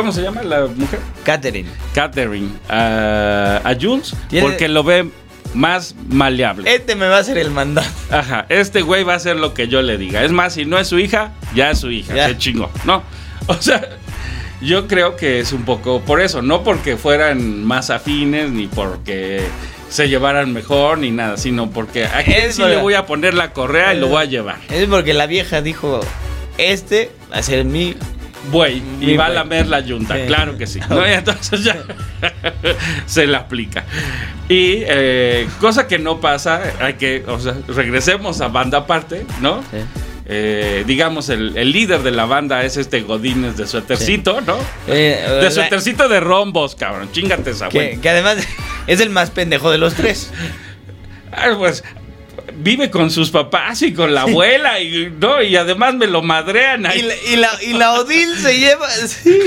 ¿Cómo 0.00 0.12
se 0.12 0.22
llama 0.22 0.42
la 0.42 0.66
mujer? 0.66 0.98
Catherine. 1.24 1.68
Catherine 1.94 2.48
a, 2.68 3.60
a 3.64 3.74
Jules 3.80 4.14
porque 4.40 4.68
lo 4.68 4.82
ve 4.82 5.08
más 5.54 5.94
maleable. 6.08 6.72
Este 6.74 6.94
me 6.94 7.06
va 7.08 7.16
a 7.16 7.20
hacer 7.20 7.36
el 7.38 7.50
mandato. 7.50 7.88
Ajá, 8.10 8.46
este 8.48 8.82
güey 8.82 9.02
va 9.04 9.14
a 9.14 9.16
hacer 9.16 9.36
lo 9.36 9.52
que 9.52 9.68
yo 9.68 9.82
le 9.82 9.98
diga. 9.98 10.24
Es 10.24 10.32
más, 10.32 10.54
si 10.54 10.64
no 10.64 10.78
es 10.78 10.86
su 10.88 10.98
hija, 10.98 11.32
ya 11.54 11.70
es 11.70 11.78
su 11.80 11.90
hija. 11.90 12.14
Ya. 12.14 12.28
Se 12.28 12.38
chingó, 12.38 12.70
¿no? 12.84 13.02
O 13.46 13.54
sea, 13.60 13.88
yo 14.60 14.86
creo 14.86 15.16
que 15.16 15.40
es 15.40 15.52
un 15.52 15.64
poco 15.64 16.00
por 16.02 16.20
eso. 16.20 16.40
No 16.40 16.62
porque 16.62 16.96
fueran 16.96 17.64
más 17.64 17.90
afines, 17.90 18.50
ni 18.50 18.68
porque 18.68 19.42
se 19.88 20.08
llevaran 20.08 20.52
mejor, 20.52 20.98
ni 20.98 21.10
nada, 21.10 21.36
sino 21.36 21.70
porque 21.70 22.04
a 22.04 22.20
Es 22.20 22.54
sí 22.54 22.62
verdad. 22.62 22.76
le 22.76 22.82
voy 22.82 22.94
a 22.94 23.06
poner 23.06 23.34
la 23.34 23.52
correa 23.52 23.92
y 23.92 23.98
lo 23.98 24.06
voy 24.06 24.22
a 24.22 24.24
llevar. 24.26 24.58
Es 24.70 24.86
porque 24.86 25.14
la 25.14 25.26
vieja 25.26 25.62
dijo, 25.62 26.00
este 26.58 27.10
va 27.32 27.38
a 27.38 27.42
ser 27.42 27.64
mi... 27.64 27.96
Güey, 28.50 28.78
y 29.00 29.06
Mi 29.06 29.16
va 29.16 29.26
a 29.26 29.28
lamer 29.30 29.66
la 29.68 29.80
yunta, 29.80 30.16
Sí. 30.16 30.22
claro 30.26 30.56
que 30.56 30.66
sí. 30.66 30.80
entonces 30.90 31.62
ya 31.62 31.76
se 33.06 33.26
la 33.26 33.38
aplica. 33.38 33.84
Y 34.48 34.82
eh, 34.86 35.46
cosa 35.60 35.86
que 35.86 35.98
no 35.98 36.20
pasa, 36.20 36.62
hay 36.80 36.94
que, 36.94 37.22
o 37.26 37.38
sea, 37.38 37.54
regresemos 37.68 38.40
a 38.40 38.48
banda 38.48 38.78
aparte, 38.78 39.26
¿no? 39.40 39.62
Sí. 39.70 39.78
Eh, 40.32 40.84
digamos, 40.86 41.28
el, 41.28 41.56
el 41.56 41.72
líder 41.72 42.02
de 42.02 42.12
la 42.12 42.24
banda 42.24 42.64
es 42.64 42.76
este 42.76 43.00
Godínez 43.02 43.56
de 43.56 43.66
suétercito, 43.66 44.40
¿no? 44.40 44.56
Eh, 44.86 45.20
De 45.28 45.40
sea, 45.42 45.50
suétercito 45.50 46.08
de 46.08 46.20
rombos, 46.20 46.76
cabrón. 46.76 47.10
Chingate 47.12 47.50
esa, 47.50 47.68
güey. 47.68 47.96
que, 47.96 48.00
que 48.00 48.08
además 48.10 48.36
es 48.86 49.00
el 49.00 49.10
más 49.10 49.30
pendejo 49.30 49.70
de 49.72 49.78
los 49.78 49.94
tres. 49.94 50.32
Ah, 51.32 51.54
pues 51.58 51.82
vive 52.62 52.90
con 52.90 53.10
sus 53.10 53.30
papás 53.30 53.82
y 53.82 53.92
con 53.92 54.14
la 54.14 54.22
abuela 54.22 54.80
y 54.80 55.12
no 55.18 55.42
y 55.42 55.56
además 55.56 55.94
me 55.94 56.06
lo 56.06 56.22
madrean 56.22 56.86
ahí. 56.86 57.00
Y 57.00 57.02
la, 57.02 57.14
y 57.16 57.36
la, 57.36 57.50
y 57.62 57.72
la 57.78 57.92
Odil 57.94 58.36
se 58.38 58.58
lleva... 58.58 58.88
sí. 58.90 59.40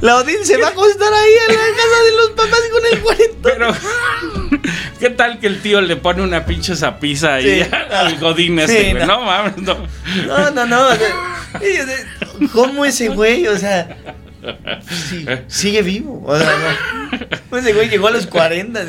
La 0.00 0.16
Odil 0.16 0.44
se 0.44 0.56
va 0.56 0.68
a 0.68 0.70
acostar 0.70 1.12
ahí 1.12 1.32
a 1.48 1.52
la 1.52 1.58
casa 1.76 2.02
de 2.04 2.16
los 2.16 2.30
papás 2.30 2.60
con 2.72 2.82
el 2.92 3.00
cuarentón. 3.00 3.42
Pero, 3.42 3.74
¿qué 5.00 5.10
tal 5.10 5.38
que 5.38 5.46
el 5.46 5.60
tío 5.60 5.80
le 5.80 5.96
pone 5.96 6.22
una 6.22 6.44
pinche 6.44 6.74
zapiza 6.76 7.34
ahí 7.34 7.62
Sí. 7.64 7.70
al 7.92 8.18
godín 8.18 8.58
ese, 8.58 8.84
Sí, 8.86 8.90
güey? 8.92 9.06
no. 9.06 9.06
No, 9.06 9.20
mames, 9.22 9.56
no. 9.58 9.76
No, 10.26 10.50
no, 10.50 10.66
no. 10.66 10.88
o 10.88 10.94
sea, 10.94 11.14
¿Cómo 12.52 12.84
ese 12.84 13.08
güey? 13.08 13.46
O 13.46 13.56
sea, 13.58 13.96
sí, 14.80 15.26
sigue 15.46 15.82
vivo. 15.82 16.22
O 16.26 16.36
sea, 16.36 16.50
no. 17.50 17.58
Ese 17.58 17.72
güey 17.72 17.88
llegó 17.88 18.08
a 18.08 18.10
los 18.10 18.26
40. 18.26 18.80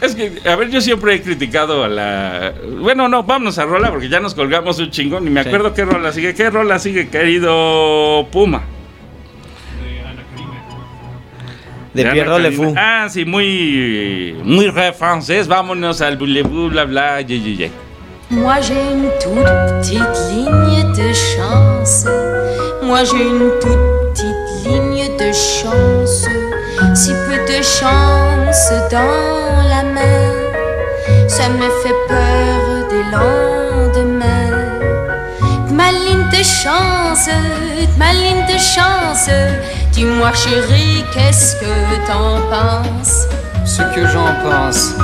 Es 0.00 0.14
que, 0.14 0.40
a 0.48 0.56
ver, 0.56 0.70
yo 0.70 0.80
siempre 0.80 1.14
he 1.14 1.22
criticado 1.22 1.84
a 1.84 1.88
la... 1.88 2.52
Bueno, 2.80 3.08
no, 3.08 3.22
vámonos 3.22 3.58
a 3.58 3.64
Rola 3.64 3.90
porque 3.90 4.08
ya 4.08 4.20
nos 4.20 4.34
colgamos 4.34 4.78
un 4.78 4.90
chingón. 4.90 5.24
Ni 5.24 5.30
me 5.30 5.42
Sí. 5.42 5.48
acuerdo 5.48 5.72
qué 5.74 5.84
Rola 5.84 6.12
sigue. 6.12 6.34
¿Qué 6.34 6.50
Rola 6.50 6.78
sigue, 6.78 7.08
querido 7.08 8.26
Puma? 8.32 8.62
De 11.94 12.02
Ana 12.02 12.12
Pierrot 12.12 12.38
Le 12.40 12.50
Karina. 12.50 12.64
Fou. 12.64 12.74
Ah, 12.76 13.06
sí, 13.08 13.24
muy... 13.24 14.36
Muy 14.44 14.68
re 14.68 14.92
francés. 14.92 15.48
Vámonos 15.48 16.00
al 16.00 16.16
boulevard, 16.16 16.70
bla, 16.70 16.84
bla, 16.84 17.20
ye, 17.22 17.40
ye, 17.40 17.56
ye. 17.56 17.70
Moi 18.30 18.60
j'ai 18.60 18.74
une 18.74 19.08
toute 19.22 19.42
petite 19.80 20.02
ligne 20.30 20.92
de 20.92 21.14
chance. 21.14 22.04
Moi 22.82 23.02
j'ai 23.04 23.22
une 23.26 23.50
toute 23.58 23.97
chance. 25.38 26.26
Si 26.94 27.12
peu 27.12 27.38
de 27.52 27.62
chance 27.62 28.72
dans 28.90 29.68
la 29.68 29.82
main, 29.84 30.32
ça 31.28 31.48
me 31.48 31.68
fait 31.82 31.98
peur 32.08 32.88
des 32.90 33.04
lendemains. 33.16 34.58
Ma 35.70 35.90
ligne 35.92 36.28
de 36.30 36.42
chance, 36.42 37.28
ma 37.96 38.12
ligne 38.12 38.44
de 38.52 38.58
chance. 38.58 39.30
Dis-moi 39.92 40.32
chérie, 40.32 41.04
qu'est-ce 41.14 41.56
que 41.56 41.74
t'en 42.08 42.40
penses? 42.50 43.28
Ce 43.64 43.82
que 43.94 44.06
j'en 44.08 44.32
pense, 44.44 44.94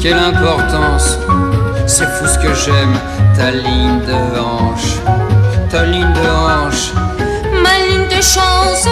quelle 0.00 0.18
importance. 0.18 1.18
C'est 1.86 2.08
fou 2.16 2.26
ce 2.26 2.38
que 2.38 2.52
j'aime, 2.54 2.96
ta 3.36 3.50
ligne 3.50 4.00
de 4.00 4.38
hanche, 4.38 4.96
ta 5.70 5.84
ligne 5.84 6.12
de 6.12 6.28
hanche. 6.28 6.92
Ma 7.62 7.78
ligne 7.86 8.08
de 8.08 8.18
de 8.18 8.22
chance, 8.22 8.88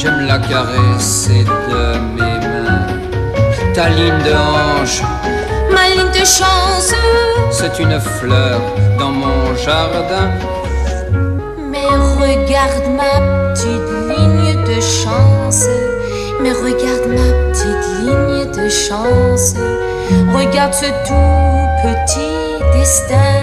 J'aime 0.00 0.28
la 0.28 0.38
caresser 0.38 1.42
de 1.42 1.98
mes 2.14 2.38
mains. 2.46 2.86
Ta 3.74 3.88
ligne 3.88 4.22
de 4.24 4.32
hanche, 4.32 5.02
ma 5.74 5.88
ligne 5.88 6.12
de 6.12 6.24
chance. 6.24 6.94
c'est 7.50 7.80
une 7.80 7.98
fleur 7.98 8.60
dans 8.96 9.10
mon 9.10 9.56
jardin. 9.56 10.30
Mais 11.72 11.88
regarde 12.22 12.86
ma 12.96 13.50
petite 13.52 13.90
ligne 14.08 14.64
de 14.64 14.80
chance. 14.80 15.66
Mais 16.40 16.52
regarde 16.52 17.08
ma 17.08 17.50
petite 17.50 17.88
ligne 18.02 18.52
de 18.52 18.68
chance. 18.68 19.54
Regarde 20.32 20.74
ce 20.74 20.86
tout 21.08 21.66
petit 21.82 22.78
destin, 22.78 23.42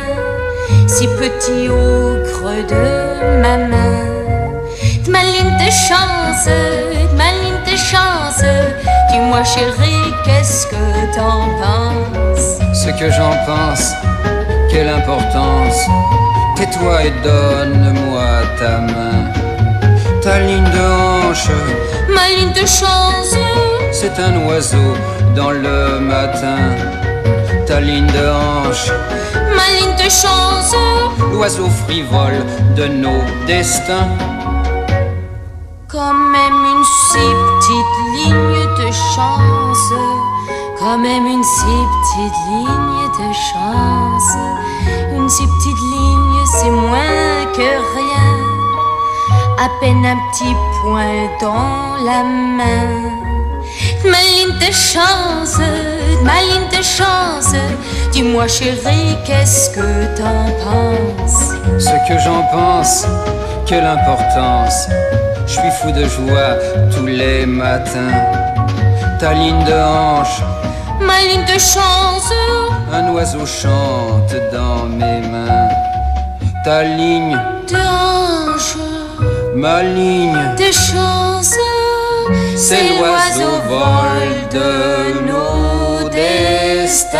si 0.88 1.06
petit 1.08 1.68
au 1.68 2.16
creux 2.32 2.64
de 2.64 3.42
ma 3.42 3.58
main. 3.58 4.15
Ma 5.08 5.22
ligne 5.24 5.56
de 5.58 5.72
chance, 5.72 6.50
ma 7.16 7.32
ligne 7.42 7.62
de 7.72 7.78
chance. 7.78 8.44
Dis-moi 9.12 9.44
chérie, 9.44 10.14
qu'est-ce 10.24 10.68
que 10.68 11.16
t'en 11.16 11.48
penses? 11.62 12.60
Ce 12.74 12.90
que 13.00 13.10
j'en 13.12 13.36
pense, 13.46 13.94
quelle 14.70 14.90
importance. 14.90 15.80
Tais-toi 16.56 17.04
et 17.04 17.14
donne-moi 17.24 18.24
ta 18.60 18.80
main. 18.80 19.32
Ta 20.22 20.40
ligne 20.40 20.64
de 20.64 20.80
hanche, 20.80 21.50
Ma 22.10 22.28
ligne 22.30 22.54
de 22.54 22.66
chance. 22.66 23.36
c'est 23.92 24.20
un 24.20 24.48
oiseau 24.48 24.94
dans 25.36 25.52
le 25.52 26.00
matin. 26.00 26.58
Ta 27.68 27.80
ligne 27.80 28.08
de 28.08 28.28
hanche, 28.30 28.90
Ma 29.56 29.68
ligne 29.80 29.96
de 29.98 30.10
chance, 30.10 30.74
l'oiseau 31.32 31.70
frivole 31.86 32.44
de 32.76 32.88
nos 32.88 33.22
destins. 33.46 34.10
Quand 35.96 36.14
même 36.14 36.66
une 36.66 36.84
si 36.84 37.18
petite 37.18 37.96
ligne 38.16 38.66
de 38.80 38.92
chance, 38.92 39.94
quand 40.78 40.98
même 40.98 41.26
une 41.26 41.44
si 41.44 41.76
petite 41.96 42.38
ligne 42.50 43.08
de 43.18 43.34
chance, 43.34 44.32
une 45.16 45.30
si 45.30 45.44
petite 45.44 45.82
ligne, 45.94 46.46
c'est 46.52 46.70
moins 46.70 47.46
que 47.56 47.70
rien, 47.96 48.34
à 49.58 49.70
peine 49.80 50.06
un 50.06 50.18
petit 50.32 50.54
point 50.82 51.30
dans 51.40 52.04
la 52.04 52.24
main. 52.24 52.92
Ma 54.04 54.22
ligne 54.36 54.60
de 54.60 54.74
chance, 54.74 55.60
ma 56.24 56.42
ligne 56.42 56.68
de 56.78 56.84
chance, 56.84 57.56
dis-moi 58.12 58.50
chérie, 58.50 59.16
qu'est-ce 59.26 59.70
que 59.70 60.18
t'en 60.18 60.46
penses? 60.66 61.54
Ce 61.80 61.96
que 62.08 62.20
j'en 62.20 62.44
pense, 62.52 63.06
quelle 63.66 63.86
importance. 63.86 64.90
Je 65.48 65.52
suis 65.52 65.72
fou 65.82 65.92
de 65.92 66.06
joie 66.06 66.56
tous 66.94 67.06
les 67.06 67.46
matins. 67.46 68.16
Ta 69.20 69.34
ligne 69.34 69.64
de 69.66 69.74
hanche, 69.74 70.42
Ma 71.02 71.22
ligne 71.22 71.46
de 71.46 71.60
chance, 71.60 72.32
un 72.92 73.12
oiseau 73.14 73.46
chante 73.46 74.34
dans 74.52 74.86
mes 74.86 75.22
mains. 75.28 75.70
Ta 76.64 76.84
ligne, 76.84 77.38
de 77.70 77.76
hanche, 77.76 78.78
ma 79.56 79.84
ligne, 79.84 80.38
de 80.58 80.72
chance, 80.72 81.56
c'est 82.56 82.98
l'oiseau 82.98 83.56
vol 83.68 84.30
de 84.52 85.28
nos 85.30 86.10
destins. 86.10 87.20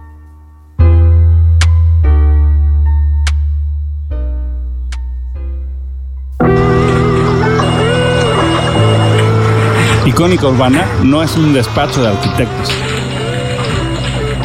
Icónica 10.11 10.45
Urbana 10.45 10.85
no 11.05 11.23
es 11.23 11.37
un 11.37 11.53
despacho 11.53 12.01
de 12.01 12.09
arquitectos. 12.09 12.69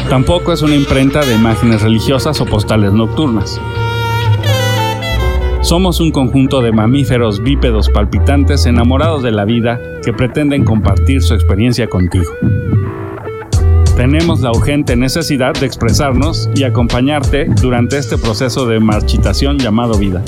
Tampoco 0.09 0.53
es 0.53 0.61
una 0.61 0.75
imprenta 0.75 1.25
de 1.25 1.35
imágenes 1.35 1.81
religiosas 1.81 2.39
o 2.39 2.45
postales 2.45 2.93
nocturnas. 2.93 3.59
Somos 5.61 5.99
un 5.99 6.11
conjunto 6.11 6.61
de 6.61 6.71
mamíferos 6.71 7.43
bípedos 7.43 7.89
palpitantes 7.89 8.65
enamorados 8.65 9.23
de 9.23 9.31
la 9.31 9.43
vida 9.43 9.77
que 10.05 10.13
pretenden 10.13 10.63
compartir 10.63 11.21
su 11.21 11.33
experiencia 11.33 11.89
contigo. 11.89 12.31
Tenemos 13.97 14.39
la 14.39 14.51
urgente 14.51 14.95
necesidad 14.95 15.53
de 15.53 15.65
expresarnos 15.65 16.49
y 16.55 16.63
acompañarte 16.63 17.43
durante 17.61 17.97
este 17.97 18.17
proceso 18.17 18.65
de 18.67 18.79
marchitación 18.79 19.59
llamado 19.59 19.97
vida. 19.97 20.23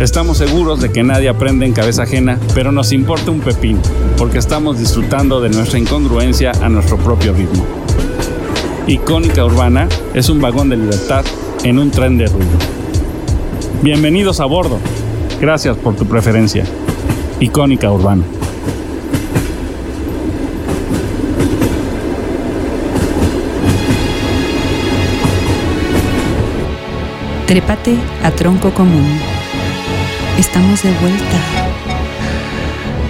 Estamos 0.00 0.38
seguros 0.38 0.80
de 0.80 0.90
que 0.90 1.02
nadie 1.02 1.28
aprende 1.28 1.66
en 1.66 1.74
cabeza 1.74 2.04
ajena, 2.04 2.38
pero 2.54 2.72
nos 2.72 2.90
importa 2.90 3.30
un 3.30 3.40
pepín, 3.40 3.78
porque 4.16 4.38
estamos 4.38 4.78
disfrutando 4.78 5.42
de 5.42 5.50
nuestra 5.50 5.78
incongruencia 5.78 6.52
a 6.62 6.70
nuestro 6.70 6.96
propio 6.96 7.34
ritmo. 7.34 7.66
Icónica 8.86 9.44
Urbana 9.44 9.90
es 10.14 10.30
un 10.30 10.40
vagón 10.40 10.70
de 10.70 10.78
libertad 10.78 11.22
en 11.64 11.78
un 11.78 11.90
tren 11.90 12.16
de 12.16 12.28
ruido. 12.28 12.48
Bienvenidos 13.82 14.40
a 14.40 14.46
bordo. 14.46 14.78
Gracias 15.38 15.76
por 15.76 15.94
tu 15.96 16.06
preferencia. 16.06 16.64
Icónica 17.38 17.92
Urbana. 17.92 18.24
Trépate 27.46 27.96
a 28.24 28.30
tronco 28.30 28.72
común. 28.72 29.29
Estamos 30.40 30.82
de 30.82 30.90
vuelta. 30.92 31.36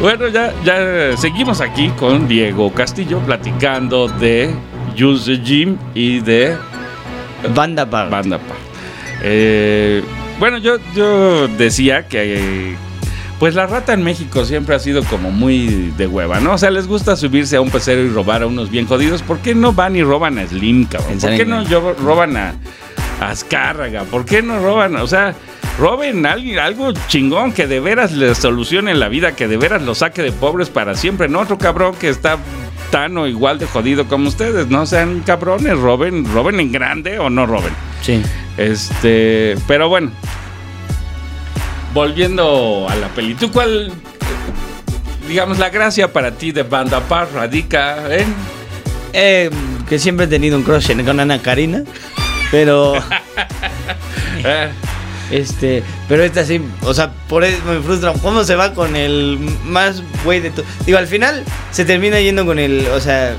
Bueno, 0.01 0.26
ya, 0.28 0.53
ya 0.64 1.16
seguimos 1.16 1.61
aquí 1.61 1.89
con 1.91 2.26
Diego 2.26 2.72
Castillo 2.72 3.20
platicando 3.20 4.09
de 4.09 4.53
Jules 4.99 5.26
the 5.26 5.37
Jim 5.45 5.76
y 5.95 6.18
de 6.18 6.57
Banda 7.55 7.85
Bar. 7.85 8.11
Banda 8.11 8.39
Par. 8.39 8.57
Eh, 9.22 10.03
bueno, 10.41 10.59
yo, 10.59 10.78
yo 10.95 11.47
decía 11.49 12.09
que 12.09 12.39
eh, 12.72 12.76
pues 13.39 13.55
la 13.55 13.66
rata 13.66 13.93
en 13.93 14.03
México 14.03 14.45
siempre 14.45 14.74
ha 14.74 14.81
sido 14.81 15.05
como 15.05 15.31
muy 15.31 15.93
de 15.97 16.07
hueva, 16.09 16.41
¿no? 16.41 16.55
O 16.55 16.59
sea, 16.59 16.70
les 16.72 16.89
gusta 16.89 17.14
subirse 17.14 17.57
a 17.57 17.61
un 17.61 17.70
pecero 17.70 18.01
y 18.03 18.09
robar 18.09 18.43
a 18.43 18.47
unos 18.49 18.70
bien 18.70 18.87
jodidos. 18.89 19.22
¿Por 19.22 19.39
qué 19.39 19.55
no 19.55 19.72
van 19.72 19.95
y 19.95 20.03
roban 20.03 20.37
a 20.39 20.47
Slim, 20.49 20.85
cabrón? 20.87 21.18
¿Por 21.20 21.37
qué 21.37 21.45
no 21.45 21.62
yo- 21.62 21.95
roban 22.03 22.37
a, 22.37 22.55
a 23.20 23.31
Azcárraga? 23.31 24.03
¿Por 24.05 24.24
qué 24.24 24.43
no 24.43 24.59
roban? 24.59 24.97
O 24.97 25.07
sea, 25.07 25.35
roben 25.79 26.27
algo, 26.27 26.61
algo 26.61 26.93
chingón 27.09 27.53
que 27.53 27.66
de 27.66 27.81
veras 27.81 28.12
les 28.12 28.39
solucione 28.39 28.95
la 28.95 29.09
vida, 29.09 29.35
que 29.37 29.49
de 29.49 29.57
veras 29.57 29.83
los 29.83 29.99
saque 29.99 30.23
de 30.23 30.33
pobres 30.33 30.68
para 30.71 30.95
siempre, 30.95 31.29
no 31.29 31.41
otro 31.41 31.59
cabrón 31.59 31.95
que 31.95 32.09
está 32.09 32.39
tan 32.91 33.16
o 33.18 33.27
igual 33.27 33.59
de 33.59 33.66
jodido 33.66 34.07
como 34.09 34.29
ustedes. 34.29 34.66
No 34.68 34.85
sean 34.87 35.21
cabrones, 35.21 35.79
roben, 35.79 36.25
roben 36.33 36.59
en 36.61 36.73
grande 36.73 37.18
o 37.18 37.31
no 37.31 37.47
roben. 37.47 37.73
Sí. 38.03 38.23
Este, 38.57 39.57
pero 39.66 39.89
bueno. 39.89 40.11
Volviendo 41.95 42.87
a 42.89 42.95
la 42.95 43.09
peli, 43.09 43.35
¿tú 43.35 43.51
cuál, 43.51 43.91
digamos, 45.27 45.59
la 45.59 45.71
gracia 45.71 46.12
para 46.12 46.31
ti 46.33 46.53
de 46.53 46.62
Banda 46.62 47.01
Par 47.01 47.29
radica 47.35 48.14
en... 48.16 48.33
Eh, 49.12 49.51
que 49.89 49.99
siempre 49.99 50.27
he 50.27 50.29
tenido 50.29 50.57
un 50.57 50.62
crush 50.62 50.91
en- 50.93 51.05
con 51.05 51.18
Ana 51.18 51.43
Karina. 51.43 51.83
Pero. 52.53 52.95
eh, 54.45 54.71
Este, 55.31 55.83
pero 56.09 56.24
esta 56.24 56.45
sí, 56.45 56.61
o 56.83 56.93
sea, 56.93 57.12
por 57.28 57.45
eso 57.45 57.59
me 57.64 57.81
frustra. 57.81 58.12
¿Cómo 58.14 58.45
se 58.45 58.57
va 58.57 58.74
con 58.74 58.97
el 58.97 59.39
más 59.64 60.03
güey 60.24 60.41
de 60.41 60.51
todo? 60.51 60.64
Digo, 60.87 60.99
al 60.99 61.07
final 61.07 61.45
se 61.70 61.85
termina 61.85 62.20
yendo 62.20 62.45
con 62.45 62.59
el, 62.59 62.87
o 62.89 63.01
sea, 63.01 63.37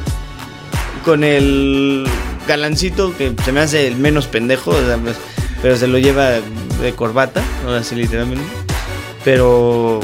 con 1.04 1.24
el 1.24 2.08
galancito 2.48 3.16
que 3.18 3.34
se 3.44 3.52
me 3.52 3.60
hace 3.60 3.88
el 3.88 3.98
menos 3.98 4.28
pendejo, 4.28 4.72
o 4.72 4.86
sea, 4.86 4.98
pues, 4.98 5.18
pero 5.62 5.76
se 5.76 5.88
lo 5.88 5.98
lleva 6.00 6.40
de 6.82 6.94
corbata, 6.96 7.44
ahora 7.66 7.84
sí, 7.84 7.96
literalmente. 7.96 8.46
Pero 9.24 10.00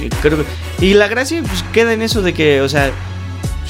eh, 0.00 0.10
creo 0.22 0.38
que 0.38 0.84
Y 0.84 0.94
la 0.94 1.08
gracia 1.08 1.42
pues 1.42 1.64
queda 1.72 1.92
en 1.92 2.02
eso 2.02 2.22
de 2.22 2.34
que, 2.34 2.60
o 2.60 2.68
sea, 2.68 2.92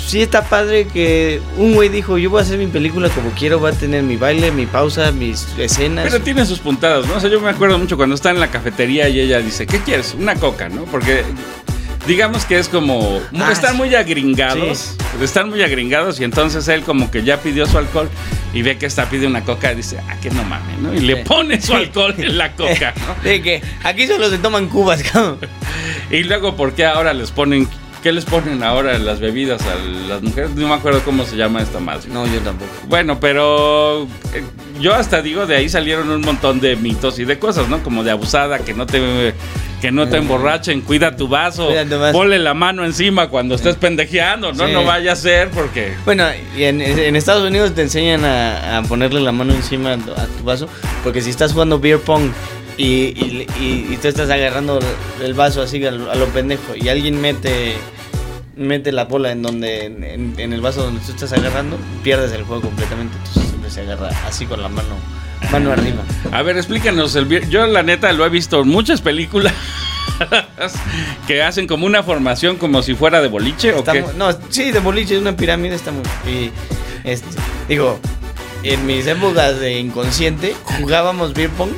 sí 0.08 0.22
está 0.22 0.42
padre 0.44 0.86
que 0.86 1.40
un 1.56 1.74
güey 1.74 1.88
dijo, 1.88 2.16
yo 2.18 2.30
voy 2.30 2.40
a 2.40 2.42
hacer 2.42 2.58
mi 2.58 2.66
película 2.66 3.08
como 3.10 3.30
quiero, 3.32 3.60
va 3.60 3.70
a 3.70 3.72
tener 3.72 4.02
mi 4.02 4.16
baile, 4.16 4.50
mi 4.50 4.66
pausa, 4.66 5.12
mis 5.12 5.46
escenas. 5.58 6.06
Pero 6.10 6.22
tiene 6.24 6.44
sus 6.46 6.58
puntadas, 6.60 7.06
¿no? 7.06 7.14
O 7.16 7.20
sea, 7.20 7.28
yo 7.30 7.40
me 7.40 7.50
acuerdo 7.50 7.78
mucho 7.78 7.96
cuando 7.96 8.14
está 8.14 8.30
en 8.30 8.40
la 8.40 8.50
cafetería 8.50 9.08
y 9.08 9.20
ella 9.20 9.38
dice, 9.40 9.66
¿qué 9.66 9.78
quieres? 9.80 10.14
Una 10.18 10.34
coca, 10.34 10.68
¿no? 10.68 10.84
Porque 10.84 11.22
digamos 12.06 12.46
que 12.46 12.58
es 12.58 12.68
como... 12.68 13.20
Ah, 13.38 13.52
están 13.52 13.72
sí. 13.72 13.76
muy 13.76 13.94
agringados. 13.94 14.94
Están 15.20 15.50
muy 15.50 15.62
agringados 15.62 16.18
y 16.20 16.24
entonces 16.24 16.66
él 16.68 16.82
como 16.82 17.10
que 17.10 17.22
ya 17.22 17.40
pidió 17.42 17.66
su 17.66 17.76
alcohol 17.76 18.08
y 18.54 18.62
ve 18.62 18.78
que 18.78 18.86
esta 18.86 19.10
pide 19.10 19.26
una 19.26 19.44
coca 19.44 19.72
y 19.72 19.76
dice, 19.76 19.98
ah, 20.08 20.16
que 20.22 20.30
no 20.30 20.42
mames, 20.44 20.78
¿no? 20.78 20.94
Y 20.94 21.00
le 21.00 21.16
Sí. 21.16 21.22
pone 21.26 21.60
su 21.60 21.66
Sí. 21.68 21.72
alcohol 21.74 22.14
en 22.16 22.38
la 22.38 22.52
coca, 22.52 22.94
¿no? 22.96 23.22
De 23.22 23.42
que 23.42 23.62
aquí 23.84 24.06
solo 24.06 24.30
se 24.30 24.38
toman 24.38 24.68
cubas, 24.68 25.02
cabrón. 25.12 25.38
Y 26.10 26.22
luego, 26.22 26.56
¿por 26.56 26.72
qué 26.72 26.86
ahora 26.86 27.12
les 27.12 27.30
ponen... 27.30 27.68
¿Qué 28.08 28.12
les 28.14 28.24
ponen 28.24 28.62
ahora 28.62 28.96
en 28.96 29.04
las 29.04 29.20
bebidas 29.20 29.60
a 29.66 29.74
las 30.08 30.22
mujeres? 30.22 30.52
No 30.54 30.66
me 30.66 30.72
acuerdo 30.72 31.02
cómo 31.04 31.26
se 31.26 31.36
llama 31.36 31.60
esta 31.60 31.78
madre. 31.78 32.08
No, 32.10 32.26
yo 32.26 32.40
tampoco. 32.40 32.70
Bueno, 32.88 33.20
pero 33.20 34.04
eh, 34.32 34.42
yo 34.80 34.94
hasta 34.94 35.20
digo, 35.20 35.44
de 35.44 35.56
ahí 35.56 35.68
salieron 35.68 36.08
un 36.08 36.22
montón 36.22 36.58
de 36.58 36.74
mitos 36.74 37.18
y 37.18 37.26
de 37.26 37.38
cosas, 37.38 37.68
¿no? 37.68 37.82
Como 37.82 38.04
de 38.04 38.10
abusada, 38.10 38.60
que 38.60 38.72
no 38.72 38.86
te 38.86 39.34
que 39.82 39.92
no 39.92 40.08
te 40.08 40.16
emborrachen, 40.16 40.80
cuida 40.80 41.16
tu 41.16 41.28
vaso, 41.28 41.66
Cuida 41.66 41.84
tu 41.84 41.98
vaso. 41.98 42.12
ponle 42.16 42.38
la 42.38 42.54
mano 42.54 42.82
encima 42.86 43.28
cuando 43.28 43.56
estés 43.56 43.76
pendejeando, 43.76 44.54
¿no? 44.54 44.66
Sí. 44.66 44.72
No 44.72 44.84
vaya 44.84 45.12
a 45.12 45.16
ser 45.16 45.50
porque... 45.50 45.92
Bueno, 46.06 46.24
y 46.56 46.64
en, 46.64 46.80
en 46.80 47.14
Estados 47.14 47.44
Unidos 47.46 47.74
te 47.74 47.82
enseñan 47.82 48.24
a, 48.24 48.78
a 48.78 48.82
ponerle 48.84 49.20
la 49.20 49.32
mano 49.32 49.52
encima 49.52 49.92
a 49.92 49.98
tu 49.98 50.44
vaso, 50.44 50.66
porque 51.04 51.20
si 51.20 51.28
estás 51.28 51.52
jugando 51.52 51.78
beer 51.78 52.00
pong 52.00 52.30
y, 52.78 52.84
y, 52.86 53.46
y- 53.60 53.88
y 53.92 53.98
tú 54.00 54.08
estás 54.08 54.30
agarrando 54.30 54.78
el 55.22 55.34
vaso 55.34 55.60
así 55.60 55.84
a 55.84 55.90
lo, 55.90 56.10
a 56.10 56.14
lo 56.14 56.26
pendejo 56.28 56.74
y 56.74 56.88
alguien 56.88 57.20
mete 57.20 57.76
mete 58.56 58.90
la 58.92 59.04
bola 59.04 59.30
en 59.30 59.42
donde 59.42 59.84
en, 59.84 60.34
en 60.38 60.52
el 60.52 60.60
vaso 60.60 60.82
donde 60.84 61.00
tú 61.04 61.12
estás 61.12 61.32
agarrando, 61.32 61.76
pierdes 62.02 62.32
el 62.32 62.42
juego 62.44 62.62
completamente, 62.62 63.16
entonces 63.18 63.44
siempre 63.48 63.70
se 63.70 63.80
agarra 63.82 64.08
así 64.26 64.46
con 64.46 64.60
la 64.62 64.68
mano 64.68 64.94
mano 65.52 65.72
arriba. 65.72 66.02
A 66.32 66.42
ver, 66.42 66.56
explícanos 66.56 67.14
el 67.14 67.48
Yo 67.50 67.66
la 67.68 67.82
neta 67.84 68.12
lo 68.12 68.24
he 68.26 68.28
visto 68.28 68.60
en 68.62 68.68
muchas 68.68 69.00
películas 69.00 69.52
que 71.26 71.42
hacen 71.42 71.66
como 71.66 71.86
una 71.86 72.02
formación 72.02 72.56
como 72.56 72.82
si 72.82 72.94
fuera 72.94 73.20
de 73.20 73.28
boliche 73.28 73.72
o 73.74 73.84
qué. 73.84 74.04
no, 74.16 74.30
sí, 74.48 74.70
de 74.72 74.80
boliche, 74.80 75.14
es 75.14 75.20
una 75.20 75.36
pirámide, 75.36 75.74
está 75.76 75.92
muy. 75.92 76.02
Y, 76.30 76.50
este, 77.04 77.28
digo, 77.68 77.98
en 78.64 78.84
mis 78.86 79.06
épocas 79.06 79.60
de 79.60 79.78
inconsciente 79.78 80.54
jugábamos 80.64 81.34
beer 81.34 81.50
pong 81.50 81.70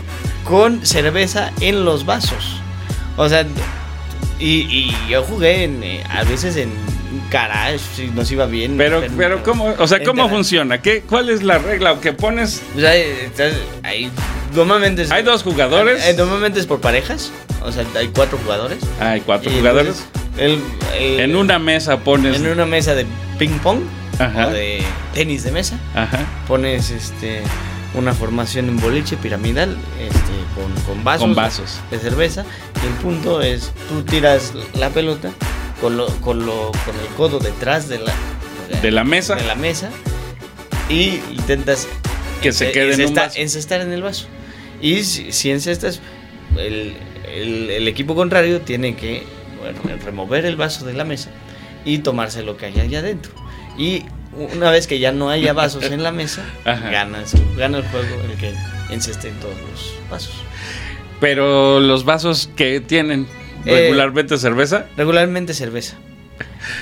con 0.45 0.84
cerveza 0.86 1.51
en 1.61 1.84
los 1.84 2.05
vasos. 2.07 2.61
O 3.16 3.28
sea, 3.28 3.45
y, 4.38 4.47
y 4.47 4.97
yo 5.09 5.22
jugué 5.22 5.64
en, 5.64 5.82
eh, 5.82 6.03
a 6.09 6.24
veces 6.24 6.57
en 6.57 6.70
garage, 7.30 7.78
si 7.97 8.07
nos 8.09 8.30
iba 8.30 8.47
bien. 8.47 8.76
Pero, 8.76 9.03
pero 9.16 9.43
¿cómo? 9.43 9.74
O 9.78 9.86
sea, 9.86 10.03
¿cómo 10.03 10.28
funciona? 10.28 10.80
¿Qué, 10.80 11.03
¿Cuál 11.03 11.28
es 11.28 11.43
la 11.43 11.59
regla? 11.59 11.93
¿O 11.93 12.01
que 12.01 12.12
pones? 12.12 12.62
O 12.76 12.80
sea, 12.80 12.95
estás- 12.97 13.55
ahí, 13.82 14.11
normalmente 14.55 15.03
es, 15.03 15.11
¿Hay 15.11 15.22
dos 15.22 15.43
jugadores? 15.43 16.05
eh, 16.07 16.14
normalmente 16.16 16.59
es 16.61 16.66
por 16.66 16.80
parejas. 16.80 17.30
O 17.62 17.70
sea, 17.72 17.84
hay 17.97 18.09
cuatro 18.09 18.38
jugadores. 18.43 18.78
Hay 19.01 19.20
cuatro 19.20 19.51
jugadores. 19.51 20.03
entonces, 20.38 20.64
el- 20.97 21.03
el- 21.14 21.20
En 21.20 21.36
una 21.36 21.59
mesa 21.59 21.99
pones... 21.99 22.36
en 22.36 22.47
una 22.47 22.64
mesa 22.64 22.95
de 22.95 23.05
ping 23.38 23.59
pong 23.62 23.80
Ajá. 24.18 24.47
o 24.47 24.51
de 24.51 24.82
tenis 25.12 25.45
de 25.45 25.53
mesa. 25.53 25.78
Ajá. 25.95 26.20
pones 26.49 26.91
este 26.91 27.43
una 27.95 28.12
formación 28.14 28.68
en 28.68 28.78
boliche 28.80 29.16
piramidal 29.16 29.76
este, 30.01 30.16
con, 30.55 30.72
con 30.84 31.03
vasos, 31.05 31.22
Con 31.22 31.34
vasos. 31.34 31.80
de 31.91 31.99
cerveza 31.99 32.45
y 32.82 32.86
el 32.86 32.93
punto 32.95 33.43
es 33.43 33.72
tú 33.88 34.03
tiras 34.03 34.53
la 34.74 34.91
pelota 34.91 35.30
con 35.80 35.97
lo, 35.97 36.07
con 36.20 36.45
lo 36.47 36.70
con 36.84 36.95
el 37.01 37.07
codo 37.16 37.38
detrás 37.41 37.88
de 37.88 37.99
la 37.99 38.12
De 38.82 38.91
la 38.91 39.03
mesa. 39.05 39.34
de 39.34 39.45
la 39.45 39.55
mesa 39.57 39.91
y 40.88 41.20
intentas 41.30 41.88
Que 42.43 42.53
se 42.53 42.70
quede 42.72 42.95
en 42.95 43.09
un 43.09 43.14
vaso. 43.14 43.38
encestar 43.38 43.80
en 43.80 43.93
el 43.93 44.03
vaso 44.03 44.26
y 44.80 45.03
si, 45.05 45.32
si 45.32 45.51
encestas 45.51 46.01
el, 46.57 46.95
el- 47.34 47.70
el 47.70 47.88
equipo 47.88 48.14
contrario 48.14 48.61
tiene 48.61 48.95
que 48.97 49.24
bueno, 49.61 49.80
remover 50.05 50.47
el 50.47 50.57
vaso 50.57 50.84
de 50.86 50.93
la 50.95 51.05
mesa 51.05 51.30
y 51.84 51.99
tomarse 51.99 52.43
lo 52.43 52.57
que 52.57 52.66
hay 52.66 52.78
allá 52.80 53.01
adentro 53.01 53.32
y 53.76 54.05
una 54.36 54.70
vez 54.70 54.86
que 54.86 54.98
ya 54.98 55.12
no 55.12 55.28
haya 55.30 55.52
vasos 55.52 55.84
en 55.84 56.02
la 56.02 56.12
mesa 56.12 56.44
Ajá. 56.64 56.90
ganas 56.90 57.34
gana 57.56 57.78
el 57.78 57.84
juego 57.84 58.08
el 58.30 58.36
que 58.38 58.54
enceste 58.90 59.30
todos 59.40 59.54
los 59.70 59.94
vasos 60.10 60.34
Pero 61.20 61.80
los 61.80 62.04
vasos 62.04 62.48
que 62.56 62.80
tienen 62.80 63.26
Eh, 63.66 63.72
regularmente 63.88 64.38
cerveza. 64.38 64.86
regularmente 64.96 65.52
cerveza 65.54 65.96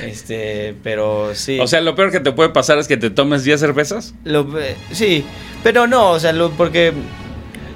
este 0.02 0.74
pero 0.82 1.34
sí 1.34 1.58
O 1.60 1.66
sea, 1.66 1.80
lo 1.80 1.94
peor 1.94 2.10
que 2.12 2.20
te 2.20 2.32
puede 2.32 2.50
pasar 2.50 2.78
es 2.78 2.86
que 2.88 2.96
te 2.96 3.10
tomes 3.10 3.44
10 3.44 3.58
cervezas. 3.60 4.14
Lo- 4.24 4.58
eh, 4.60 4.76
sí, 4.92 5.24
pero 5.62 5.86
no, 5.86 6.10
o 6.12 6.20
sea, 6.20 6.32
lo, 6.32 6.50
porque 6.50 6.92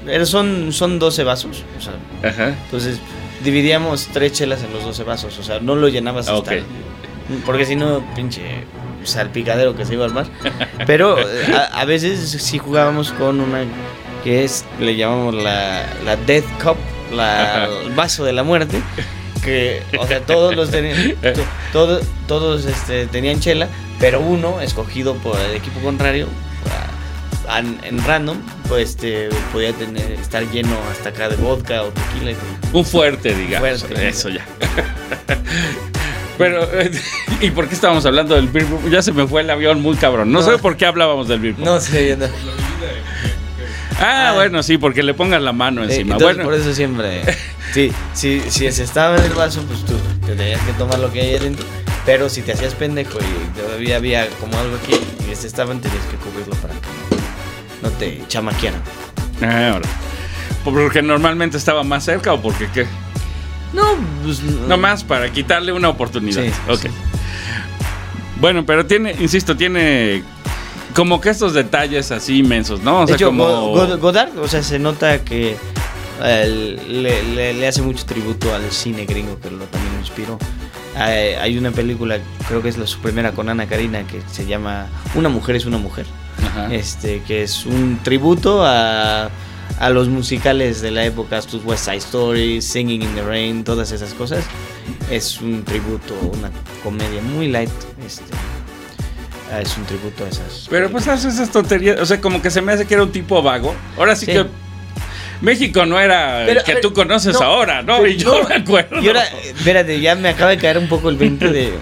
eh, 0.07 0.27
son, 0.27 0.73
son 0.73 0.99
12 0.99 1.25
vasos. 1.25 1.65
O 1.79 1.81
sea, 1.81 1.95
Ajá. 2.29 2.55
entonces 2.65 2.99
dividíamos 3.45 4.09
tres 4.13 4.33
chelas 4.33 4.63
en 4.63 4.73
los 4.73 4.85
12 4.85 5.03
vasos. 5.05 5.39
O 5.39 5.43
sea, 5.43 5.61
no 5.61 5.75
lo 5.77 5.89
llenabas 5.89 6.29
hasta. 6.29 6.53
Porque 7.47 7.65
si 7.65 7.77
no, 7.77 8.05
pinche 8.15 8.43
salpicadero 9.05 9.75
que 9.77 9.85
se 9.85 9.95
iba 9.95 10.05
a 10.05 10.09
armar. 10.09 10.27
Pero 10.87 11.19
eh, 11.29 11.53
a, 11.55 11.81
a 11.81 11.85
veces 11.85 12.21
sí 12.43 12.59
jugábamos 12.59 13.13
con 13.13 13.41
una 13.41 13.65
que 14.25 14.45
es, 14.45 14.65
le 14.81 14.95
llamamos 14.97 15.35
la, 15.35 15.85
la 16.05 16.17
Death 16.17 16.45
Cup, 16.63 16.77
la, 17.13 17.67
el 17.85 17.91
vaso 17.93 18.25
de 18.25 18.33
la 18.33 18.43
muerte. 18.43 18.81
Que, 19.45 19.83
o 19.99 20.07
sea, 20.07 20.21
todos 20.21 20.55
los 20.55 20.71
tenían, 20.71 21.17
to- 21.21 21.33
todo- 21.73 22.01
todos 22.29 22.65
este, 22.65 23.07
tenían 23.07 23.41
chela, 23.41 23.67
pero 23.99 24.21
uno, 24.21 24.61
escogido 24.61 25.15
por 25.17 25.37
el 25.41 25.57
equipo 25.57 25.81
contrario, 25.81 26.29
a- 27.49 27.59
en 27.59 28.05
random, 28.07 28.39
pues 28.69 28.91
este, 28.91 29.29
podía 29.53 29.73
tener, 29.73 30.13
estar 30.13 30.49
lleno 30.53 30.77
hasta 30.93 31.09
acá 31.09 31.29
de 31.29 31.35
vodka 31.35 31.83
o 31.83 31.89
tequila 31.89 32.31
y 32.31 32.35
todo. 32.35 32.79
Un 32.79 32.85
fuerte, 32.85 33.35
digamos. 33.35 33.81
Fuerte. 33.83 34.09
Eso 34.09 34.29
ya. 34.29 34.47
Pero, 36.45 36.65
eh, 36.81 36.91
¿y 37.41 37.51
por 37.51 37.69
qué 37.69 37.75
estábamos 37.75 38.05
hablando 38.07 38.35
del 38.35 38.49
beer 38.49 38.67
pong? 38.67 38.89
Ya 38.91 39.03
se 39.03 39.13
me 39.13 39.27
fue 39.27 39.43
el 39.43 39.51
avión 39.51 39.81
muy 39.81 39.97
cabrón. 39.97 40.33
No, 40.33 40.41
No. 40.41 40.45
sé 40.47 40.59
por 40.59 40.77
qué 40.77 40.87
hablábamos 40.87 41.29
del 41.29 41.41
beer 41.41 41.55
pong. 41.55 41.65
No 41.65 41.81
sé, 41.81 42.17
no. 42.17 42.27
Ah, 44.01 44.31
Ah. 44.31 44.33
bueno, 44.35 44.63
sí, 44.63 44.79
porque 44.79 45.03
le 45.03 45.15
pongas 45.15 45.41
la 45.43 45.53
mano 45.53 45.83
Eh, 45.83 45.87
encima. 45.87 46.15
entonces, 46.15 46.37
bueno, 46.39 46.51
por 46.51 46.55
eso 46.59 46.75
siempre. 46.75 47.23
Sí, 47.73 47.91
sí, 48.13 48.43
si 48.51 48.71
se 48.71 48.83
estaba 48.85 49.17
en 49.17 49.25
el 49.25 49.33
vaso, 49.33 49.63
pues 49.63 49.83
tú 49.87 49.95
te 50.27 50.35
tenías 50.35 50.61
que 50.61 50.73
tomar 50.75 50.99
lo 50.99 51.11
que 51.11 51.23
hay 51.23 51.37
adentro. 51.37 51.65
Pero 52.05 52.29
si 52.29 52.43
te 52.43 52.53
hacías 52.53 52.75
pendejo 52.75 53.19
y 53.19 53.59
todavía 53.59 53.97
había 53.97 54.29
como 54.41 54.59
algo 54.59 54.77
aquí 54.77 54.93
y 55.31 55.35
se 55.35 55.47
estaban, 55.47 55.81
tenías 55.81 56.05
que 56.05 56.17
cubrirlo 56.19 56.55
para 56.57 56.75
que 56.75 56.81
no, 57.81 57.89
te 57.93 58.23
chamaquearan. 58.29 58.83
Ah, 59.41 59.71
ahora. 59.73 59.89
¿Porque 60.65 61.01
normalmente 61.01 61.57
estaba 61.57 61.83
más 61.83 62.05
cerca 62.05 62.35
o 62.35 62.43
porque 62.43 62.69
qué? 62.75 62.87
No, 63.73 63.83
pues. 64.23 64.43
No 64.43 64.77
más 64.77 65.03
para 65.05 65.31
quitarle 65.33 65.73
una 65.73 65.89
oportunidad. 65.89 66.43
Sí, 66.43 66.51
ok. 66.69 66.81
sí. 66.83 66.89
Bueno, 68.41 68.67
pero 68.67 68.87
tiene, 68.87 69.15
insisto, 69.21 69.57
tiene 69.57 70.23
como 70.95 71.21
que 71.21 71.31
estos 71.31 71.55
detalles 71.55 72.11
así 72.11 72.39
inmensos, 72.39 72.83
¿no? 72.83 72.99
O 72.99 73.01
de 73.03 73.07
sea, 73.09 73.17
hecho, 73.17 73.27
como. 73.27 73.45
Go- 73.45 73.87
Go- 73.87 73.99
Godard, 73.99 74.37
o 74.39 74.49
sea, 74.49 74.63
se 74.63 74.79
nota 74.79 75.23
que 75.25 75.57
eh, 76.23 76.77
le, 76.89 77.23
le- 77.35 77.55
le 77.55 77.69
hace 77.69 77.83
mucho 77.83 78.05
tributo 78.05 78.55
al 78.55 78.71
cine 78.73 79.05
gringo 79.07 79.39
que 79.41 79.51
lo 79.51 79.65
también 79.67 79.93
lo 79.95 80.01
inspiró. 80.01 80.39
Hay, 80.97 81.35
hay 81.35 81.57
una 81.57 81.71
película, 81.71 82.19
creo 82.49 82.63
que 82.63 82.69
es 82.69 82.77
la 82.77 82.87
su 82.87 82.99
primera 82.99 83.33
con 83.33 83.49
Ana 83.49 83.67
Karina, 83.67 84.07
que 84.07 84.21
se 84.31 84.45
llama 84.45 84.87
Una 85.15 85.29
mujer 85.31 85.57
es 85.57 85.65
una 85.65 85.79
mujer. 85.79 86.07
Ajá. 86.45 86.75
este 86.75 87.23
que 87.23 87.43
es 87.45 87.65
un 87.67 88.01
tributo 88.03 88.65
a, 88.67 89.31
a 89.79 89.91
los 89.91 90.09
musicales 90.09 90.81
de 90.81 90.91
la 90.91 91.05
época, 91.05 91.39
estos 91.39 91.65
West 91.65 91.85
Side 91.87 91.97
Story, 91.99 92.63
Singing 92.63 93.03
in 93.03 93.15
the 93.15 93.23
Rain, 93.23 93.65
todas 93.65 93.91
esas 93.93 94.15
cosas. 94.15 94.45
Es 95.11 95.41
un 95.41 95.65
tributo, 95.65 96.15
una 96.39 96.51
comedia 96.83 97.21
muy 97.23 97.49
light. 97.49 97.71
Este, 98.07 98.23
ah, 99.53 99.61
es 99.61 99.77
un 99.77 99.85
tributo 99.85 100.25
a 100.25 100.29
esas. 100.29 100.67
Pero 100.71 100.91
pues 100.91 101.09
hace 101.09 101.29
esas 101.29 101.51
tonterías. 101.51 101.99
O 102.01 102.07
sea, 102.07 102.21
como 102.21 102.41
que 102.41 102.51
se 102.51 102.61
me 102.63 102.73
hace 102.73 102.87
que 102.87 102.95
era 102.95 103.03
un 103.03 103.13
tipo 103.13 103.43
vago. 103.43 103.75
Ahora 103.99 104.15
sí, 104.17 104.27
Sí. 104.27 104.33
que. 104.33 104.47
México 105.41 105.85
no 105.87 105.99
era 105.99 106.45
Pero, 106.47 106.61
el 106.61 106.65
que 106.65 106.75
ver, 106.75 106.83
tú 106.83 106.93
conoces 106.93 107.35
no, 107.35 107.43
ahora, 107.43 107.83
¿no? 107.83 108.07
Y 108.07 108.17
yo 108.17 108.43
no. 108.45 108.49
me 108.49 108.55
acuerdo. 108.55 109.01
Y 109.03 109.09
ahora, 109.09 109.25
espérate, 109.43 110.01
ya 110.01 110.15
me 110.15 110.29
acaba 110.29 110.51
de 110.51 110.57
caer 110.59 110.79
un 110.79 110.87
poco 110.89 111.09
el 111.09 111.17
20 111.17 111.49
de. 111.49 111.73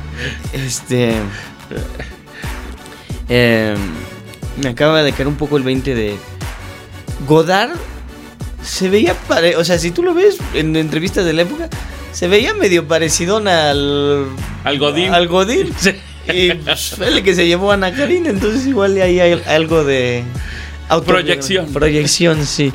Este. 0.55 1.13
eh, 3.29 3.75
me 4.63 4.69
acaba 4.71 5.03
de 5.03 5.13
caer 5.13 5.29
un 5.29 5.37
poco 5.37 5.57
el 5.57 5.63
20 5.63 5.95
de. 5.95 6.17
Godard 7.27 7.71
se 8.63 8.89
veía 8.91 9.15
pare 9.15 9.57
o 9.57 9.65
sea, 9.65 9.79
si 9.79 9.91
tú 9.91 10.03
lo 10.03 10.13
ves 10.15 10.37
en 10.55 10.77
entrevistas 10.77 11.25
de 11.25 11.33
la 11.33 11.43
época, 11.43 11.69
se 12.13 12.29
veía 12.29 12.55
medio 12.55 12.87
parecido 12.87 13.39
al. 13.39 14.27
Al 14.65 14.79
Godín. 14.79 15.13
Al 15.15 15.29
Godín. 15.29 15.73
Sí. 15.79 15.95
Y 16.33 16.53
pues, 16.55 16.95
fue 16.97 17.09
el 17.09 17.23
que 17.25 17.35
se 17.35 17.47
llevó 17.47 17.71
a 17.73 17.75
Ana 17.75 17.93
Karina, 17.93 18.29
entonces 18.31 18.67
igual 18.67 19.01
ahí 19.01 19.19
hay 19.19 19.41
algo 19.47 19.83
de. 19.85 20.23
auto- 20.89 21.07
Proyección. 21.07 21.73
Proyección, 21.73 22.45
sí. 22.47 22.73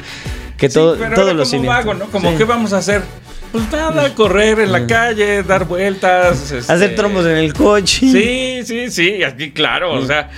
Que 0.58 0.68
Sí, 0.68 0.74
todo, 0.74 0.98
pero 0.98 1.16
todos 1.16 1.36
los 1.36 1.50
como 1.52 1.68
vago, 1.70 1.94
¿no? 1.94 2.06
Como, 2.08 2.32
Sí. 2.32 2.38
¿qué 2.38 2.44
vamos 2.44 2.74
a 2.74 2.78
hacer? 2.80 3.04
Pues 3.52 3.72
nada, 3.72 4.14
correr 4.16 4.60
en 4.60 4.72
la 4.74 4.86
calle, 4.88 5.44
dar 5.44 5.66
vueltas. 5.66 6.52
este, 6.52 6.74
Hacer 6.74 6.96
trombos 6.96 7.26
en 7.26 7.38
el 7.38 7.54
coche. 7.54 8.00
Sí, 8.12 8.60
sí, 8.66 8.90
sí, 8.92 9.24
aquí 9.24 9.52
claro, 9.52 9.94
o 9.94 10.06
sea, 10.06 10.30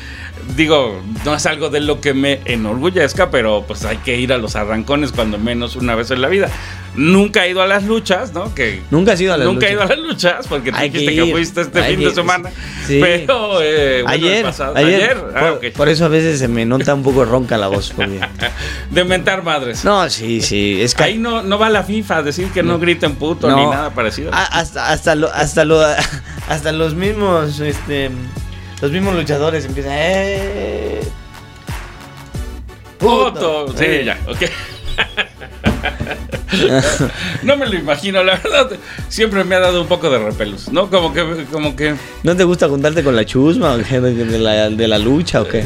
digo, 0.56 1.02
no 1.26 1.36
es 1.36 1.46
algo 1.46 1.70
de 1.70 1.80
lo 1.82 2.02
que 2.02 2.14
me 2.14 2.40
enorgullezca, 2.46 3.30
pero 3.30 3.64
pues 3.68 3.86
hay 3.86 3.98
que 3.98 4.18
ir 4.18 4.32
a 4.34 4.38
los 4.38 4.56
arrancones 4.56 5.12
cuando 5.12 5.38
menos 5.38 5.76
una 5.76 5.96
vez 5.96 6.12
en 6.12 6.22
la 6.22 6.28
vida. 6.28 6.50
Nunca 6.96 7.46
he 7.46 7.52
ido 7.52 7.62
a 7.62 7.68
las 7.68 7.84
luchas, 7.84 8.34
¿no? 8.34 8.56
Que 8.56 8.82
Nunca 8.90 9.12
has 9.12 9.22
ido 9.22 9.32
a 9.34 9.38
las 9.38 9.46
nunca 9.48 9.68
he 9.68 9.72
ido 9.74 9.82
luchas. 9.84 9.92
a 9.98 10.00
las 10.02 10.08
luchas 10.10 10.48
porque 10.48 10.72
tú 10.72 10.78
que 10.78 10.84
dijiste 10.90 11.16
que, 11.16 11.32
fuiste 11.32 11.62
este 11.62 11.80
hay 11.80 11.92
fin 11.92 12.00
que 12.00 12.10
de 12.10 12.16
semana. 12.16 12.50
sí. 12.88 13.00
Pero 13.00 13.62
eh, 13.62 14.02
bueno, 14.02 14.10
ayer, 14.10 14.44
pasado- 14.46 14.76
ayer, 14.76 15.18
Ah, 15.36 15.54
por, 15.76 15.90
eso 15.90 16.06
a 16.06 16.08
veces 16.08 16.40
se 16.40 16.48
me 16.48 16.66
nota 16.66 16.96
un 16.96 17.04
poco 17.04 17.24
ronca 17.24 17.56
la 17.58 17.68
voz. 17.68 17.94
De 18.90 19.04
mentar 19.04 19.44
madres. 19.44 19.84
No, 19.86 20.10
sí, 20.10 20.42
sí. 20.42 20.80
Es 20.82 20.96
que 20.96 21.04
Ahí 21.04 21.18
no, 21.20 21.44
no 21.44 21.60
va 21.60 21.70
la 21.70 21.84
FIFA 21.84 22.18
a 22.18 22.24
decir 22.24 22.48
que 22.50 22.64
no, 22.64 22.80
griten 22.80 23.14
puto 23.16 23.48
ni 23.56 23.62
No. 23.64 23.72
nada 23.72 23.92
parecido. 23.92 24.32
Ah, 24.34 24.46
hasta, 24.52 24.90
hasta, 24.92 25.14
lo- 25.14 25.32
hasta, 25.32 25.66
lo- 25.66 25.82
hasta 26.48 26.72
los 26.72 26.96
mismos, 26.96 27.60
este, 27.60 28.10
los 28.82 28.92
mismos 28.92 29.16
luchadores 29.16 29.66
empiezan. 29.66 29.94
¡Eh! 29.96 31.02
Puto. 32.98 33.68
Sí, 33.78 33.84
Eh. 33.86 34.04
ya, 34.06 34.18
ok. 34.28 34.42
no 37.44 37.58
me 37.58 37.68
lo 37.68 37.76
imagino, 37.76 38.24
la 38.24 38.36
verdad. 38.38 38.72
Siempre 39.10 39.44
me 39.44 39.56
ha 39.56 39.60
dado 39.60 39.82
un 39.82 39.88
poco 39.88 40.10
de 40.10 40.18
repelús, 40.20 40.72
¿no? 40.72 40.90
Como 40.90 41.14
que, 41.14 41.46
como 41.52 41.76
que. 41.76 41.96
¿No 42.24 42.36
te 42.36 42.44
gusta 42.44 42.68
juntarte 42.68 43.04
con 43.04 43.16
la 43.16 43.26
chusma 43.26 43.74
o 43.76 43.84
qué? 43.84 44.00
de, 44.00 44.26
de 44.26 44.40
la, 44.40 44.70
de 44.70 44.88
la 44.88 44.98
lucha 44.98 45.42
o 45.42 45.48
qué? 45.48 45.66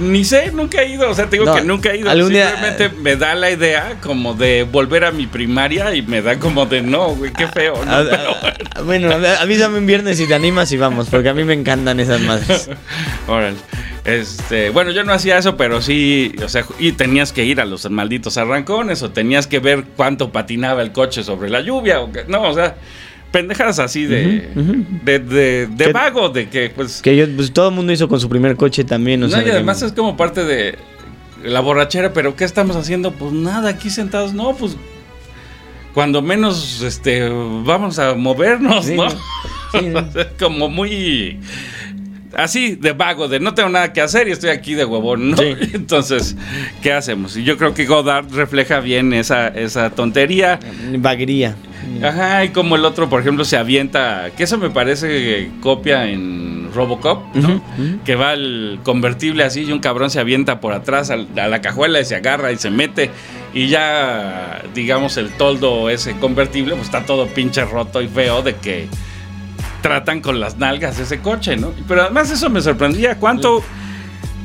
Ni 0.00 0.24
sé, 0.24 0.50
nunca 0.52 0.82
he 0.82 0.90
ido. 0.92 1.10
O 1.10 1.14
sea, 1.14 1.26
te 1.26 1.32
digo 1.36 1.44
No, 1.44 1.54
que 1.54 1.62
nunca 1.62 1.90
he 1.90 1.98
ido. 1.98 2.10
algún 2.10 2.32
día- 2.32 2.50
Simplemente 2.50 2.88
me 3.00 3.16
da 3.16 3.34
la 3.34 3.50
idea 3.50 3.96
como 4.02 4.34
de 4.34 4.62
volver 4.64 5.04
a 5.04 5.10
mi 5.10 5.26
primaria 5.26 5.94
y 5.94 6.02
me 6.02 6.22
da 6.22 6.38
como 6.38 6.66
de 6.66 6.82
no, 6.82 7.14
güey, 7.16 7.32
qué 7.32 7.46
feo. 7.48 7.84
¿no? 7.84 7.92
A- 7.92 8.04
Pero 8.04 8.36
a- 8.76 8.82
bueno, 8.82 9.10
avísame 9.40 9.78
un 9.78 9.86
viernes 9.86 10.18
si 10.18 10.26
te 10.26 10.34
animas 10.34 10.70
y 10.72 10.76
vamos, 10.76 11.08
porque 11.10 11.28
a 11.28 11.34
mí 11.34 11.44
me 11.44 11.54
encantan 11.54 11.98
esas 12.00 12.20
madres. 12.20 12.70
Órale. 13.26 13.56
Este, 14.04 14.70
bueno, 14.70 14.90
yo 14.90 15.04
no 15.04 15.12
hacía 15.12 15.36
eso, 15.36 15.56
pero 15.58 15.82
sí, 15.82 16.32
o 16.42 16.48
sea, 16.48 16.64
y 16.78 16.92
tenías 16.92 17.32
que 17.32 17.44
ir 17.44 17.60
a 17.60 17.66
los 17.66 17.90
malditos 17.90 18.38
arrancones 18.38 19.02
o 19.02 19.10
tenías 19.10 19.46
que 19.46 19.58
ver 19.58 19.84
cuánto 19.96 20.32
patinaba 20.32 20.80
el 20.80 20.92
coche 20.92 21.22
sobre 21.22 21.50
la 21.50 21.60
lluvia 21.60 22.00
o 22.00 22.10
que, 22.10 22.24
no, 22.26 22.40
o 22.42 22.54
sea, 22.54 22.76
pendejadas 23.30 23.78
así 23.78 24.04
de 24.06 24.48
de, 25.04 25.18
de, 25.18 25.66
de 25.66 25.84
Que- 25.86 25.92
vago, 25.92 26.28
de 26.30 26.48
que 26.48 26.70
pues 26.70 27.02
Que 27.02 27.16
yo, 27.16 27.26
pues 27.36 27.52
todo 27.52 27.68
el 27.68 27.74
mundo 27.74 27.92
hizo 27.92 28.08
con 28.08 28.20
su 28.20 28.28
primer 28.28 28.56
coche 28.56 28.84
también, 28.84 29.22
o 29.22 29.26
no, 29.26 29.32
sea. 29.32 29.42
y 29.42 29.44
que- 29.44 29.52
además 29.52 29.82
es 29.82 29.92
como 29.92 30.16
parte 30.16 30.44
de 30.44 30.76
la 31.44 31.60
borrachera, 31.60 32.12
pero 32.12 32.34
¿qué 32.36 32.44
estamos 32.44 32.74
haciendo? 32.76 33.12
Pues 33.12 33.32
nada, 33.32 33.70
aquí 33.70 33.90
sentados, 33.90 34.32
no, 34.32 34.54
pues 34.56 34.76
cuando 35.94 36.22
menos 36.22 36.82
este 36.82 37.28
vamos 37.64 37.98
a 37.98 38.14
movernos, 38.14 38.86
Sí, 38.86 38.94
¿no? 38.94 39.10
sí, 39.10 39.16
sí. 39.72 39.92
como 40.38 40.68
muy 40.68 41.38
así 42.36 42.76
de 42.76 42.92
vago, 42.92 43.26
de 43.28 43.40
no 43.40 43.54
tengo 43.54 43.68
nada 43.68 43.92
que 43.92 44.00
hacer 44.00 44.28
y 44.28 44.32
estoy 44.32 44.50
aquí 44.50 44.74
de 44.74 44.84
huevón, 44.84 45.30
¿no? 45.30 45.36
Sí. 45.36 45.54
Entonces, 45.74 46.36
¿qué 46.82 46.92
hacemos? 46.92 47.36
Y 47.36 47.42
yo 47.44 47.56
creo 47.56 47.74
que 47.74 47.84
Godard 47.86 48.30
refleja 48.32 48.80
bien 48.80 49.12
esa, 49.12 49.48
esa 49.48 49.90
tontería. 49.90 50.58
Vaguería. 50.98 51.56
Ajá, 52.02 52.44
y 52.44 52.50
como 52.50 52.76
el 52.76 52.84
otro, 52.84 53.08
por 53.08 53.20
ejemplo, 53.20 53.44
se 53.44 53.56
avienta, 53.56 54.30
que 54.36 54.44
eso 54.44 54.58
me 54.58 54.70
parece 54.70 55.50
copia 55.60 56.06
en 56.08 56.70
Robocop, 56.74 57.34
¿no? 57.34 57.60
Que 58.04 58.14
va 58.14 58.34
el 58.34 58.78
convertible 58.82 59.42
así 59.44 59.62
y 59.62 59.72
un 59.72 59.80
cabrón 59.80 60.10
se 60.10 60.20
avienta 60.20 60.60
por 60.60 60.72
atrás 60.74 61.10
a 61.10 61.16
la 61.16 61.60
cajuela 61.60 62.00
y 62.00 62.04
se 62.04 62.14
agarra 62.16 62.52
y 62.52 62.56
se 62.56 62.70
mete 62.70 63.10
y 63.54 63.68
ya, 63.68 64.62
digamos, 64.74 65.16
el 65.16 65.30
toldo 65.30 65.88
ese 65.90 66.16
convertible, 66.18 66.74
pues 66.74 66.86
está 66.86 67.04
todo 67.04 67.26
pinche 67.26 67.64
roto 67.64 68.00
y 68.02 68.08
feo 68.08 68.42
de 68.42 68.54
que 68.56 68.86
tratan 69.82 70.20
con 70.20 70.40
las 70.40 70.58
nalgas 70.58 70.98
ese 70.98 71.20
coche, 71.20 71.56
¿no? 71.56 71.72
Pero 71.86 72.02
además 72.02 72.30
eso 72.30 72.50
me 72.50 72.60
sorprendía, 72.60 73.16
¿cuánto... 73.16 73.62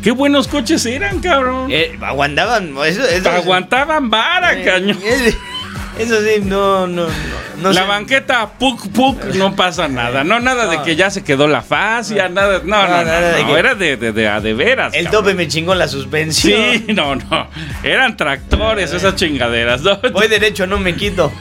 Qué 0.02 0.12
buenos 0.12 0.50
coches 0.50 0.86
eran, 0.86 1.20
cabrón. 1.22 1.68
Eh, 1.72 1.98
aguantaban. 2.02 2.76
Eso, 2.86 3.06
eso- 3.08 3.30
Aguantaban 3.30 4.10
vara, 4.10 4.52
Eh, 4.60 4.66
cañón. 4.66 4.98
eh, 5.02 5.34
Eso 6.00 6.20
sí, 6.22 6.42
no, 6.44 6.88
no, 6.88 7.06
no. 7.08 7.12
no 7.62 7.72
la 7.72 7.82
sé. 7.82 7.88
banqueta, 7.88 8.50
puk, 8.58 8.88
puk, 8.90 9.24
no 9.36 9.56
pasa 9.56 9.88
nada. 9.88 10.24
No, 10.24 10.40
nada 10.40 10.66
de 10.68 10.82
que 10.82 10.96
ya 10.96 11.10
se 11.12 11.24
quedó 11.24 11.48
la 11.48 11.62
fascia, 11.62 12.30
nada. 12.30 12.62
No, 12.64 12.82
no, 12.82 12.88
no, 12.88 13.04
nada 13.04 13.34
de 13.36 13.42
no, 13.44 13.48
que- 13.54 13.60
era 13.60 13.76
de, 13.76 13.98
de, 13.98 14.12
de, 14.12 14.28
a 14.28 14.42
de 14.42 14.54
veras. 14.54 14.94
El 14.96 15.06
cabrón. 15.06 15.24
tope 15.24 15.34
me 15.36 15.48
chingó 15.48 15.76
la 15.76 15.88
suspensión. 15.88 16.60
Sí, 16.74 16.86
no, 16.94 17.16
no. 17.16 17.48
Eran 17.84 18.18
tractores, 18.18 18.92
esas 18.92 19.16
chingaderas. 19.16 19.82
Voy 20.12 20.28
derecho, 20.28 20.66
no 20.66 20.80
me 20.80 20.96
quito. 20.96 21.32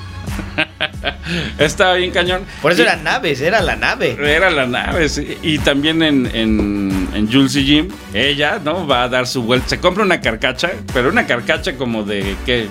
Estaba 1.58 1.94
bien 1.94 2.10
cañón. 2.10 2.42
Por 2.60 2.72
eso 2.72 2.82
Y- 2.82 2.84
eran 2.84 3.04
naves, 3.04 3.40
era 3.40 3.60
la 3.62 3.76
nave. 3.76 4.16
Era 4.20 4.50
la 4.50 4.66
nave, 4.66 5.08
sí. 5.08 5.38
Y 5.42 5.58
también 5.58 6.02
en, 6.02 6.26
en, 6.34 7.08
en 7.14 7.32
Jules 7.32 7.56
y 7.56 7.64
Jim, 7.64 7.88
ella, 8.12 8.60
¿no? 8.62 8.86
Va 8.86 9.04
a 9.04 9.08
dar 9.08 9.26
su 9.26 9.42
vuelta. 9.42 9.68
Se 9.70 9.80
compra 9.80 10.04
una 10.04 10.20
carcacha, 10.20 10.70
pero 10.92 11.08
una 11.08 11.26
carcacha 11.26 11.76
como 11.76 12.02
de, 12.04 12.36
¿qué? 12.44 12.66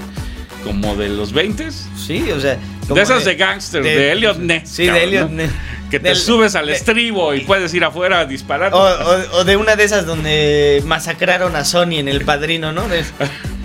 Como 0.63 0.95
de 0.95 1.09
los 1.09 1.33
20 1.33 1.69
Sí, 1.71 2.29
o 2.31 2.39
sea. 2.39 2.57
como 2.81 2.95
De 2.95 3.01
esas 3.01 3.25
de, 3.25 3.35
gangster, 3.35 3.81
de, 3.83 4.11
Elliot 4.11 4.37
Ness. 4.37 4.69
Sí, 4.69 4.85
de 4.85 5.03
Elliot 5.03 5.29
¿no? 5.29 5.35
Ness. 5.37 5.51
Que 5.89 5.99
te 5.99 6.09
Del- 6.09 6.17
subes 6.17 6.55
al 6.55 6.67
de- 6.67 6.73
estribo 6.73 7.33
y 7.33 7.41
puedes 7.41 7.73
ir 7.73 7.83
afuera 7.83 8.19
a 8.19 8.25
disparar. 8.25 8.73
O, 8.73 8.77
o- 8.79 9.39
o 9.39 9.43
de 9.43 9.57
una 9.57 9.75
de 9.75 9.83
esas 9.83 10.05
donde 10.05 10.81
masacraron 10.85 11.55
a 11.55 11.65
Sony 11.65 11.93
en 11.99 12.07
El 12.07 12.23
Padrino, 12.23 12.71
¿no? 12.71 12.87
De- 12.87 13.03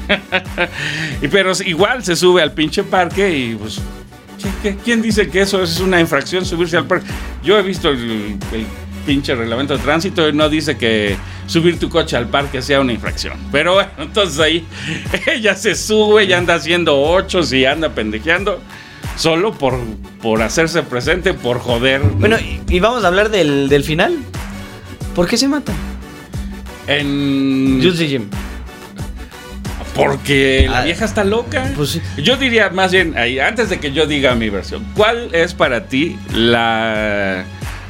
Y 1.22 1.28
pero 1.28 1.52
igual 1.64 2.04
se 2.04 2.16
sube 2.16 2.42
al 2.42 2.52
pinche 2.52 2.82
parque 2.84 3.28
y 3.36 3.54
pues. 3.54 3.78
¿qué- 4.42 4.50
qué- 4.70 4.76
¿Quién 4.82 5.02
dice 5.02 5.28
que 5.28 5.40
eso 5.42 5.62
es 5.62 5.80
una 5.80 6.00
infracción 6.00 6.44
subirse 6.44 6.76
al 6.76 6.86
parque? 6.86 7.06
Yo 7.42 7.58
he 7.58 7.62
visto 7.62 7.88
el, 7.90 8.36
el 8.52 8.66
pinche 9.06 9.34
reglamento 9.34 9.76
de 9.76 9.82
tránsito 9.82 10.28
y 10.28 10.32
no 10.32 10.48
dice 10.48 10.76
que 10.76 11.16
subir 11.46 11.78
tu 11.78 11.88
coche 11.88 12.16
al 12.16 12.28
parque 12.28 12.60
sea 12.60 12.80
una 12.80 12.92
infracción. 12.92 13.34
Pero 13.52 13.74
bueno, 13.74 13.90
entonces 13.98 14.38
ahí 14.40 14.66
ella 15.26 15.54
se 15.54 15.74
sube 15.74 16.24
y 16.24 16.32
anda 16.32 16.54
haciendo 16.56 17.00
ochos 17.00 17.52
y 17.52 17.64
anda 17.64 17.90
pendejeando 17.90 18.60
solo 19.16 19.52
por, 19.54 19.78
por 20.20 20.42
hacerse 20.42 20.82
presente, 20.82 21.32
por 21.32 21.60
joder. 21.60 22.02
Bueno, 22.02 22.36
y, 22.38 22.60
y 22.68 22.80
vamos 22.80 23.04
a 23.04 23.06
hablar 23.06 23.30
del, 23.30 23.68
del 23.68 23.84
final. 23.84 24.16
¿Por 25.14 25.26
qué 25.28 25.36
se 25.38 25.48
matan? 25.48 25.74
en. 26.88 27.80
Jules 27.82 28.00
y 28.02 28.08
Jim. 28.08 28.28
Porque 29.94 30.66
la 30.70 30.80
Ah, 30.80 30.84
vieja 30.84 31.04
está 31.06 31.24
loca. 31.24 31.70
pues 31.74 31.90
sí. 31.90 32.02
Yo 32.22 32.36
diría 32.36 32.68
más 32.68 32.92
bien, 32.92 33.16
ahí, 33.16 33.38
antes 33.38 33.70
de 33.70 33.80
que 33.80 33.92
yo 33.92 34.06
diga 34.06 34.34
mi 34.34 34.50
versión, 34.50 34.84
¿cuál 34.94 35.34
es 35.34 35.54
para 35.54 35.86
ti 35.88 36.18
la... 36.34 37.44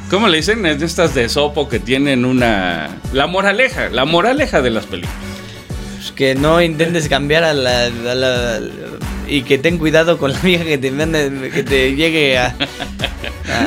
¿Cómo 0.09 0.29
le 0.29 0.37
dicen? 0.37 0.65
Es 0.65 0.79
de 0.79 0.85
estas 0.85 1.13
de 1.13 1.27
sopo 1.27 1.67
que 1.67 1.79
tienen 1.79 2.23
una... 2.23 2.97
La 3.11 3.27
moraleja, 3.27 3.89
la 3.89 4.05
moraleja 4.05 4.61
de 4.61 4.69
las 4.69 4.85
películas. 4.85 5.15
Pues 5.97 6.11
que 6.11 6.33
no 6.33 6.61
intentes 6.61 7.09
cambiar 7.09 7.43
a 7.43 7.53
la, 7.53 7.85
a 7.87 8.15
la- 8.15 8.59
y 9.27 9.41
que 9.41 9.57
ten 9.57 9.77
cuidado 9.77 10.17
con 10.17 10.31
la 10.31 10.39
vieja 10.39 10.63
que 10.63 10.77
te 10.77 10.89
que 10.91 11.63
te 11.63 11.95
llegue 11.95 12.37
a, 12.37 12.55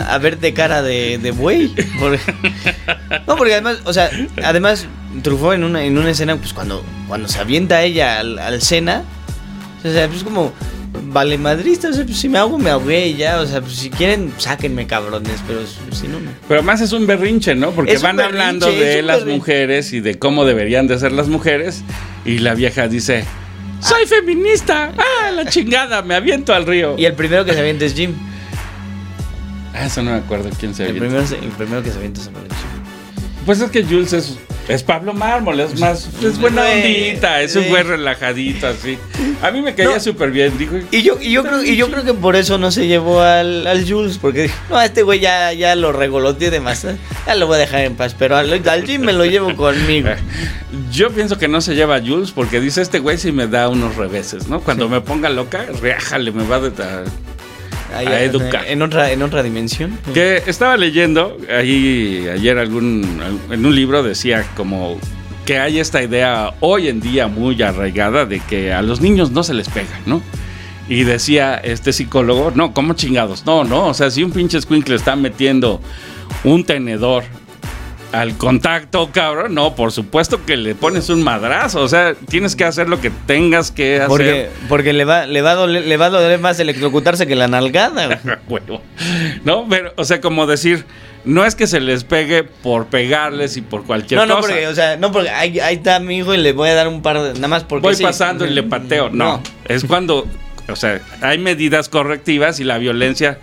a, 0.09 0.19
verte 0.19 0.55
cara 0.55 0.81
de, 0.83 1.33
buey. 1.37 1.75
No, 3.27 3.37
porque 3.37 3.53
además, 3.53 3.79
o 3.85 3.93
sea, 3.93 4.11
además 4.43 4.87
Truffaut 5.23 5.55
en 5.55 5.65
una, 5.65 5.85
en 5.85 5.99
una 5.99 6.11
escena, 6.11 6.37
pues 6.37 6.55
cuando, 6.55 6.85
cuando 7.07 7.29
se 7.29 7.39
avienta 7.39 7.83
ella 7.83 8.19
al, 8.21 8.39
al 8.39 8.63
Sena, 8.63 9.03
o 9.85 9.91
sea, 9.91 10.09
pues 10.09 10.25
como 10.25 10.53
vale 11.05 11.39
madrista, 11.39 11.89
o 11.89 11.93
sea, 11.93 12.05
pues 12.05 12.19
si 12.19 12.29
me 12.29 12.39
ahogo, 12.39 12.59
me 12.59 12.71
ahogué 12.71 13.15
ya, 13.15 13.41
o 13.41 13.47
sea, 13.47 13.61
pues 13.61 13.75
si 13.75 13.91
quieren, 13.91 14.33
sáquenme 14.39 14.87
cabrones, 14.87 15.41
pero 15.47 15.61
si 15.93 16.09
no, 16.09 16.21
no. 16.21 16.31
Pero 16.49 16.63
más 16.63 16.81
es 16.81 16.93
un 16.93 17.07
berrinche, 17.07 17.55
¿no? 17.55 17.71
Porque 17.71 17.93
Es 17.93 18.03
van 18.03 18.21
hablando 18.21 18.67
de 18.71 19.03
las 19.03 19.19
berrinche. 19.21 19.39
mujeres 19.39 19.93
y 19.93 20.01
de 20.01 20.19
cómo 20.19 20.45
deberían 20.45 20.87
de 20.87 20.99
ser 20.99 21.13
las 21.13 21.29
mujeres 21.29 21.83
y 22.25 22.39
la 22.39 22.55
vieja 22.55 22.89
dice... 22.89 23.25
Soy 23.81 24.05
feminista. 24.07 24.93
Ah, 24.99 25.31
la 25.31 25.47
chingada, 25.49 26.03
me 26.03 26.15
aviento 26.15 26.53
al 26.53 26.67
río. 26.67 26.97
Y 26.99 27.07
el 27.07 27.15
primero 27.15 27.47
que 27.47 27.55
se 27.55 27.61
avienta 27.61 27.87
es 27.87 27.95
Jim. 27.95 28.13
Ah, 29.73 29.87
eso 29.87 30.03
no 30.03 30.11
me 30.11 30.19
acuerdo 30.19 30.51
quién 30.59 30.75
se 30.75 30.83
El 30.85 30.91
avienta. 30.91 31.09
primero, 31.09 31.27
se- 31.27 31.39
el 31.39 31.51
primero 31.53 31.83
que 31.83 31.91
se 31.91 31.97
avienta 31.97 32.21
es 32.21 32.27
Jim. 32.27 32.35
Pues 33.47 33.61
es 33.63 33.71
que 33.71 33.83
Jules 33.83 34.13
es, 34.13 34.37
es 34.69 34.83
Pablo 34.83 35.13
Mármol, 35.15 35.59
es 35.61 35.79
más, 35.81 36.09
es 36.23 36.39
buena 36.39 36.63
Güey, 36.63 37.09
ondita, 37.11 37.41
es 37.43 37.57
un 37.57 37.65
sí. 37.65 37.69
güey 37.71 37.83
relajadito 37.83 38.67
así. 38.69 38.99
A 39.43 39.51
mí 39.51 39.63
me 39.63 39.75
caía 39.75 39.95
No. 39.95 40.01
súper 40.01 40.31
bien, 40.31 40.57
digo. 40.59 40.79
Y 40.91 41.03
yo, 41.03 41.19
y 41.21 41.33
yo 41.33 41.43
creo, 41.43 41.65
y 41.65 41.77
yo 41.77 41.91
creo 41.91 42.05
que 42.05 42.15
por 42.15 42.37
eso 42.37 42.59
no 42.59 42.71
se 42.71 42.87
llevó 42.87 43.21
al, 43.23 43.67
al 43.67 43.89
Jules, 43.91 44.19
porque 44.19 44.43
dijo, 44.43 44.55
no, 44.69 44.77
a 44.77 44.85
este 44.85 45.03
güey 45.03 45.19
ya, 45.21 45.53
ya 45.53 45.75
lo 45.75 45.93
regoloteé 45.93 46.51
demasiado, 46.51 46.97
ya 47.27 47.35
lo 47.35 47.47
voy 47.47 47.57
a 47.57 47.59
dejar 47.59 47.81
en 47.81 47.97
paz, 47.97 48.15
pero 48.19 48.37
al, 48.37 48.53
al 48.69 48.87
Jim 48.87 49.01
me 49.03 49.13
lo 49.13 49.25
llevo 49.25 49.55
conmigo. 49.57 50.11
Yo 50.93 51.11
pienso 51.11 51.37
que 51.39 51.49
no 51.49 51.61
se 51.61 51.75
lleva 51.75 51.97
a 51.97 52.01
Jules 52.01 52.31
porque 52.31 52.61
dice 52.61 52.81
este 52.83 53.01
güey 53.01 53.19
si 53.19 53.33
me 53.33 53.47
da 53.49 53.69
unos 53.69 53.97
reveses, 53.97 54.47
¿no? 54.49 54.61
Cuando 54.61 54.89
me 54.89 55.01
ponga 55.01 55.29
loca, 55.29 55.67
reájale, 55.81 56.31
me 56.33 56.47
va 56.47 56.57
a... 56.57 57.05
Ahí, 57.95 58.07
A 58.07 58.23
educar. 58.23 58.65
En 58.67 58.83
otra, 58.83 59.11
en 59.13 59.23
otra 59.23 59.43
dimensión. 59.43 59.99
Que 60.15 60.43
estaba 60.47 60.77
leyendo 60.77 61.37
ahí 61.55 62.27
ayer 62.33 62.59
algún 62.59 63.21
en 63.51 63.67
un 63.67 63.75
libro 63.75 64.03
decía 64.03 64.47
como 64.57 64.99
que 65.45 65.59
hay 65.59 65.81
esta 65.81 66.03
idea 66.03 66.55
hoy 66.61 66.89
en 66.89 67.01
día 67.01 67.27
muy 67.27 67.61
arraigada 67.63 68.25
de 68.27 68.41
que 68.41 68.73
a 68.73 68.83
los 68.83 69.01
niños 69.01 69.31
no 69.31 69.43
se 69.43 69.55
les 69.55 69.69
pega, 69.69 69.99
¿no? 70.07 70.23
Y 70.89 71.05
decía 71.05 71.57
este 71.57 71.93
psicólogo, 71.93 72.53
no, 72.55 72.75
¿cómo 72.75 72.95
chingados? 72.95 73.47
No, 73.47 73.65
no, 73.65 73.87
o 73.87 73.95
sea, 73.95 74.11
si 74.11 74.23
un 74.23 74.33
pinche 74.33 74.61
squinkle 74.61 74.97
está 74.97 75.17
metiendo 75.17 75.81
un 76.45 76.65
tenedor 76.65 77.25
al 78.13 78.37
contacto, 78.37 79.11
cabrón, 79.13 79.55
no, 79.55 79.75
por 79.75 79.93
supuesto 79.93 80.45
que 80.45 80.57
le 80.57 80.75
pones 80.75 81.09
un 81.11 81.23
madrazo, 81.23 81.81
o 81.81 81.89
sea, 81.89 82.15
tienes 82.29 82.57
que 82.57 82.65
hacer 82.65 82.89
lo 82.89 83.01
que 83.01 83.11
tengas 83.27 83.71
que 83.71 83.97
hacer. 83.97 84.09
Porque, 84.09 84.49
porque 84.69 84.93
le, 84.93 85.05
va, 85.05 85.27
le, 85.27 85.43
va 85.43 85.53
a 85.53 85.55
doler, 85.55 85.87
le 85.87 85.97
va 85.97 86.07
a 86.07 86.11
doler 86.11 86.41
más 86.41 86.59
electrocutarse 86.59 87.27
que 87.27 87.37
la 87.37 87.47
nalgada. 87.49 88.21
Huevo. 88.49 88.83
No, 89.45 89.67
pero, 89.69 89.93
o 89.97 90.05
sea, 90.05 90.21
como 90.21 90.47
decir, 90.47 90.85
no 91.25 91.45
es 91.45 91.55
que 91.55 91.67
se 91.67 91.81
les 91.81 92.05
pegue 92.05 92.43
por 92.45 92.87
pegarles 92.87 93.57
y 93.57 93.61
por 93.63 93.85
cualquier 93.85 94.19
No, 94.21 94.27
no, 94.27 94.37
cosa. 94.37 94.49
porque, 94.49 94.67
o 94.67 94.75
sea, 94.75 94.97
no, 94.97 95.13
porque 95.13 95.31
ahí, 95.31 95.61
ahí 95.61 95.77
está 95.77 96.01
mi 96.01 96.19
hijo 96.19 96.35
y 96.35 96.39
le 96.39 96.53
voy 96.53 96.69
a 96.71 96.75
dar 96.75 96.89
un 96.89 97.03
par 97.03 97.21
de. 97.23 97.35
Nada 97.35 97.49
más 97.49 97.65
porque. 97.65 97.83
Voy 97.83 97.95
sí. 97.95 98.03
pasando 98.03 98.45
y 98.47 98.51
le 98.51 98.63
pateo. 98.63 99.11
No, 99.11 99.37
No. 99.37 99.43
es 99.69 99.85
cuando, 99.85 100.27
o 100.69 100.77
sea, 100.77 101.01
hay 101.21 101.39
medidas 101.39 101.89
correctivas 101.89 102.59
y 102.59 102.65
la 102.65 102.79
violencia, 102.79 103.39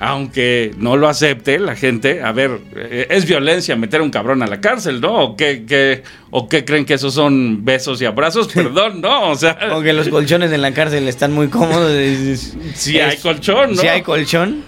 aunque 0.00 0.72
no 0.78 0.96
lo 0.96 1.08
acepte 1.08 1.58
la 1.60 1.76
gente, 1.76 2.22
a 2.22 2.32
ver, 2.32 2.58
eh, 2.74 3.06
es 3.10 3.24
violencia 3.24 3.76
meter 3.76 4.00
a 4.00 4.02
un 4.02 4.10
cabrón 4.10 4.42
a 4.42 4.46
la 4.46 4.60
cárcel, 4.60 5.00
¿no? 5.00 5.14
¿O 5.22 5.36
qué, 5.36 5.64
qué- 5.66 6.02
o 6.30 6.48
qué 6.48 6.64
creen 6.64 6.84
que 6.84 6.94
esos 6.94 7.14
son 7.14 7.64
besos 7.64 8.02
y 8.02 8.04
abrazos? 8.06 8.48
Perdón, 8.48 9.00
no, 9.00 9.30
o 9.30 9.34
sea, 9.36 9.56
O 9.72 9.80
que 9.82 9.92
los 9.92 10.08
colchones 10.08 10.50
en 10.52 10.60
la 10.62 10.72
cárcel 10.72 11.06
están 11.06 11.32
muy 11.32 11.48
cómodos. 11.48 11.90
es- 11.96 12.56
si 12.74 12.98
es- 12.98 13.04
hay 13.04 13.16
colchón, 13.18 13.74
¿no? 13.76 13.80
Si 13.80 13.86
hay 13.86 14.02
colchón. 14.02 14.64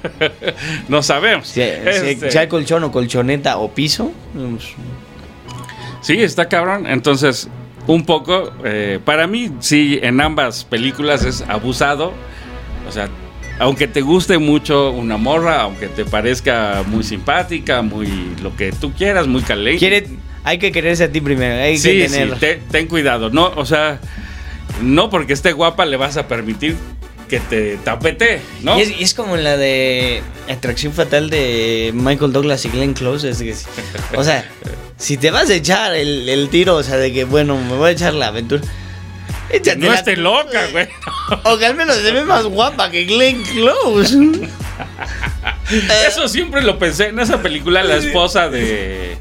no 0.88 1.02
sabemos. 1.02 1.48
Si, 1.48 1.60
Este, 1.62 2.30
si 2.30 2.38
hay 2.38 2.46
colchón 2.46 2.84
o 2.84 2.92
colchoneta 2.92 3.56
o 3.58 3.72
piso. 3.74 4.12
Sí, 6.00 6.20
está 6.22 6.48
cabrón. 6.48 6.86
Entonces, 6.86 7.48
un 7.86 8.04
poco, 8.04 8.52
eh, 8.64 8.98
para 9.04 9.26
mí, 9.26 9.50
sí, 9.60 9.98
en 10.02 10.20
ambas 10.20 10.64
películas 10.64 11.24
es 11.24 11.42
abusado. 11.48 12.12
O 12.88 12.92
sea, 12.92 13.08
aunque 13.58 13.86
te 13.88 14.00
guste 14.00 14.38
mucho 14.38 14.90
una 14.90 15.16
morra, 15.16 15.62
aunque 15.62 15.88
te 15.88 16.04
parezca 16.04 16.82
muy 16.86 17.04
simpática, 17.04 17.82
muy 17.82 18.08
lo 18.42 18.54
que 18.56 18.72
tú 18.72 18.92
quieras, 18.92 19.26
muy 19.26 19.42
caliente. 19.42 19.78
Quiere, 19.78 20.06
hay 20.42 20.58
que 20.58 20.72
quererse 20.72 21.04
a 21.04 21.12
ti 21.12 21.20
primero. 21.20 21.62
Hay 21.62 21.78
Sí, 21.78 21.90
que 21.98 22.08
sí, 22.08 22.14
tener. 22.18 22.38
te- 22.38 22.60
ten 22.70 22.86
cuidado. 22.86 23.30
No, 23.30 23.52
o 23.56 23.64
sea, 23.66 24.00
no 24.82 25.10
porque 25.10 25.32
esté 25.32 25.52
guapa 25.52 25.84
le 25.86 25.96
vas 25.96 26.16
a 26.16 26.26
permitir 26.28 26.76
que 27.28 27.40
te 27.40 27.76
tapete, 27.78 28.40
¿no? 28.62 28.78
Y, 28.78 28.82
es, 28.82 28.90
y 29.00 29.02
es 29.02 29.14
como 29.14 29.36
la 29.36 29.56
de 29.56 30.22
Atracción 30.48 30.92
Fatal 30.92 31.30
de 31.30 31.90
Michael 31.94 32.32
Douglas 32.32 32.64
y 32.66 32.68
Glenn 32.68 32.92
Close. 32.92 33.30
es 33.30 33.38
que- 33.38 33.54
o 34.16 34.22
sea, 34.24 34.44
si 34.98 35.16
te 35.16 35.30
vas 35.30 35.48
a 35.48 35.54
echar 35.54 35.94
el, 35.94 36.28
el 36.28 36.48
tiro, 36.50 36.76
o 36.76 36.82
sea, 36.82 36.96
de 36.96 37.12
que 37.12 37.24
bueno, 37.24 37.56
me 37.56 37.76
voy 37.76 37.88
a 37.88 37.92
echar 37.92 38.12
la 38.14 38.26
aventura. 38.26 38.62
No 39.76 39.92
esté 39.92 40.16
loca, 40.16 40.66
güey. 40.72 40.88
O 41.44 41.56
que 41.56 41.66
al 41.66 41.74
menos 41.74 41.96
se 41.96 42.12
ve 42.12 42.22
más 42.24 42.44
guapa 42.44 42.90
que 42.90 43.04
Glenn 43.04 43.42
Close. 43.42 44.18
Eso 46.06 46.28
siempre 46.28 46.62
lo 46.62 46.78
pensé 46.78 47.08
en 47.08 47.18
esa 47.18 47.40
película, 47.40 47.82
la 47.82 47.96
esposa 47.96 48.48
de. 48.48 49.16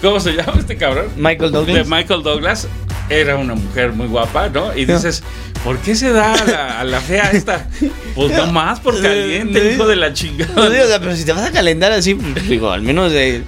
¿Cómo 0.00 0.20
se 0.20 0.32
llama 0.32 0.54
este 0.58 0.76
cabrón? 0.76 1.10
Michael 1.16 1.50
de 1.50 1.58
Douglas. 1.58 1.88
Michael 1.88 2.22
Douglas 2.22 2.68
era 3.10 3.36
una 3.36 3.54
mujer 3.54 3.92
muy 3.92 4.06
guapa, 4.06 4.48
¿no? 4.48 4.76
Y 4.76 4.84
dices, 4.84 5.22
¿por 5.64 5.78
qué 5.78 5.94
se 5.94 6.10
da 6.12 6.34
a 6.34 6.44
la, 6.44 6.80
a 6.80 6.84
la 6.84 7.00
fea 7.00 7.30
esta? 7.32 7.66
Pues 8.14 8.32
no 8.36 8.46
más 8.48 8.80
por 8.80 9.00
caliente, 9.00 9.72
hijo 9.74 9.86
de 9.86 9.96
la 9.96 10.08
No, 10.08 10.14
chingada. 10.14 10.68
digo, 10.70 10.84
o 10.84 10.88
sea, 10.88 10.98
pero 11.00 11.14
si 11.16 11.24
te 11.24 11.32
vas 11.32 11.46
a 11.46 11.52
calentar 11.52 11.92
así, 11.92 12.14
pues, 12.14 12.48
digo, 12.48 12.70
al 12.70 12.82
menos 12.82 13.12
eh, 13.14 13.42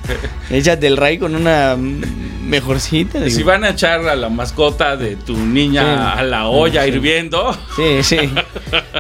échate 0.51 0.87
el 0.87 0.97
ray 0.97 1.19
con 1.19 1.35
una 1.35 1.77
mejorcita. 1.77 3.19
digo. 3.21 3.37
Si 3.37 3.43
van 3.43 3.65
a 3.65 3.71
echar 3.71 4.07
a 4.09 4.15
la 4.17 4.29
mascota 4.29 4.97
de 4.97 5.17
tu 5.17 5.37
niña 5.37 5.83
Sí. 6.15 6.21
a 6.21 6.23
la 6.25 6.47
olla 6.47 6.83
Sí. 6.83 6.89
hirviendo, 6.89 7.57
Sí, 7.77 8.03
sí. 8.03 8.19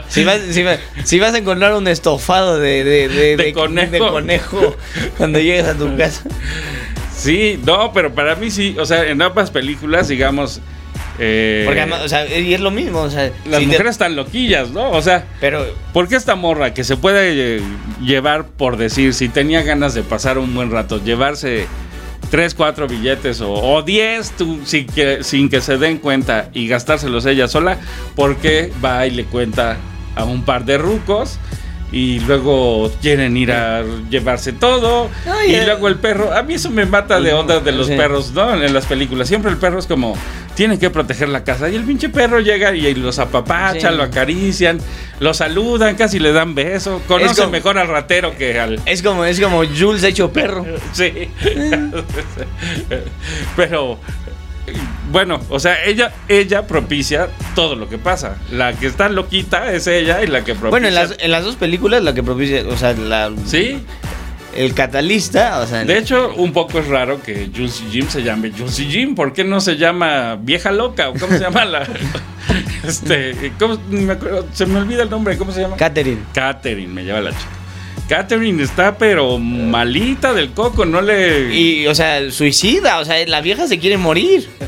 Si 0.08 0.24
vas, 0.24 0.40
si, 0.50 0.62
vas, 0.62 0.78
si 1.04 1.18
vas 1.20 1.34
a 1.34 1.38
encontrar 1.38 1.74
un 1.74 1.86
estofado 1.88 2.58
de, 2.58 2.84
de, 2.84 3.08
de, 3.08 3.36
De 3.36 3.52
conejo. 3.52 3.90
de 3.92 3.98
conejo 3.98 4.76
cuando 5.16 5.38
llegues 5.38 5.66
a 5.66 5.74
tu 5.74 5.96
casa. 5.96 6.22
Sí, 7.21 7.61
no, 7.64 7.93
pero 7.93 8.12
para 8.14 8.35
mí 8.37 8.51
sí, 8.51 8.77
o 8.79 8.87
sea, 8.87 9.07
en 9.09 9.21
ambas 9.23 9.51
películas, 9.51 10.09
digamos, 10.09 10.61
eh, 11.18 11.62
Porque 11.66 11.81
además, 11.81 12.01
o 12.05 12.09
sea, 12.09 12.27
y 12.39 12.55
es 12.55 12.61
lo 12.61 12.71
mismo, 12.71 13.01
o 13.01 13.11
sea. 13.11 13.31
las 13.45 13.61
si 13.61 13.66
te- 13.66 13.73
mujeres 13.73 13.91
están 13.93 14.16
loquillas, 14.16 14.71
¿no? 14.71 14.91
O 14.91 15.03
sea, 15.03 15.27
pero, 15.41 15.64
¿Por 15.93 16.09
qué 16.09 16.16
esta 16.16 16.35
morra 16.35 16.73
que 16.73 16.83
se 16.85 16.97
puede 16.97 17.57
eh, 17.59 17.61
llevar, 18.03 18.47
por 18.47 18.77
decir, 18.79 19.12
si 19.14 19.29
tenía 19.29 19.62
ganas 19.62 19.93
de 19.95 20.03
pasar 20.03 20.39
un 20.39 20.55
buen 20.55 20.71
rato, 20.71 21.03
llevarse 21.03 21.66
3, 22.31 22.55
4 22.55 22.87
billetes 22.89 23.41
o, 23.43 23.53
o 23.53 23.83
10 23.83 24.31
tú, 24.33 24.61
sin, 24.64 24.87
que, 24.87 25.23
sin 25.23 25.49
que 25.51 25.61
se 25.61 25.77
den 25.79 25.99
cuenta 25.99 26.49
y 26.55 26.68
gastárselos 26.68 27.27
ella 27.27 27.49
sola? 27.49 27.79
¿Por 28.16 28.37
qué 28.37 28.73
va 28.83 29.07
y 29.07 29.11
le 29.11 29.25
cuenta 29.25 29.77
a 30.16 30.25
un 30.25 30.43
par 30.45 30.64
de 30.64 30.79
rucos? 30.79 31.39
Y 31.93 32.20
luego 32.20 32.91
quieren 33.03 33.36
ir 33.36 33.51
a 33.51 33.82
llevarse 34.09 34.53
todo. 34.53 35.11
Ay, 35.26 35.51
y 35.51 35.55
eh. 35.57 35.64
luego 35.66 35.88
el 35.88 35.97
perro. 35.97 36.32
A 36.32 36.43
mí 36.43 36.55
eso 36.55 36.70
me 36.70 36.86
mata 36.86 37.20
de 37.20 37.32
onda 37.32 37.59
de 37.61 37.72
los 37.72 37.88
Sí. 37.88 37.97
perros, 37.97 38.30
¿no? 38.32 38.55
En 38.62 38.72
las 38.72 38.86
películas. 38.86 39.26
Siempre 39.26 39.51
el 39.51 39.57
perro 39.57 39.78
es 39.80 39.86
como. 39.86 40.16
Tiene 40.55 40.78
que 40.78 40.91
proteger 40.91 41.28
la 41.28 41.43
casa. 41.43 41.68
Y 41.68 41.74
el 41.76 41.82
pinche 41.84 42.09
perro 42.09 42.38
llega 42.41 42.74
y 42.74 42.95
los 42.95 43.18
apapacha, 43.18 43.91
Sí. 43.91 43.97
lo 43.97 44.03
acarician, 44.05 44.78
lo 45.18 45.32
saludan, 45.34 45.97
casi 45.97 46.18
le 46.18 46.32
dan 46.32 46.55
beso. 46.55 47.01
Conoce 47.09 47.41
como- 47.41 47.51
mejor 47.53 47.78
al 47.78 47.88
ratero 47.88 48.36
que 48.36 48.61
al. 48.61 48.80
es 48.86 49.03
como, 49.03 49.24
es 49.24 49.41
como 49.41 49.62
Jules 49.64 50.05
hecho 50.05 50.32
perro. 50.32 50.64
Sí. 50.93 51.28
Pero. 53.57 53.99
Bueno, 55.11 55.40
o 55.48 55.58
sea, 55.58 55.84
ella, 55.84 56.12
ella 56.28 56.66
propicia 56.66 57.28
todo 57.54 57.74
lo 57.74 57.88
que 57.88 57.98
pasa. 57.98 58.36
La 58.52 58.72
que 58.74 58.86
está 58.86 59.08
loquita 59.08 59.72
es 59.72 59.86
ella 59.86 60.22
y 60.22 60.26
la 60.28 60.40
que 60.44 60.52
propicia. 60.54 60.70
Bueno, 60.70 60.88
en 60.88 60.94
las, 60.94 61.16
en 61.18 61.30
las 61.30 61.44
dos 61.44 61.56
películas, 61.56 62.02
la 62.02 62.14
que 62.14 62.22
propicia, 62.22 62.62
o 62.68 62.76
sea, 62.76 62.92
la, 62.92 63.30
Sí, 63.44 63.82
el 64.56 64.74
catalista, 64.74 65.61
o 65.61 65.66
sea. 65.66 65.84
de 65.84 65.98
hecho, 65.98 66.32
un 66.36 66.52
poco 66.52 66.78
es 66.80 66.86
raro 66.88 67.22
que 67.22 67.50
Jules 67.54 67.82
y 67.88 67.90
Jim 67.92 68.08
se 68.08 68.22
llame 68.22 68.50
Jules 68.56 68.78
y 68.80 68.86
Jim. 68.90 69.14
¿Por 69.14 69.32
qué 69.32 69.42
no 69.44 69.61
se 69.61 69.76
llama 69.76 70.36
Vieja 70.40 70.70
Loca? 70.72 71.08
¿O 71.08 71.14
cómo 71.14 71.32
se 71.32 71.40
llama 71.40 71.64
la.? 71.64 71.86
Este. 72.84 73.52
¿cómo- 73.58 73.78
me 73.90 74.12
acuerdo, 74.14 74.46
se 74.52 74.64
me 74.66 74.78
olvida 74.78 75.02
el 75.02 75.11
nombre. 75.11 75.36
¿Cómo 75.36 75.52
se 75.52 75.61
llama? 75.61 75.76
Catherine. 75.76 76.22
Catherine, 76.32 76.92
me 76.92 77.04
lleva 77.04 77.20
la 77.20 77.30
chica. 77.30 77.46
Catherine 78.11 78.61
está, 78.61 78.98
pero 78.98 79.38
malita 79.38 80.34
del 80.34 80.50
coco, 80.50 80.84
no 80.84 81.00
le. 81.00 81.54
Y, 81.54 81.86
o 81.86 81.94
sea, 81.94 82.28
suicida, 82.32 82.98
o 82.98 83.04
sea, 83.04 83.24
la 83.28 83.40
vieja 83.40 83.68
se 83.68 83.78
quiere 83.78 83.96
morir. 83.96 84.48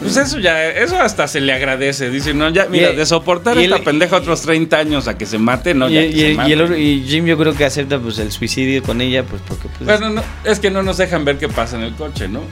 Pues 0.00 0.16
eso 0.16 0.38
ya, 0.38 0.64
eso 0.68 0.96
hasta 1.00 1.26
se 1.26 1.40
le 1.40 1.52
agradece. 1.52 2.08
Dice, 2.08 2.32
no, 2.32 2.48
ya, 2.50 2.66
mira, 2.70 2.92
Y- 2.92 2.96
de 2.96 3.04
soportar 3.04 3.58
esta 3.58 3.78
el- 3.78 3.82
pendeja 3.82 4.16
otros 4.18 4.42
30 4.42 4.78
años 4.78 5.08
a 5.08 5.18
que 5.18 5.26
se 5.26 5.38
mate, 5.38 5.74
no, 5.74 5.88
y, 5.90 5.94
ya 5.94 6.00
que 6.02 6.06
y- 6.06 6.20
se 6.20 6.34
mate. 6.34 6.52
el 6.52 6.78
y 6.78 7.04
Jim 7.04 7.26
yo 7.26 7.36
creo 7.36 7.52
que 7.56 7.64
acepta 7.64 7.98
pues 7.98 8.16
el 8.20 8.30
suicidio 8.30 8.80
con 8.84 9.00
ella, 9.00 9.24
pues 9.24 9.42
porque 9.48 9.66
pues, 9.76 9.86
Bueno, 9.98 10.10
no, 10.10 10.22
es 10.44 10.60
que 10.60 10.70
no 10.70 10.84
nos 10.84 10.98
dejan 10.98 11.24
ver 11.24 11.36
qué 11.38 11.48
pasa 11.48 11.76
en 11.76 11.82
el 11.82 11.94
coche, 11.94 12.28
¿no? 12.28 12.42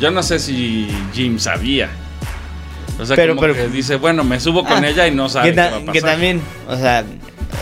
Yo 0.00 0.10
no 0.10 0.22
sé 0.22 0.38
si 0.38 0.88
Jim 1.12 1.38
sabía. 1.38 1.90
O 2.98 3.04
sea, 3.04 3.16
Pero- 3.16 3.36
como 3.36 3.42
pero- 3.48 3.54
que 3.54 3.68
dice, 3.68 3.96
bueno, 3.96 4.24
me 4.24 4.40
subo 4.40 4.64
con 4.64 4.82
Ah, 4.82 4.88
ella 4.88 5.06
y 5.06 5.10
no 5.14 5.28
sabe 5.28 5.50
que, 5.50 5.54
qué 5.56 5.60
va 5.60 5.66
a 5.66 5.70
pasar. 5.80 5.92
que 5.92 6.00
también, 6.00 6.40
o 6.70 6.76
sea, 6.78 7.04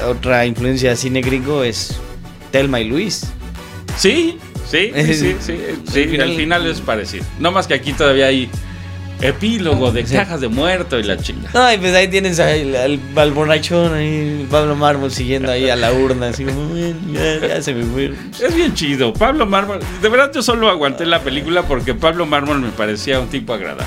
otra 0.07 0.47
influencia 0.47 0.95
cine 0.97 1.21
gringo 1.21 1.63
es 1.65 1.97
Telma 2.51 2.81
y 2.81 2.85
Luis. 2.89 3.27
Sí, 3.97 4.39
sí, 4.69 4.93
sí, 4.95 5.15
sí, 5.15 5.37
sí, 5.41 5.57
sí, 5.91 6.01
Al 6.03 6.09
final- 6.09 6.31
al 6.31 6.37
final 6.37 6.67
es 6.67 6.81
parecido. 6.81 7.25
No 7.39 7.51
más 7.53 7.67
que 7.67 7.75
aquí 7.75 7.93
todavía 7.93 8.27
hay 8.27 8.49
epílogo 9.23 9.93
de 9.93 10.05
cajas 10.05 10.41
de 10.41 10.49
muerto 10.49 10.99
y 10.99 11.03
la 11.03 11.19
chinga. 11.19 11.51
Ay, 11.53 11.77
pues 11.77 11.95
ahí 11.95 12.09
tienes 12.09 12.41
al, 12.41 12.75
al, 12.75 13.01
al 13.17 13.33
borrachón 13.33 13.93
ahí, 13.93 14.47
Pablo 14.51 14.75
Mármol 14.77 15.11
siguiendo 15.11 15.53
ahí 15.53 15.69
a 15.69 15.77
la 15.77 15.93
urna, 15.93 16.29
así 16.29 16.45
como, 16.45 16.69
"Bueno, 16.71 16.97
ya, 17.13 17.47
ya 17.49 17.61
se 17.63 17.75
me 17.75 17.85
fue. 17.85 18.15
Es 18.43 18.55
bien 18.55 18.73
chido. 18.73 19.13
Pablo 19.13 19.45
Mármol, 19.45 19.81
de 20.01 20.09
verdad 20.09 20.31
yo 20.35 20.41
solo 20.43 20.71
aguanté 20.71 21.05
la 21.05 21.21
película 21.21 21.65
porque 21.65 21.93
Pablo 21.93 22.25
Mármol 22.25 22.61
me 22.63 22.71
parecía 22.71 23.21
un 23.21 23.29
tipo 23.29 23.53
agradable. 23.53 23.85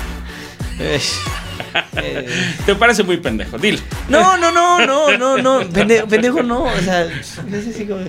Eh, 1.96 2.26
Te 2.66 2.74
parece 2.74 3.02
muy 3.02 3.16
pendejo, 3.16 3.58
dile. 3.58 3.80
No, 4.08 4.36
no, 4.36 4.52
no, 4.52 4.84
no, 4.86 5.16
no, 5.16 5.36
no, 5.38 5.68
pendejo, 5.68 6.06
pendejo 6.06 6.42
no, 6.42 6.64
o 6.64 6.80
sea, 6.80 7.02
es 7.04 7.38
así 7.38 7.86
como, 7.86 8.02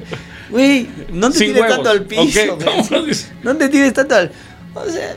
güey, 0.49 0.89
no 1.11 1.31
te 1.31 1.37
Sin 1.39 1.47
tires 1.47 1.61
huevos, 1.61 1.75
tanto 1.75 1.89
al 1.89 2.03
piso, 2.03 2.53
¿ok? 2.53 2.63
güey. 2.63 2.87
¿Cómo 2.89 3.01
dices? 3.03 3.31
no 3.43 3.55
te 3.55 3.69
tires 3.69 3.93
tanto 3.93 4.15
al, 4.15 4.31
o 4.73 4.89
sea, 4.89 5.15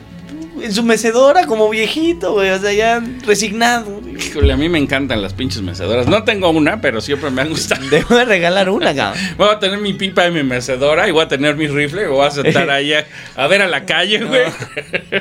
en 0.62 0.72
su 0.72 0.82
mecedora 0.82 1.46
como 1.46 1.68
viejito, 1.68 2.32
güey, 2.32 2.50
o 2.50 2.58
sea, 2.58 2.72
ya 2.72 3.02
resignado. 3.26 4.00
Híjole, 4.18 4.52
a 4.52 4.56
mí 4.56 4.68
me 4.68 4.78
encantan 4.78 5.22
las 5.22 5.34
pinches 5.34 5.62
mecedoras. 5.62 6.06
No 6.06 6.24
tengo 6.24 6.50
una, 6.50 6.80
pero 6.80 7.00
siempre 7.00 7.30
me 7.30 7.42
han 7.42 7.50
gustado. 7.50 7.86
Debo 7.90 8.16
de 8.16 8.24
regalar 8.24 8.68
una, 8.70 8.94
cabrón. 8.94 9.22
Voy 9.36 9.48
a 9.50 9.58
tener 9.58 9.78
mi 9.78 9.94
pipa 9.94 10.26
y 10.26 10.30
mi 10.30 10.42
mecedora 10.42 11.08
y 11.08 11.12
voy 11.12 11.24
a 11.24 11.28
tener 11.28 11.56
mi 11.56 11.66
rifle 11.66 12.02
y 12.02 12.06
voy 12.06 12.26
a 12.26 12.30
sentar 12.30 12.70
ahí 12.70 12.92
a, 12.92 13.06
a 13.36 13.46
ver 13.46 13.62
a 13.62 13.68
la 13.68 13.84
calle, 13.84 14.24
güey. 14.24 14.42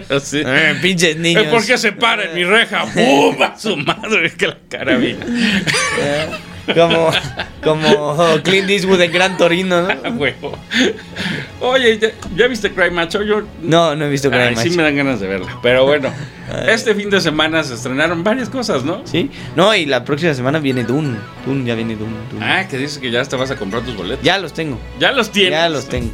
Así. 0.10 0.42
Eh, 0.46 0.76
pinches 0.82 1.18
niños. 1.18 1.46
¿Por 1.48 1.66
qué 1.66 1.78
se 1.78 1.92
para 1.92 2.26
en 2.26 2.36
mi 2.36 2.44
reja? 2.44 2.86
¡Bum! 2.96 3.42
A 3.42 3.58
su 3.58 3.78
madre, 3.78 4.32
que 4.38 4.48
la 4.48 4.58
carabina. 4.70 5.26
Como, 6.74 7.12
como 7.64 8.42
Clint 8.44 8.70
Eastwood 8.70 9.02
en 9.02 9.12
Gran 9.12 9.38
Torino, 9.38 9.82
¿no? 9.82 10.10
Huevo. 10.18 10.58
Oye, 11.62 11.98
¿ya, 11.98 12.10
ya 12.36 12.48
viste 12.48 12.72
Cry 12.72 12.92
Macho? 12.92 13.24
Yo 13.24 13.42
No, 13.62 13.96
no 13.96 14.06
he 14.06 14.10
visto 14.10 14.30
Ay, 14.32 14.54
Cry 14.54 14.64
sí 14.64 14.70
Macho. 14.70 14.78
me 14.78 14.84
dan 14.84 14.96
ganas 14.96 15.20
de 15.20 15.28
verla. 15.28 15.60
Pero 15.64 15.86
bueno, 15.86 16.12
este 16.68 16.94
fin 16.96 17.10
de 17.10 17.22
semana 17.22 17.64
se 17.64 17.74
estrenaron 17.76 18.24
varias 18.24 18.50
cosas, 18.50 18.84
¿no? 18.84 19.02
¿Sí? 19.06 19.32
No, 19.56 19.74
y 19.76 19.86
la 19.86 20.04
próxima 20.04 20.34
semana 20.34 20.60
viene 20.60 20.84
Dune. 20.84 21.18
Dune, 21.46 21.66
ya 21.66 21.76
viene 21.76 21.96
Dune. 21.96 22.16
Dune. 22.32 22.46
Ah, 22.46 22.68
que 22.68 22.78
dices 22.78 22.98
que 23.00 23.12
ya 23.12 23.24
te 23.24 23.36
vas 23.36 23.50
a 23.52 23.56
comprar 23.56 23.84
tus 23.84 23.96
boletos. 23.96 24.24
Ya 24.24 24.38
los 24.38 24.54
tengo. 24.54 24.78
Ya 25.00 25.12
los 25.12 25.32
tienes. 25.32 25.52
Ya 25.52 25.70
los 25.70 25.88
tengo. 25.88 26.12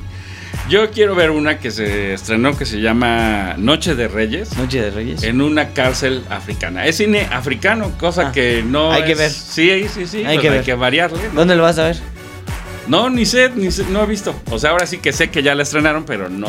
Yo 0.73 0.89
quiero 0.89 1.13
ver 1.13 1.29
una 1.29 1.59
que 1.59 1.69
se 1.69 2.15
estrenó 2.15 2.57
que 2.57 2.65
se 2.65 2.81
llama 2.81 3.53
Noche 3.59 3.93
de 3.93 4.07
Reyes. 4.07 4.57
Noche 4.57 4.81
de 4.81 4.89
Reyes. 4.89 5.21
En 5.21 5.39
una 5.39 5.69
cárcel 5.69 6.23
africana. 6.31 6.87
Es 6.87 6.97
cine 6.97 7.27
africano, 7.31 7.91
cosa 7.99 8.29
Ah, 8.29 8.31
que 8.31 8.63
no. 8.65 8.91
hay 8.91 9.03
que 9.03 9.13
ver. 9.13 9.29
Sí, 9.29 9.85
sí, 9.87 10.07
sí. 10.07 10.17
Hay 10.25 10.37
pues 10.37 10.39
que 10.39 10.47
hay 10.47 10.53
ver. 10.55 10.63
que 10.63 10.73
variarle. 10.73 11.19
¿no? 11.31 11.41
¿Dónde 11.41 11.55
lo 11.55 11.61
vas 11.61 11.77
a 11.77 11.83
ver? 11.83 11.97
No, 12.87 13.07
ni 13.11 13.23
sé, 13.27 13.51
ni 13.55 13.69
sé, 13.69 13.85
no 13.91 14.01
he 14.01 14.07
visto. 14.07 14.33
O 14.49 14.57
sea, 14.57 14.71
ahora 14.71 14.87
sí 14.87 14.97
que 14.97 15.13
sé 15.13 15.29
que 15.29 15.43
ya 15.43 15.53
la 15.53 15.61
estrenaron, 15.61 16.05
pero 16.05 16.27
no. 16.27 16.47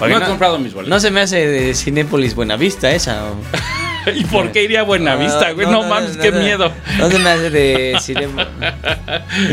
No 0.00 0.06
he 0.06 0.20
comprado 0.26 0.58
mis 0.58 0.72
boletos. 0.72 0.88
No 0.88 0.98
se 0.98 1.10
me 1.10 1.20
hace 1.20 1.46
de 1.46 1.74
Cinépolis 1.74 2.34
Buenavista 2.34 2.90
esa. 2.90 3.26
o- 3.26 3.36
¿Y 4.14 4.24
por 4.24 4.50
qué 4.52 4.64
iría 4.64 4.80
a 4.80 4.82
Buenavista, 4.84 5.52
güey? 5.52 5.66
No, 5.66 5.82
mames, 5.82 6.16
qué 6.16 6.32
miedo. 6.32 6.72
No 6.98 7.10
se 7.10 7.18
me 7.18 7.30
hace 7.30 7.50
de 7.50 7.96
Cinépolis. 8.00 8.46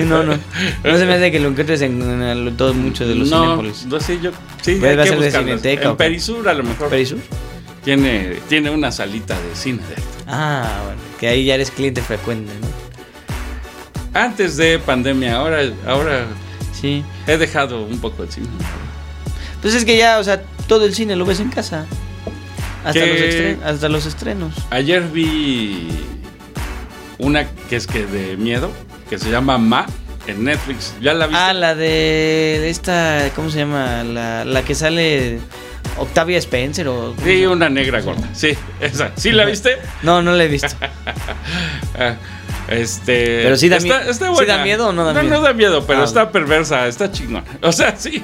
No, 0.06 0.24
no. 0.24 0.38
No 0.84 0.98
se 0.98 1.06
me 1.06 1.14
hace 1.16 1.32
que 1.32 1.40
lo 1.40 1.50
encuentres 1.50 1.82
en, 1.82 2.02
en 2.02 2.22
el- 2.22 2.56
todo 2.56 2.74
mucho 2.74 3.08
de 3.08 3.16
los 3.16 3.30
Cinépolis. 3.30 3.86
no, 3.86 4.00
sí, 4.00 4.20
yo. 4.22 4.32
Sí, 4.62 4.80
hay 4.84 4.98
que. 4.98 5.32
Cineteca, 5.32 5.90
En. 5.90 5.98
Perisur, 5.98 6.48
a 6.48 6.54
lo 6.54 6.64
mejor. 6.64 6.90
¿Perisur? 6.90 7.20
Tiene, 7.84 8.38
tiene 8.50 8.70
una 8.70 8.92
salita 8.92 9.34
de 9.36 9.56
cine 9.56 9.80
de 9.88 9.94
arte. 9.96 10.04
Ah, 10.28 10.82
bueno. 10.86 11.00
Que 11.20 11.28
ahí 11.30 11.46
ya 11.46 11.56
eres 11.56 11.72
cliente 11.72 12.02
frecuente, 12.02 12.52
¿no? 12.62 12.68
Antes 14.20 14.58
de 14.58 14.80
pandemia, 14.80 15.36
ahora, 15.38 15.62
ahora 15.86 16.26
Sí. 16.74 17.04
he 17.28 17.38
dejado 17.38 17.84
un 17.86 18.00
poco 18.00 18.24
el 18.24 18.32
cine. 18.32 18.48
Pues 19.62 19.74
es 19.74 19.86
que 19.86 19.98
ya, 19.98 20.20
o 20.20 20.24
sea, 20.24 20.42
todo 20.68 20.86
el 20.86 20.94
cine 20.94 21.16
lo 21.16 21.26
ves 21.26 21.40
en 21.40 21.50
casa. 21.50 21.86
Hasta, 22.84 23.06
los, 23.06 23.64
hasta 23.66 23.90
los 23.90 24.06
estrenos. 24.06 24.54
Ayer 24.70 25.04
vi 25.04 25.90
una 27.18 27.46
que 27.70 27.76
es 27.76 27.88
que 27.88 28.06
de 28.06 28.38
miedo, 28.38 28.72
que 29.10 29.18
se 29.18 29.30
llama 29.32 29.58
Ma 29.58 29.86
en 30.28 30.44
Netflix. 30.44 30.94
¿Ya 31.02 31.14
la 31.14 31.28
viste? 31.28 31.42
Ah, 31.42 31.54
la 31.54 31.76
de 31.76 32.70
esta, 32.70 33.30
¿cómo 33.36 33.50
se 33.50 33.60
llama? 33.60 34.04
La, 34.04 34.46
la 34.46 34.64
que 34.64 34.76
sale 34.76 35.40
Octavia 35.98 36.38
Spencer 36.38 36.88
o... 36.88 37.14
¿cómo 37.16 37.22
se 37.26 37.38
Sí, 37.38 37.46
una 37.46 37.70
negra 37.70 38.02
gorda. 38.02 38.28
Sí, 38.34 38.52
esa. 38.80 39.12
¿Sí 39.16 39.32
la 39.32 39.46
viste? 39.46 39.78
No, 40.04 40.22
no 40.22 40.34
la 40.34 40.44
he 40.44 40.48
visto. 40.48 40.68
Ah, 42.00 42.16
Este. 42.70 43.42
Pero 43.44 43.56
sí 43.58 43.70
da 43.70 43.78
está, 43.78 44.02
está 44.08 44.28
¿sí 44.28 44.32
buena. 44.34 44.58
da 44.58 44.64
miedo 44.64 44.90
o 44.90 44.94
no 44.94 45.06
da 45.06 45.14
no, 45.14 45.22
miedo? 45.24 45.36
No 45.36 45.42
da 45.42 45.54
miedo, 45.54 45.86
pero 45.88 46.02
Ah, 46.02 46.06
está 46.06 46.32
perversa, 46.32 46.88
está 46.88 47.12
chingona. 47.12 47.44
O 47.62 47.72
sea, 47.72 47.96
sí, 47.98 48.22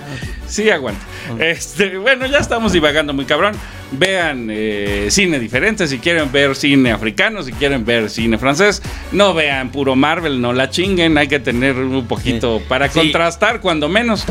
sí 0.54 0.70
aguanta. 0.70 1.02
Este, 1.40 1.98
bueno, 1.98 2.26
ya 2.28 2.38
estamos 2.38 2.74
divagando 2.74 3.14
muy 3.14 3.26
cabrón. 3.26 3.54
Vean 3.92 4.48
eh, 4.52 5.08
cine 5.10 5.40
diferente. 5.40 5.88
Si 5.88 6.00
quieren 6.00 6.32
ver 6.32 6.56
cine 6.56 6.92
africano, 6.92 7.44
si 7.44 7.52
quieren 7.52 7.86
ver 7.86 8.10
cine 8.10 8.38
francés, 8.38 8.82
no 9.12 9.34
vean 9.34 9.70
puro 9.72 9.96
Marvel, 9.96 10.40
no 10.42 10.54
la 10.54 10.70
chinguen. 10.70 11.18
Hay 11.18 11.28
que 11.28 11.40
tener 11.40 11.76
un 11.78 12.06
poquito 12.08 12.62
para 12.68 12.88
Sí. 12.90 13.00
contrastar, 13.00 13.60
cuando 13.62 13.90
menos. 13.90 14.26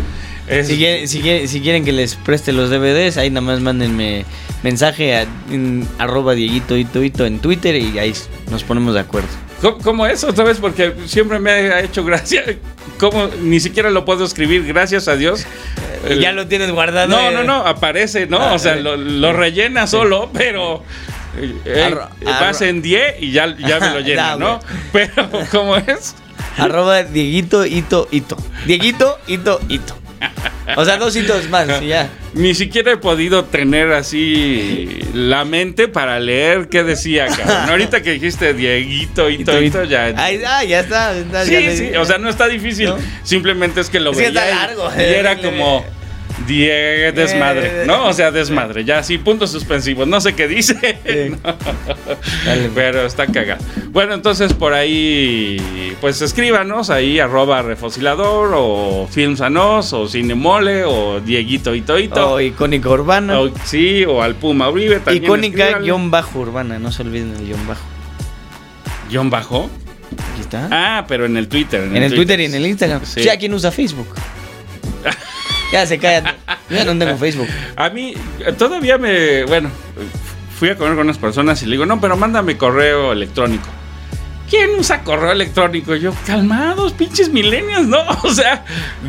Es- 0.48 0.66
Si 0.66 0.76
quieren, 0.76 1.06
si, 1.08 1.20
quieren, 1.20 1.48
si 1.48 1.60
quieren 1.60 1.84
que 1.84 1.92
les 1.92 2.16
preste 2.16 2.52
los 2.52 2.70
DVDs, 2.70 3.16
ahí 3.16 3.30
nada 3.30 3.42
más 3.46 3.60
mándenme 3.60 4.24
mensaje 4.64 5.14
a 5.16 5.26
en 5.50 5.86
arroba 5.98 6.34
Dieguito 6.34 6.76
Ito 6.76 7.02
Ito 7.02 7.26
en 7.26 7.38
Twitter 7.38 7.76
y 7.76 7.98
ahí 7.98 8.12
nos 8.50 8.64
ponemos 8.64 8.94
de 8.94 9.00
acuerdo. 9.00 9.28
¿Cómo, 9.62 9.78
cómo 9.78 10.06
eso? 10.06 10.34
¿Sabes? 10.34 10.58
Porque 10.58 10.92
siempre 11.06 11.38
me 11.38 11.50
ha 11.50 11.80
hecho 11.80 12.04
gracia. 12.04 12.44
¿Cómo? 12.98 13.28
Ni 13.40 13.60
siquiera 13.60 13.90
lo 13.90 14.04
puedo 14.04 14.24
escribir, 14.24 14.66
gracias 14.66 15.08
a 15.08 15.16
Dios. 15.16 15.46
Y 16.10 16.18
ya 16.18 16.32
lo 16.32 16.48
tienes 16.48 16.70
guardado. 16.72 17.08
No, 17.08 17.30
eh. 17.30 17.32
no, 17.32 17.44
no, 17.44 17.66
aparece, 17.66 18.26
¿no? 18.26 18.38
Ah, 18.38 18.54
o 18.54 18.58
sea, 18.58 18.74
lo, 18.74 18.96
lo 18.96 19.32
rellena 19.32 19.86
solo, 19.86 20.30
pero 20.32 20.82
eh, 21.38 21.54
eh, 21.64 21.94
vas 22.24 22.60
en 22.60 22.82
10 22.82 23.22
y 23.22 23.32
ya, 23.32 23.56
ya 23.56 23.80
me 23.80 23.90
lo 23.90 24.00
llena, 24.06 24.36
¿no? 24.36 24.60
Pero, 24.92 25.28
¿cómo 25.50 25.76
es? 25.76 26.16
Arroba 26.58 27.04
Dieguito 27.04 27.64
Ito 27.64 28.08
Ito. 28.10 28.36
Dieguito 28.66 29.18
Ito 29.26 29.60
Ito. 29.68 30.01
O 30.76 30.84
sea, 30.84 30.96
dos 30.96 31.14
hitos 31.16 31.48
más 31.50 31.82
y 31.82 31.88
ya. 31.88 32.08
Ni 32.34 32.54
siquiera 32.54 32.92
he 32.92 32.96
podido 32.96 33.44
tener 33.44 33.92
así 33.92 35.00
la 35.12 35.44
mente 35.44 35.88
para 35.88 36.18
leer 36.20 36.68
qué 36.68 36.82
decía, 36.82 37.26
cabrón. 37.26 37.68
Ahorita 37.70 38.02
que 38.02 38.12
dijiste 38.12 38.54
Dieguito, 38.54 39.28
Ito, 39.28 39.60
Ito, 39.60 39.84
ya. 39.84 40.04
Ahí, 40.16 40.40
ah, 40.46 40.64
ya 40.64 40.80
está. 40.80 41.14
está, 41.16 41.44
Sí, 41.44 41.52
ya 41.52 41.76
sí, 41.76 41.90
o 41.96 42.04
sea, 42.04 42.18
no 42.18 42.28
está 42.30 42.48
difícil. 42.48 42.86
¿No? 42.90 42.96
Simplemente 43.22 43.80
es 43.80 43.90
que 43.90 44.00
lo 44.00 44.12
Es 44.12 44.16
que 44.18 44.28
veía 44.30 44.40
está 44.40 44.50
y- 44.50 44.54
largo, 44.54 44.90
y, 44.96 45.00
eh, 45.00 45.18
era 45.18 45.36
como 45.42 45.84
Die 46.46 46.66
desmadre, 47.12 47.82
Eh, 47.82 47.84
¿no? 47.86 48.06
O 48.08 48.12
sea, 48.12 48.30
desmadre, 48.30 48.84
ya 48.84 49.02
sí, 49.02 49.18
puntos 49.18 49.50
suspensivos. 49.50 50.06
No 50.08 50.20
sé 50.20 50.34
qué 50.34 50.48
dice, 50.48 50.98
no. 51.44 51.54
Pero 52.74 53.06
está 53.06 53.26
cagado. 53.26 53.62
Bueno, 53.90 54.14
entonces 54.14 54.52
por 54.52 54.72
ahí, 54.74 55.94
pues 56.00 56.20
escríbanos 56.22 56.90
ahí, 56.90 57.18
arroba 57.20 57.62
refosilador, 57.62 58.52
o 58.54 59.08
Filmsanos, 59.10 59.92
o 59.92 60.08
Cinemole, 60.08 60.84
o 60.84 61.20
Dieguito 61.20 61.74
Ito 61.74 61.98
Ito. 61.98 62.32
O 62.34 62.40
icónica 62.40 62.88
urbana. 62.88 63.40
O- 63.40 63.50
sí, 63.64 64.04
o 64.04 64.22
al 64.22 64.34
Puma 64.34 64.68
Uribe 64.70 65.00
también. 65.00 65.24
icónica 65.24 65.78
guion 65.78 66.10
bajo 66.10 66.40
urbana. 66.40 66.78
No 66.78 66.90
se 66.92 67.02
olviden 67.02 67.34
el 67.36 67.46
guion 67.46 67.66
bajo. 67.66 67.82
Guión 69.10 69.30
bajo. 69.30 69.70
Aquí 70.32 70.40
está. 70.40 70.68
Ah, 70.70 71.04
pero 71.06 71.26
en 71.26 71.36
el 71.36 71.48
Twitter. 71.48 71.82
en 71.84 71.96
el 72.02 72.14
Twitter 72.14 72.40
y 72.40 72.46
en 72.46 72.54
el 72.54 72.66
Instagram. 72.66 73.00
Sí. 73.04 73.22
Ya, 73.22 73.36
¿quién 73.38 73.52
usa 73.54 73.70
Facebook? 73.70 74.08
Ya 75.72 75.86
se 75.86 75.98
callan. 75.98 76.34
Yo 76.70 76.76
ya 76.76 76.84
no 76.84 76.96
tengo 76.98 77.16
Facebook. 77.18 77.48
A 77.76 77.88
mí 77.90 78.14
todavía 78.58 78.98
me, 78.98 79.44
bueno, 79.44 79.70
fui 80.58 80.68
a 80.68 80.76
comer 80.76 80.94
con 80.94 81.04
unas 81.06 81.18
personas 81.18 81.62
y 81.62 81.66
le 81.66 81.72
digo, 81.72 81.86
no, 81.86 82.00
pero 82.00 82.16
mándame 82.16 82.56
correo 82.56 83.12
electrónico. 83.12 83.64
¿Quién 84.48 84.68
usa 84.78 85.02
correo 85.02 85.32
electrónico? 85.32 85.94
Yo, 85.96 86.12
calmados, 86.26 86.92
pinches 86.92 87.30
milenios, 87.30 87.86
¿no? 87.86 87.98
O 88.22 88.30
sea, 88.34 88.64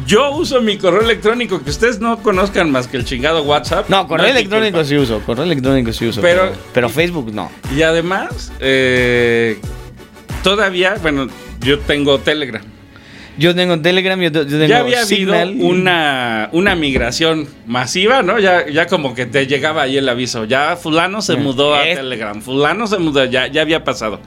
yo 0.07 0.32
uso 0.32 0.61
mi 0.61 0.78
correo 0.78 1.01
electrónico, 1.01 1.61
que 1.61 1.70
ustedes 1.70 1.99
no 1.99 2.24
conozcan 2.24 2.72
más 2.72 2.88
que 2.88 2.95
el 2.95 3.03
chingado 3.03 3.43
WhatsApp. 3.43 3.89
No, 3.89 4.07
correo 4.07 4.28
electrónico 4.28 4.84
sí 4.86 4.95
uso. 4.95 5.20
Correo 5.26 5.43
electrónico 5.43 5.91
sí 5.91 6.07
uso. 6.07 6.22
Pero- 6.22 6.43
Pero, 6.43 6.55
pero 6.74 6.89
Facebook 6.89 7.34
no. 7.34 7.51
Y 7.76 7.82
además, 7.82 8.53
eh, 8.61 9.59
todavía, 10.43 10.95
bueno, 11.01 11.28
yo 11.59 11.78
tengo 11.80 12.20
Telegram. 12.20 12.64
Yo 13.38 13.55
tengo 13.55 13.79
Telegram, 13.81 14.19
yo, 14.21 14.29
yo 14.29 14.45
tengo 14.45 14.65
ya 14.67 14.79
había 14.79 15.05
Signal. 15.05 15.49
habido 15.49 15.65
una, 15.67 16.49
una 16.51 16.75
migración 16.75 17.47
masiva, 17.65 18.21
¿no? 18.21 18.38
Ya, 18.38 18.67
ya 18.69 18.86
como 18.86 19.15
que 19.15 19.25
te 19.25 19.47
llegaba 19.47 19.81
ahí 19.84 19.97
el 19.97 20.07
aviso. 20.07 20.45
Ya 20.45 20.75
fulano 20.75 21.21
se 21.23 21.36
mudó 21.36 21.73
a 21.73 21.88
es- 21.88 21.97
Telegram. 21.97 22.39
Fulano 22.41 22.86
se 22.86 22.99
mudó, 22.99 23.25
ya, 23.25 23.47
ya 23.47 23.61
había 23.61 23.84
pasado. 23.84 24.19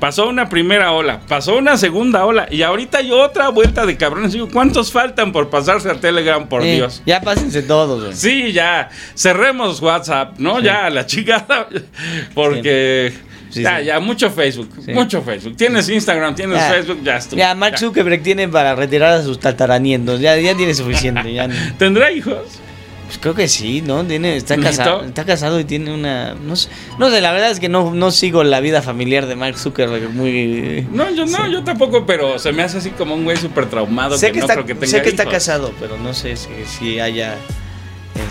Pasó 0.00 0.28
una 0.28 0.48
primera 0.48 0.92
ola, 0.92 1.20
pasó 1.28 1.56
una 1.56 1.76
segunda 1.76 2.24
ola 2.24 2.46
y 2.50 2.62
ahorita 2.62 2.98
hay 2.98 3.12
otra 3.12 3.48
vuelta 3.50 3.84
de 3.86 3.96
cabrones. 3.96 4.32
Digo, 4.32 4.48
¿cuántos 4.52 4.90
faltan 4.90 5.30
por 5.32 5.50
pasarse 5.50 5.90
a 5.90 5.94
Telegram, 5.94 6.48
por 6.48 6.62
Eh, 6.62 6.76
Dios? 6.76 7.02
Ya 7.06 7.20
pásense 7.20 7.62
todos, 7.62 8.02
güey. 8.02 8.14
Sí, 8.16 8.52
ya, 8.52 8.88
cerremos 9.14 9.80
WhatsApp, 9.80 10.38
¿no? 10.38 10.58
Ya, 10.60 10.88
la 10.90 11.04
chingada. 11.06 11.68
Porque 12.34 13.12
Sí, 13.54 13.62
ya, 13.62 13.78
sí. 13.78 13.84
ya, 13.86 14.00
mucho 14.00 14.30
Facebook, 14.30 14.68
Sí. 14.84 14.92
mucho 14.92 15.22
Facebook. 15.22 15.56
Tienes 15.56 15.88
Instagram, 15.88 16.34
tienes 16.34 16.58
Ya. 16.58 16.70
Facebook, 16.70 17.00
ya 17.02 17.16
estuvo. 17.16 17.38
Ya, 17.38 17.54
Mark 17.54 17.72
Ya. 17.74 17.78
Zuckerberg 17.78 18.22
tiene 18.22 18.48
para 18.48 18.74
retirar 18.74 19.12
a 19.12 19.22
sus 19.22 19.38
tataranientos. 19.38 20.20
Ya, 20.20 20.36
ya 20.36 20.56
tiene 20.56 20.74
suficiente. 20.74 21.32
Ya, 21.32 21.46
no- 21.48 21.54
¿Tendrá 21.78 22.10
hijos? 22.12 22.60
pues 23.06 23.18
creo 23.18 23.34
que 23.34 23.48
sí, 23.48 23.82
¿no? 23.82 24.02
Tiene, 24.04 24.34
está, 24.34 24.56
casado, 24.56 25.04
está 25.04 25.24
casado 25.26 25.60
y 25.60 25.64
tiene 25.64 25.92
una. 25.92 26.34
No 26.34 26.56
sé, 26.56 26.70
no 26.98 27.10
sé, 27.10 27.20
la 27.20 27.32
verdad 27.32 27.50
es 27.50 27.60
que 27.60 27.68
no, 27.68 27.92
no 27.94 28.10
sigo 28.10 28.42
la 28.44 28.60
vida 28.60 28.80
familiar 28.80 29.26
de 29.26 29.36
Mark 29.36 29.58
Zuckerberg 29.58 30.08
muy. 30.10 30.86
No, 30.90 31.10
yo 31.10 31.26
no, 31.26 31.46
yo 31.48 31.62
tampoco, 31.62 32.06
pero 32.06 32.38
se 32.38 32.50
me 32.52 32.62
hace 32.62 32.78
así 32.78 32.90
como 32.90 33.14
un 33.14 33.24
güey 33.24 33.36
súper 33.36 33.66
traumado 33.66 34.16
sé 34.16 34.28
que, 34.28 34.32
que, 34.32 34.38
no 34.38 34.44
está, 34.46 34.54
creo 34.54 34.66
que 34.66 34.74
tenga 34.74 34.86
sé 34.86 35.02
que 35.02 35.10
está 35.10 35.26
casado, 35.26 35.72
pero 35.78 35.98
no 35.98 36.14
sé 36.14 36.34
si, 36.36 36.48
si 36.66 36.98
haya 36.98 37.36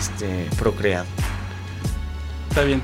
este 0.00 0.26
procreado. 0.58 1.06
Está 2.50 2.64
bien. 2.64 2.82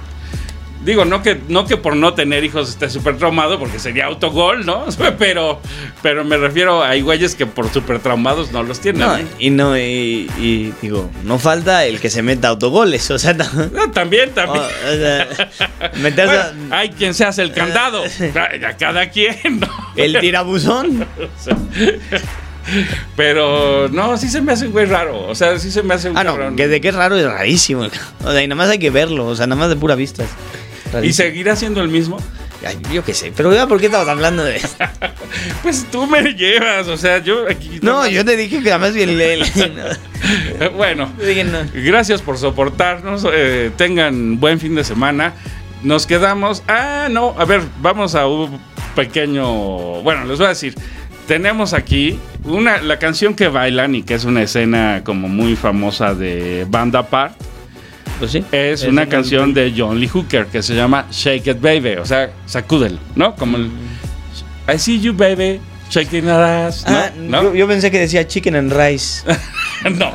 Digo, 0.85 1.05
no 1.05 1.23
que, 1.23 1.39
no 1.49 1.67
que 1.67 1.77
por 1.77 1.95
no 1.95 2.15
tener 2.15 2.43
hijos 2.43 2.71
esté 2.71 2.89
súper 2.89 3.19
traumado, 3.19 3.59
porque 3.59 3.79
sería 3.79 4.07
autogol, 4.07 4.65
¿no? 4.65 4.87
Pero, 5.19 5.61
pero 6.03 6.25
me 6.25 6.39
refiero 6.39 6.83
a 6.83 6.89
hay 6.91 7.03
güeyes 7.03 7.35
que 7.35 7.45
por 7.47 7.71
súper 7.71 7.99
traumados 7.99 8.51
no 8.53 8.63
los 8.63 8.81
tienen. 8.81 9.03
No, 9.03 9.17
¿eh? 9.17 9.27
y 9.39 9.51
no, 9.51 9.77
y, 9.77 10.31
y 10.39 10.73
digo, 10.81 11.11
no 11.25 11.39
falta 11.39 11.85
el 11.85 12.01
que 12.01 12.09
se 12.09 12.23
meta 12.23 12.49
autogoles, 12.49 13.11
o 13.11 13.19
sea, 13.19 13.33
no- 13.35 13.45
No, 13.73 13.91
también, 13.91 14.31
también. 14.31 14.65
o 14.65 14.97
sea, 14.97 15.29
meterse 16.01 16.37
a- 16.37 16.55
hay 16.71 16.89
quien 16.91 17.13
se 17.13 17.25
hace 17.27 17.43
el 17.43 17.53
candado. 17.53 18.03
A 18.05 18.77
cada 18.79 19.11
quien, 19.11 19.61
¿no? 19.61 19.69
el 19.97 20.19
tirabuzón. 20.21 21.07
Pero 23.17 23.89
no, 23.89 24.17
sí 24.17 24.29
se 24.29 24.41
me 24.41 24.53
hace 24.53 24.67
un 24.67 24.73
güey 24.73 24.87
raro. 24.87 25.27
O 25.27 25.35
sea, 25.35 25.59
sí 25.59 25.71
se 25.71 25.83
me 25.83 25.95
hace 25.95 26.11
un 26.11 26.17
Ah, 26.17 26.25
no, 26.25 26.57
que 26.57 26.69
de 26.69 26.81
qué 26.81 26.91
raro 26.93 27.17
es 27.17 27.25
rarísimo. 27.25 27.87
O 28.25 28.33
sea, 28.33 28.43
y 28.43 28.47
nada 28.49 28.57
más 28.57 28.71
hay 28.71 28.79
que 28.79 28.91
verlo, 28.91 29.27
o 29.27 29.37
sea, 29.37 29.47
nada 29.47 29.59
más 29.61 29.69
de 29.71 29.77
pura 29.77 29.95
vista. 29.95 30.25
¿Y 31.03 31.13
seguirá 31.13 31.57
siendo 31.57 31.83
el 31.83 31.89
mismo? 31.89 32.19
Ay, 32.67 32.79
yo 32.93 33.03
qué 33.03 33.15
sé, 33.15 33.33
pero 33.35 33.51
¿por 33.69 33.81
qué 33.81 33.87
estamos 33.87 34.09
hablando 34.09 34.45
de 34.45 34.57
esto? 34.57 34.85
Pues 35.63 35.87
tú 35.91 36.07
me 36.07 36.23
llevas, 36.35 36.89
o 36.89 36.97
sea, 36.97 37.19
yo 37.19 37.49
aquí. 37.49 37.79
No, 37.83 38.07
yo 38.09 38.25
te 38.25 38.37
dije 38.37 38.63
que 38.63 38.71
además 38.71 38.95
bien 38.95 39.17
le. 39.17 39.39
Bueno, 40.77 41.11
gracias 41.73 42.21
por 42.21 42.37
soportarnos. 42.37 43.27
eh, 43.33 43.71
tengan 43.77 44.39
buen 44.39 44.61
fin 44.61 44.75
de 44.75 44.85
semana. 44.85 45.35
Nos 45.83 46.07
quedamos. 46.07 46.63
Ah, 46.69 47.09
no, 47.11 47.35
a 47.39 47.45
ver, 47.45 47.63
vamos 47.81 48.15
a 48.15 48.27
un 48.27 48.61
pequeño. 48.95 50.03
Bueno, 50.03 50.25
les 50.25 50.39
voy 50.39 50.47
a 50.47 50.51
decir. 50.51 50.75
Tenemos 51.27 51.75
aquí 51.75 52.19
una, 52.45 52.83
la 52.83 52.99
canción 52.99 53.35
que 53.35 53.47
bailan 53.49 53.95
y 53.95 54.03
que 54.03 54.15
es 54.15 54.25
una 54.25 54.43
escena 54.43 55.03
como 55.05 55.29
muy 55.29 55.55
famosa 55.55 56.15
de 56.15 56.67
Banda 56.69 57.01
Apart. 57.01 57.35
Pues 58.21 58.31
sí. 58.33 58.45
Es 58.53 58.83
Es 58.83 58.89
una 58.89 59.07
canción 59.09 59.53
de 59.53 59.73
John 59.77 59.99
Lee 59.99 60.07
Hooker 60.09 60.47
que 60.47 60.63
se 60.63 60.75
llama 60.75 61.07
Shake 61.11 61.49
It 61.49 61.61
Baby, 61.61 61.97
o 62.01 62.05
sea, 62.07 62.31
sacúdelo, 62.47 62.99
¿no? 63.17 63.35
Como 63.35 63.57
el 63.57 63.71
I 64.73 64.79
see 64.79 65.01
you 65.01 65.13
baby, 65.13 65.59
shaking 65.91 66.27
that 66.27 66.67
ass, 66.69 66.85
¿no? 66.87 66.97
Ah, 66.97 67.11
¿No? 67.17 67.43
Yo, 67.43 67.55
yo 67.55 67.67
pensé 67.67 67.91
que 67.91 67.99
decía 67.99 68.25
chicken 68.29 68.55
and 68.57 68.73
rice. 68.73 69.25
No. 69.91 70.13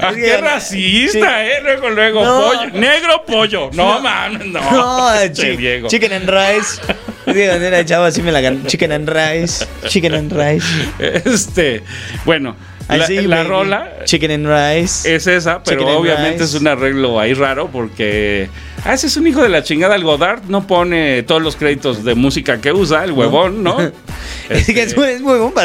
Ah, 0.00 0.10
es 0.10 0.16
qué 0.16 0.36
racista, 0.38 1.12
sí. 1.12 1.20
¿eh? 1.22 1.60
Luego, 1.62 1.88
luego, 1.90 2.24
No. 2.24 2.42
pollo. 2.46 2.70
Negro 2.80 3.24
pollo. 3.24 3.70
No, 3.72 4.00
mames, 4.00 4.44
no. 4.46 4.60
No, 4.72 5.10
Che, 5.32 5.32
chi- 5.52 5.56
Diego. 5.56 5.86
chicken 5.88 6.12
and 6.12 6.28
rice. 6.28 6.80
Digo, 7.26 7.52
era 7.52 7.84
chavo, 7.84 8.06
así 8.06 8.22
me 8.22 8.32
la 8.32 8.40
ganó. 8.40 8.66
Chicken 8.66 8.90
and 8.90 9.08
rice. 9.08 9.64
Chicken 9.86 10.14
and 10.14 10.32
rice. 10.32 10.66
Este, 10.98 11.84
bueno, 12.24 12.56
I 12.88 12.98
la, 12.98 13.36
la 13.36 13.44
rola 13.44 13.92
Chicken 14.04 14.30
and 14.30 14.46
rice. 14.46 15.12
es 15.14 15.26
esa, 15.26 15.62
pero 15.62 15.80
Chicken 15.80 15.94
obviamente 15.96 16.44
es 16.44 16.54
un 16.54 16.68
arreglo 16.68 17.18
ahí 17.18 17.34
raro 17.34 17.68
porque. 17.72 18.48
Ah, 18.84 18.94
ese 18.94 19.08
es 19.08 19.16
un 19.16 19.26
hijo 19.26 19.42
de 19.42 19.48
la 19.48 19.64
chingada. 19.64 19.96
El 19.96 20.04
Godard 20.04 20.44
no 20.48 20.66
pone 20.68 21.24
todos 21.24 21.42
los 21.42 21.56
créditos 21.56 22.04
de 22.04 22.14
música 22.14 22.60
que 22.60 22.72
usa, 22.72 23.02
el 23.02 23.10
huevón, 23.12 23.62
¿no? 23.64 23.76
Es 24.48 24.66
que 24.66 24.82
Este, 24.82 25.14
es 25.14 25.22
bomba. 25.22 25.64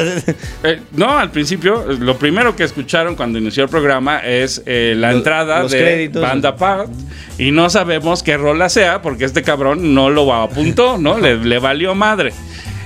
Eh, 0.63 0.79
no, 0.93 1.19
al 1.19 1.29
principio, 1.29 1.85
lo 1.99 2.17
primero 2.17 2.55
que 2.55 2.63
escucharon 2.63 3.15
cuando 3.15 3.37
inició 3.37 3.63
el 3.65 3.69
programa 3.69 4.19
es 4.19 4.63
eh, 4.65 4.95
la 4.97 5.09
Los- 5.11 5.17
entrada 5.17 5.61
los 5.61 5.71
de 5.71 5.77
créditos. 5.79 6.21
Banda 6.23 6.49
Apart. 6.49 6.89
Y 7.37 7.51
no 7.51 7.69
sabemos 7.69 8.23
qué 8.23 8.37
rola 8.37 8.69
sea 8.69 9.03
porque 9.03 9.25
este 9.25 9.43
cabrón 9.43 9.93
no 9.93 10.09
lo 10.09 10.33
apuntó, 10.33 10.97
¿no? 10.97 11.19
le, 11.19 11.35
le 11.37 11.59
valió 11.59 11.93
madre. 11.93 12.33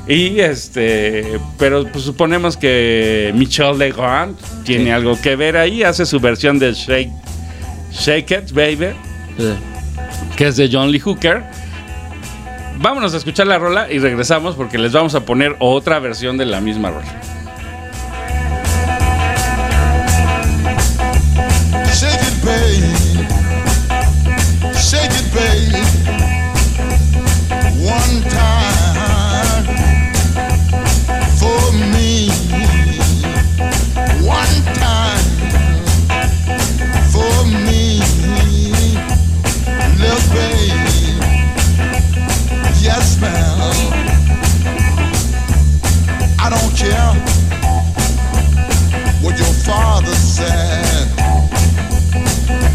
Y 0.08 0.40
este, 0.40 1.40
pero 1.58 1.84
pues 1.92 2.06
suponemos 2.06 2.56
que 2.56 3.32
Michel 3.36 3.80
Legrand 3.80 4.38
tiene 4.64 4.94
algo 4.94 5.20
que 5.20 5.36
ver 5.36 5.58
ahí, 5.58 5.82
hace 5.82 6.06
su 6.06 6.20
versión 6.20 6.60
de 6.60 6.74
Shake, 6.74 7.12
Shake 7.92 8.32
It, 8.32 8.52
Baby, 8.52 8.96
que 10.36 10.48
es 10.48 10.58
de 10.58 10.70
John 10.72 10.92
Lee 10.92 11.00
Hooker. 11.00 11.44
Vámonos 12.78 13.16
a 13.16 13.18
escuchar 13.18 13.48
la 13.48 13.58
rola 13.58 13.92
y 13.92 13.98
regresamos 13.98 14.54
porque 14.56 14.78
les 14.78 14.92
vamos 14.92 15.16
a 15.16 15.22
poner 15.22 15.56
otra 15.60 15.98
versión 15.98 16.38
de 16.38 16.46
la 16.46 16.62
misma 16.62 16.92
rola. 16.92 17.22
Shake 21.96 22.22
it, 22.22 22.44
babe. 22.44 22.94
Shake 24.76 25.12
it, 25.12 25.34
babe. 25.34 25.75
Care 46.76 47.14
what 49.24 49.38
your 49.38 49.54
father 49.64 50.14
said. 50.14 51.08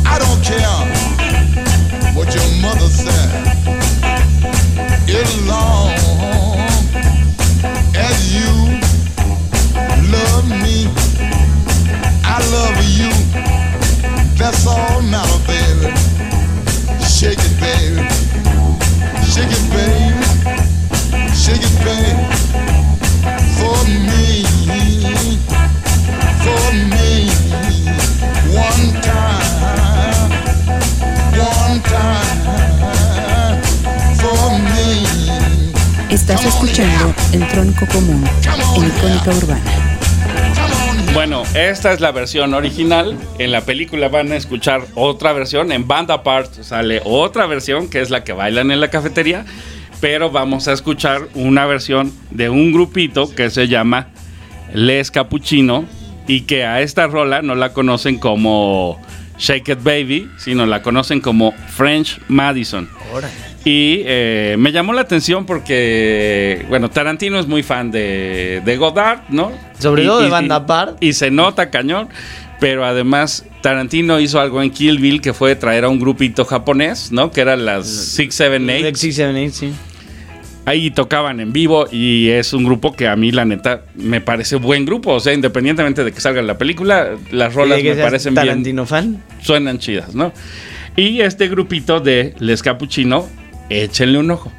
I 0.07 0.19
don't 0.19 0.43
care 0.43 0.81
what 2.15 2.35
your 2.35 2.49
mother 2.63 2.89
said. 2.89 3.31
As 5.07 5.47
long 5.47 5.91
as 7.95 8.17
you 8.35 8.81
love 10.11 10.49
me, 10.49 10.89
I 12.25 12.39
love 12.57 12.79
you. 12.99 13.11
That's 14.39 14.67
all 14.67 15.03
baby. 15.47 15.93
Shake 17.05 17.39
it, 17.39 17.55
baby. 17.61 18.09
Shake 19.29 19.53
it, 19.53 19.67
baby. 19.75 20.21
Shake 21.35 21.63
it, 21.63 21.85
baby. 21.85 22.70
Estás 36.11 36.45
escuchando 36.45 37.15
El 37.33 37.47
Tronco 37.49 37.87
Común 37.87 38.25
en 38.77 38.87
Icónica 38.87 39.31
Urbana. 39.31 39.91
Bueno, 41.15 41.43
esta 41.55 41.93
es 41.93 42.01
la 42.01 42.13
versión 42.13 42.55
original. 42.55 43.17
En 43.39 43.53
la 43.53 43.61
película 43.63 44.09
van 44.09 44.33
a 44.33 44.37
escuchar 44.37 44.83
otra 44.95 45.33
versión. 45.33 45.71
En 45.73 45.87
Band 45.87 46.11
Apart 46.11 46.63
sale 46.63 47.01
otra 47.05 47.47
versión 47.47 47.89
que 47.89 48.01
es 48.01 48.11
la 48.11 48.25
que 48.25 48.33
bailan 48.33 48.71
en 48.71 48.81
la 48.81 48.91
cafetería. 48.91 49.45
Pero 50.01 50.31
vamos 50.31 50.67
a 50.69 50.73
escuchar 50.73 51.29
una 51.35 51.67
versión 51.67 52.13
de 52.31 52.49
un 52.49 52.73
grupito 52.73 53.33
que 53.35 53.51
se 53.51 53.69
llama 53.69 54.09
Les 54.73 55.11
Capuchino 55.11 55.85
y 56.27 56.43
que 56.43 56.65
a 56.65 56.81
esta 56.81 57.07
rola 57.07 57.43
no 57.43 57.55
la 57.55 57.73
conocen 57.73 58.19
como 58.19 59.01
Shake 59.39 59.69
It 59.71 59.83
Baby, 59.83 60.31
sino 60.39 60.65
la 60.65 60.83
conocen 60.83 61.21
como 61.21 61.53
French 61.69 62.21
Madison. 62.29 62.89
Y 63.65 64.03
eh, 64.07 64.57
me 64.59 64.73
llamó 64.73 64.95
la 64.95 65.03
atención 65.03 65.45
porque, 65.45 66.65
bueno, 66.71 66.89
Tarantino 66.89 67.39
es 67.39 67.47
muy 67.47 67.63
fan 67.63 67.91
de, 67.91 68.63
de 68.65 68.77
Godard, 68.79 69.21
¿no? 69.29 69.53
Sobre 69.79 70.05
todo 70.05 70.21
de 70.21 70.31
Banda. 70.31 70.97
Y 71.01 71.13
se 71.13 71.31
nota 71.31 71.69
cañón. 71.69 72.09
Pero 72.59 72.85
además, 72.85 73.47
Tarantino 73.63 74.21
hizo 74.21 74.39
algo 74.39 74.63
en 74.63 74.71
Kill 74.71 74.99
Bill 74.99 75.23
que 75.23 75.33
fue 75.33 75.57
traer 75.57 75.85
a 75.85 75.89
un 75.89 75.99
grupito 75.99 76.45
japonés, 76.45 77.11
¿no? 77.11 77.31
Que 77.31 77.41
eran 77.41 77.65
las 77.65 77.87
678. 77.87 78.97
Six, 78.97 79.17
seven, 79.17 79.37
eight, 79.37 79.53
sí. 79.55 79.73
Ahí 80.67 80.91
tocaban 80.91 81.41
en 81.41 81.53
vivo 81.53 81.87
y 81.91 82.29
es 82.29 82.53
un 82.53 82.65
grupo 82.65 82.93
que 82.93 83.09
a 83.09 83.17
mí, 83.17 83.33
la 83.33 83.45
neta, 83.45 83.83
me 83.95 84.21
parece 84.21 84.57
buen 84.57 84.85
grupo. 84.85 85.15
O 85.15 85.21
sea, 85.21 85.33
independientemente 85.33 86.05
de 86.05 86.13
que 86.13 86.21
salga 86.21 86.43
la 86.43 86.59
película, 86.59 87.17
las 87.33 87.55
rolas 87.55 87.83
me 87.83 87.95
parecen 87.97 88.35
bien 88.35 88.47
Tarantino 88.47 88.87
fan. 88.87 89.23
suenan 89.41 89.79
chidas, 89.79 90.15
¿no? 90.15 90.33
Y 90.97 91.23
este 91.23 91.49
grupito 91.49 92.01
de 92.01 92.35
Les 92.39 92.63
Capuchino, 92.63 93.27
échenle 93.71 94.19
un 94.19 94.31
ojo. 94.31 94.53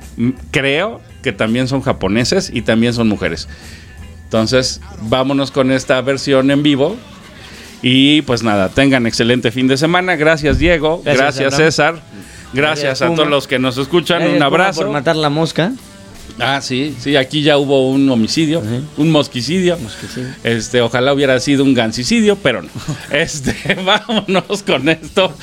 Creo 0.50 1.02
que 1.22 1.32
también 1.32 1.68
son 1.68 1.82
japoneses 1.82 2.52
y 2.54 2.64
también 2.64 2.94
son 2.94 3.08
mujeres. 3.08 3.48
Entonces, 4.24 4.82
vámonos 5.04 5.52
con 5.52 5.72
esta 5.72 6.02
versión 6.02 6.50
en 6.52 6.64
vivo. 6.64 6.98
Y 7.84 8.22
pues 8.24 8.44
nada, 8.44 8.70
tengan 8.70 9.06
excelente 9.08 9.52
fin 9.52 9.68
de 9.68 9.78
semana. 9.78 10.16
Gracias, 10.16 10.58
Diego. 10.58 11.02
Gracias. 11.04 11.56
César. 11.56 12.02
Gracias, 12.54 12.54
Gracias, 12.54 13.02
a 13.02 13.06
Puma. 13.08 13.16
todos 13.18 13.30
los 13.30 13.48
que 13.48 13.60
nos 13.60 13.78
escuchan. 13.78 14.20
Gracias, 14.20 14.34
un 14.34 14.38
Puma, 14.38 14.46
abrazo. 14.46 14.82
Por 14.82 14.90
matar 14.90 15.16
la 15.16 15.30
mosca. 15.30 15.72
Ah, 16.40 16.60
sí, 16.62 16.96
sí, 17.00 17.16
aquí 17.16 17.44
ya 17.44 17.58
hubo 17.58 17.90
un 17.92 18.10
homicidio, 18.10 18.64
un 18.98 19.12
mosquicidio. 19.12 19.78
Este, 20.44 20.82
ojalá 20.82 21.14
hubiera 21.14 21.40
sido 21.40 21.64
un 21.64 21.74
gancicidio, 21.74 22.36
pero 22.36 22.62
no. 22.62 22.70
Este, 23.12 23.76
vámonos 23.86 24.64
con 24.64 24.90
esto. 24.90 25.34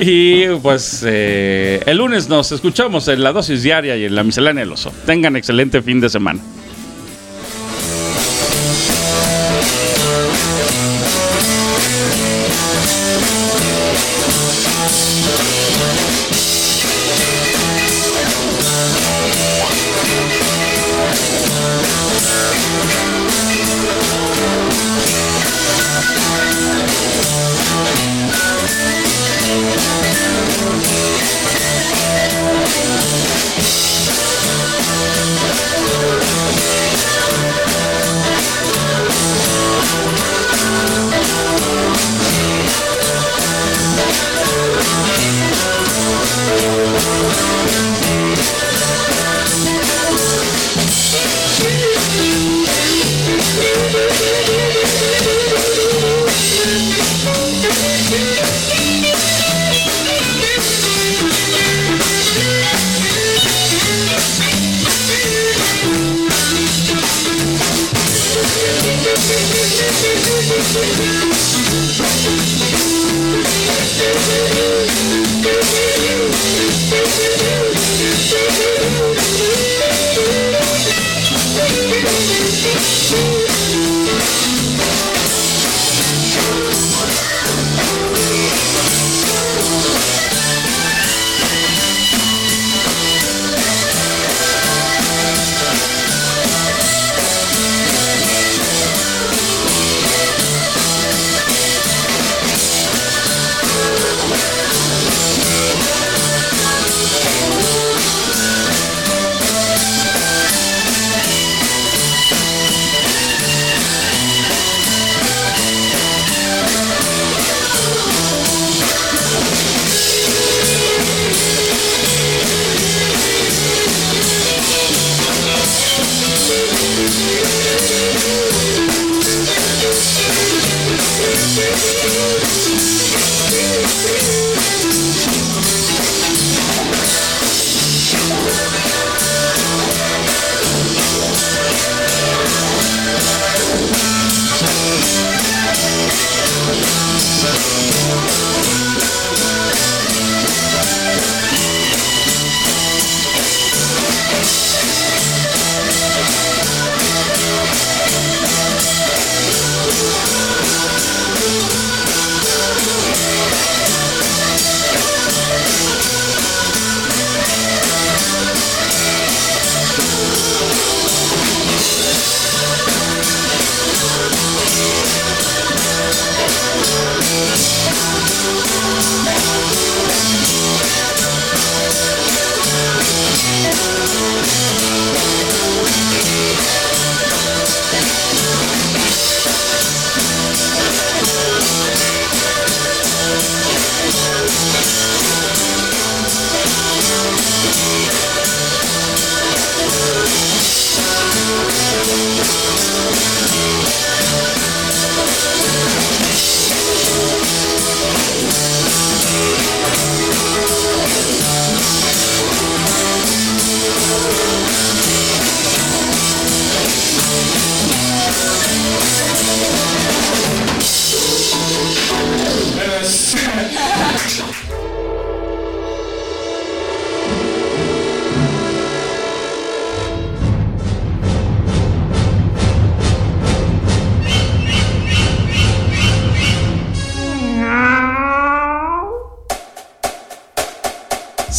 Y 0.00 0.46
pues 0.62 1.04
eh, 1.06 1.82
el 1.86 1.98
lunes 1.98 2.28
nos 2.28 2.50
escuchamos 2.52 3.06
en 3.08 3.22
la 3.22 3.32
dosis 3.32 3.62
diaria 3.62 3.96
y 3.96 4.04
en 4.04 4.14
la 4.14 4.24
miscelánea 4.24 4.64
del 4.64 4.72
oso. 4.72 4.92
Tengan 5.06 5.36
excelente 5.36 5.82
fin 5.82 6.00
de 6.00 6.08
semana. 6.08 6.40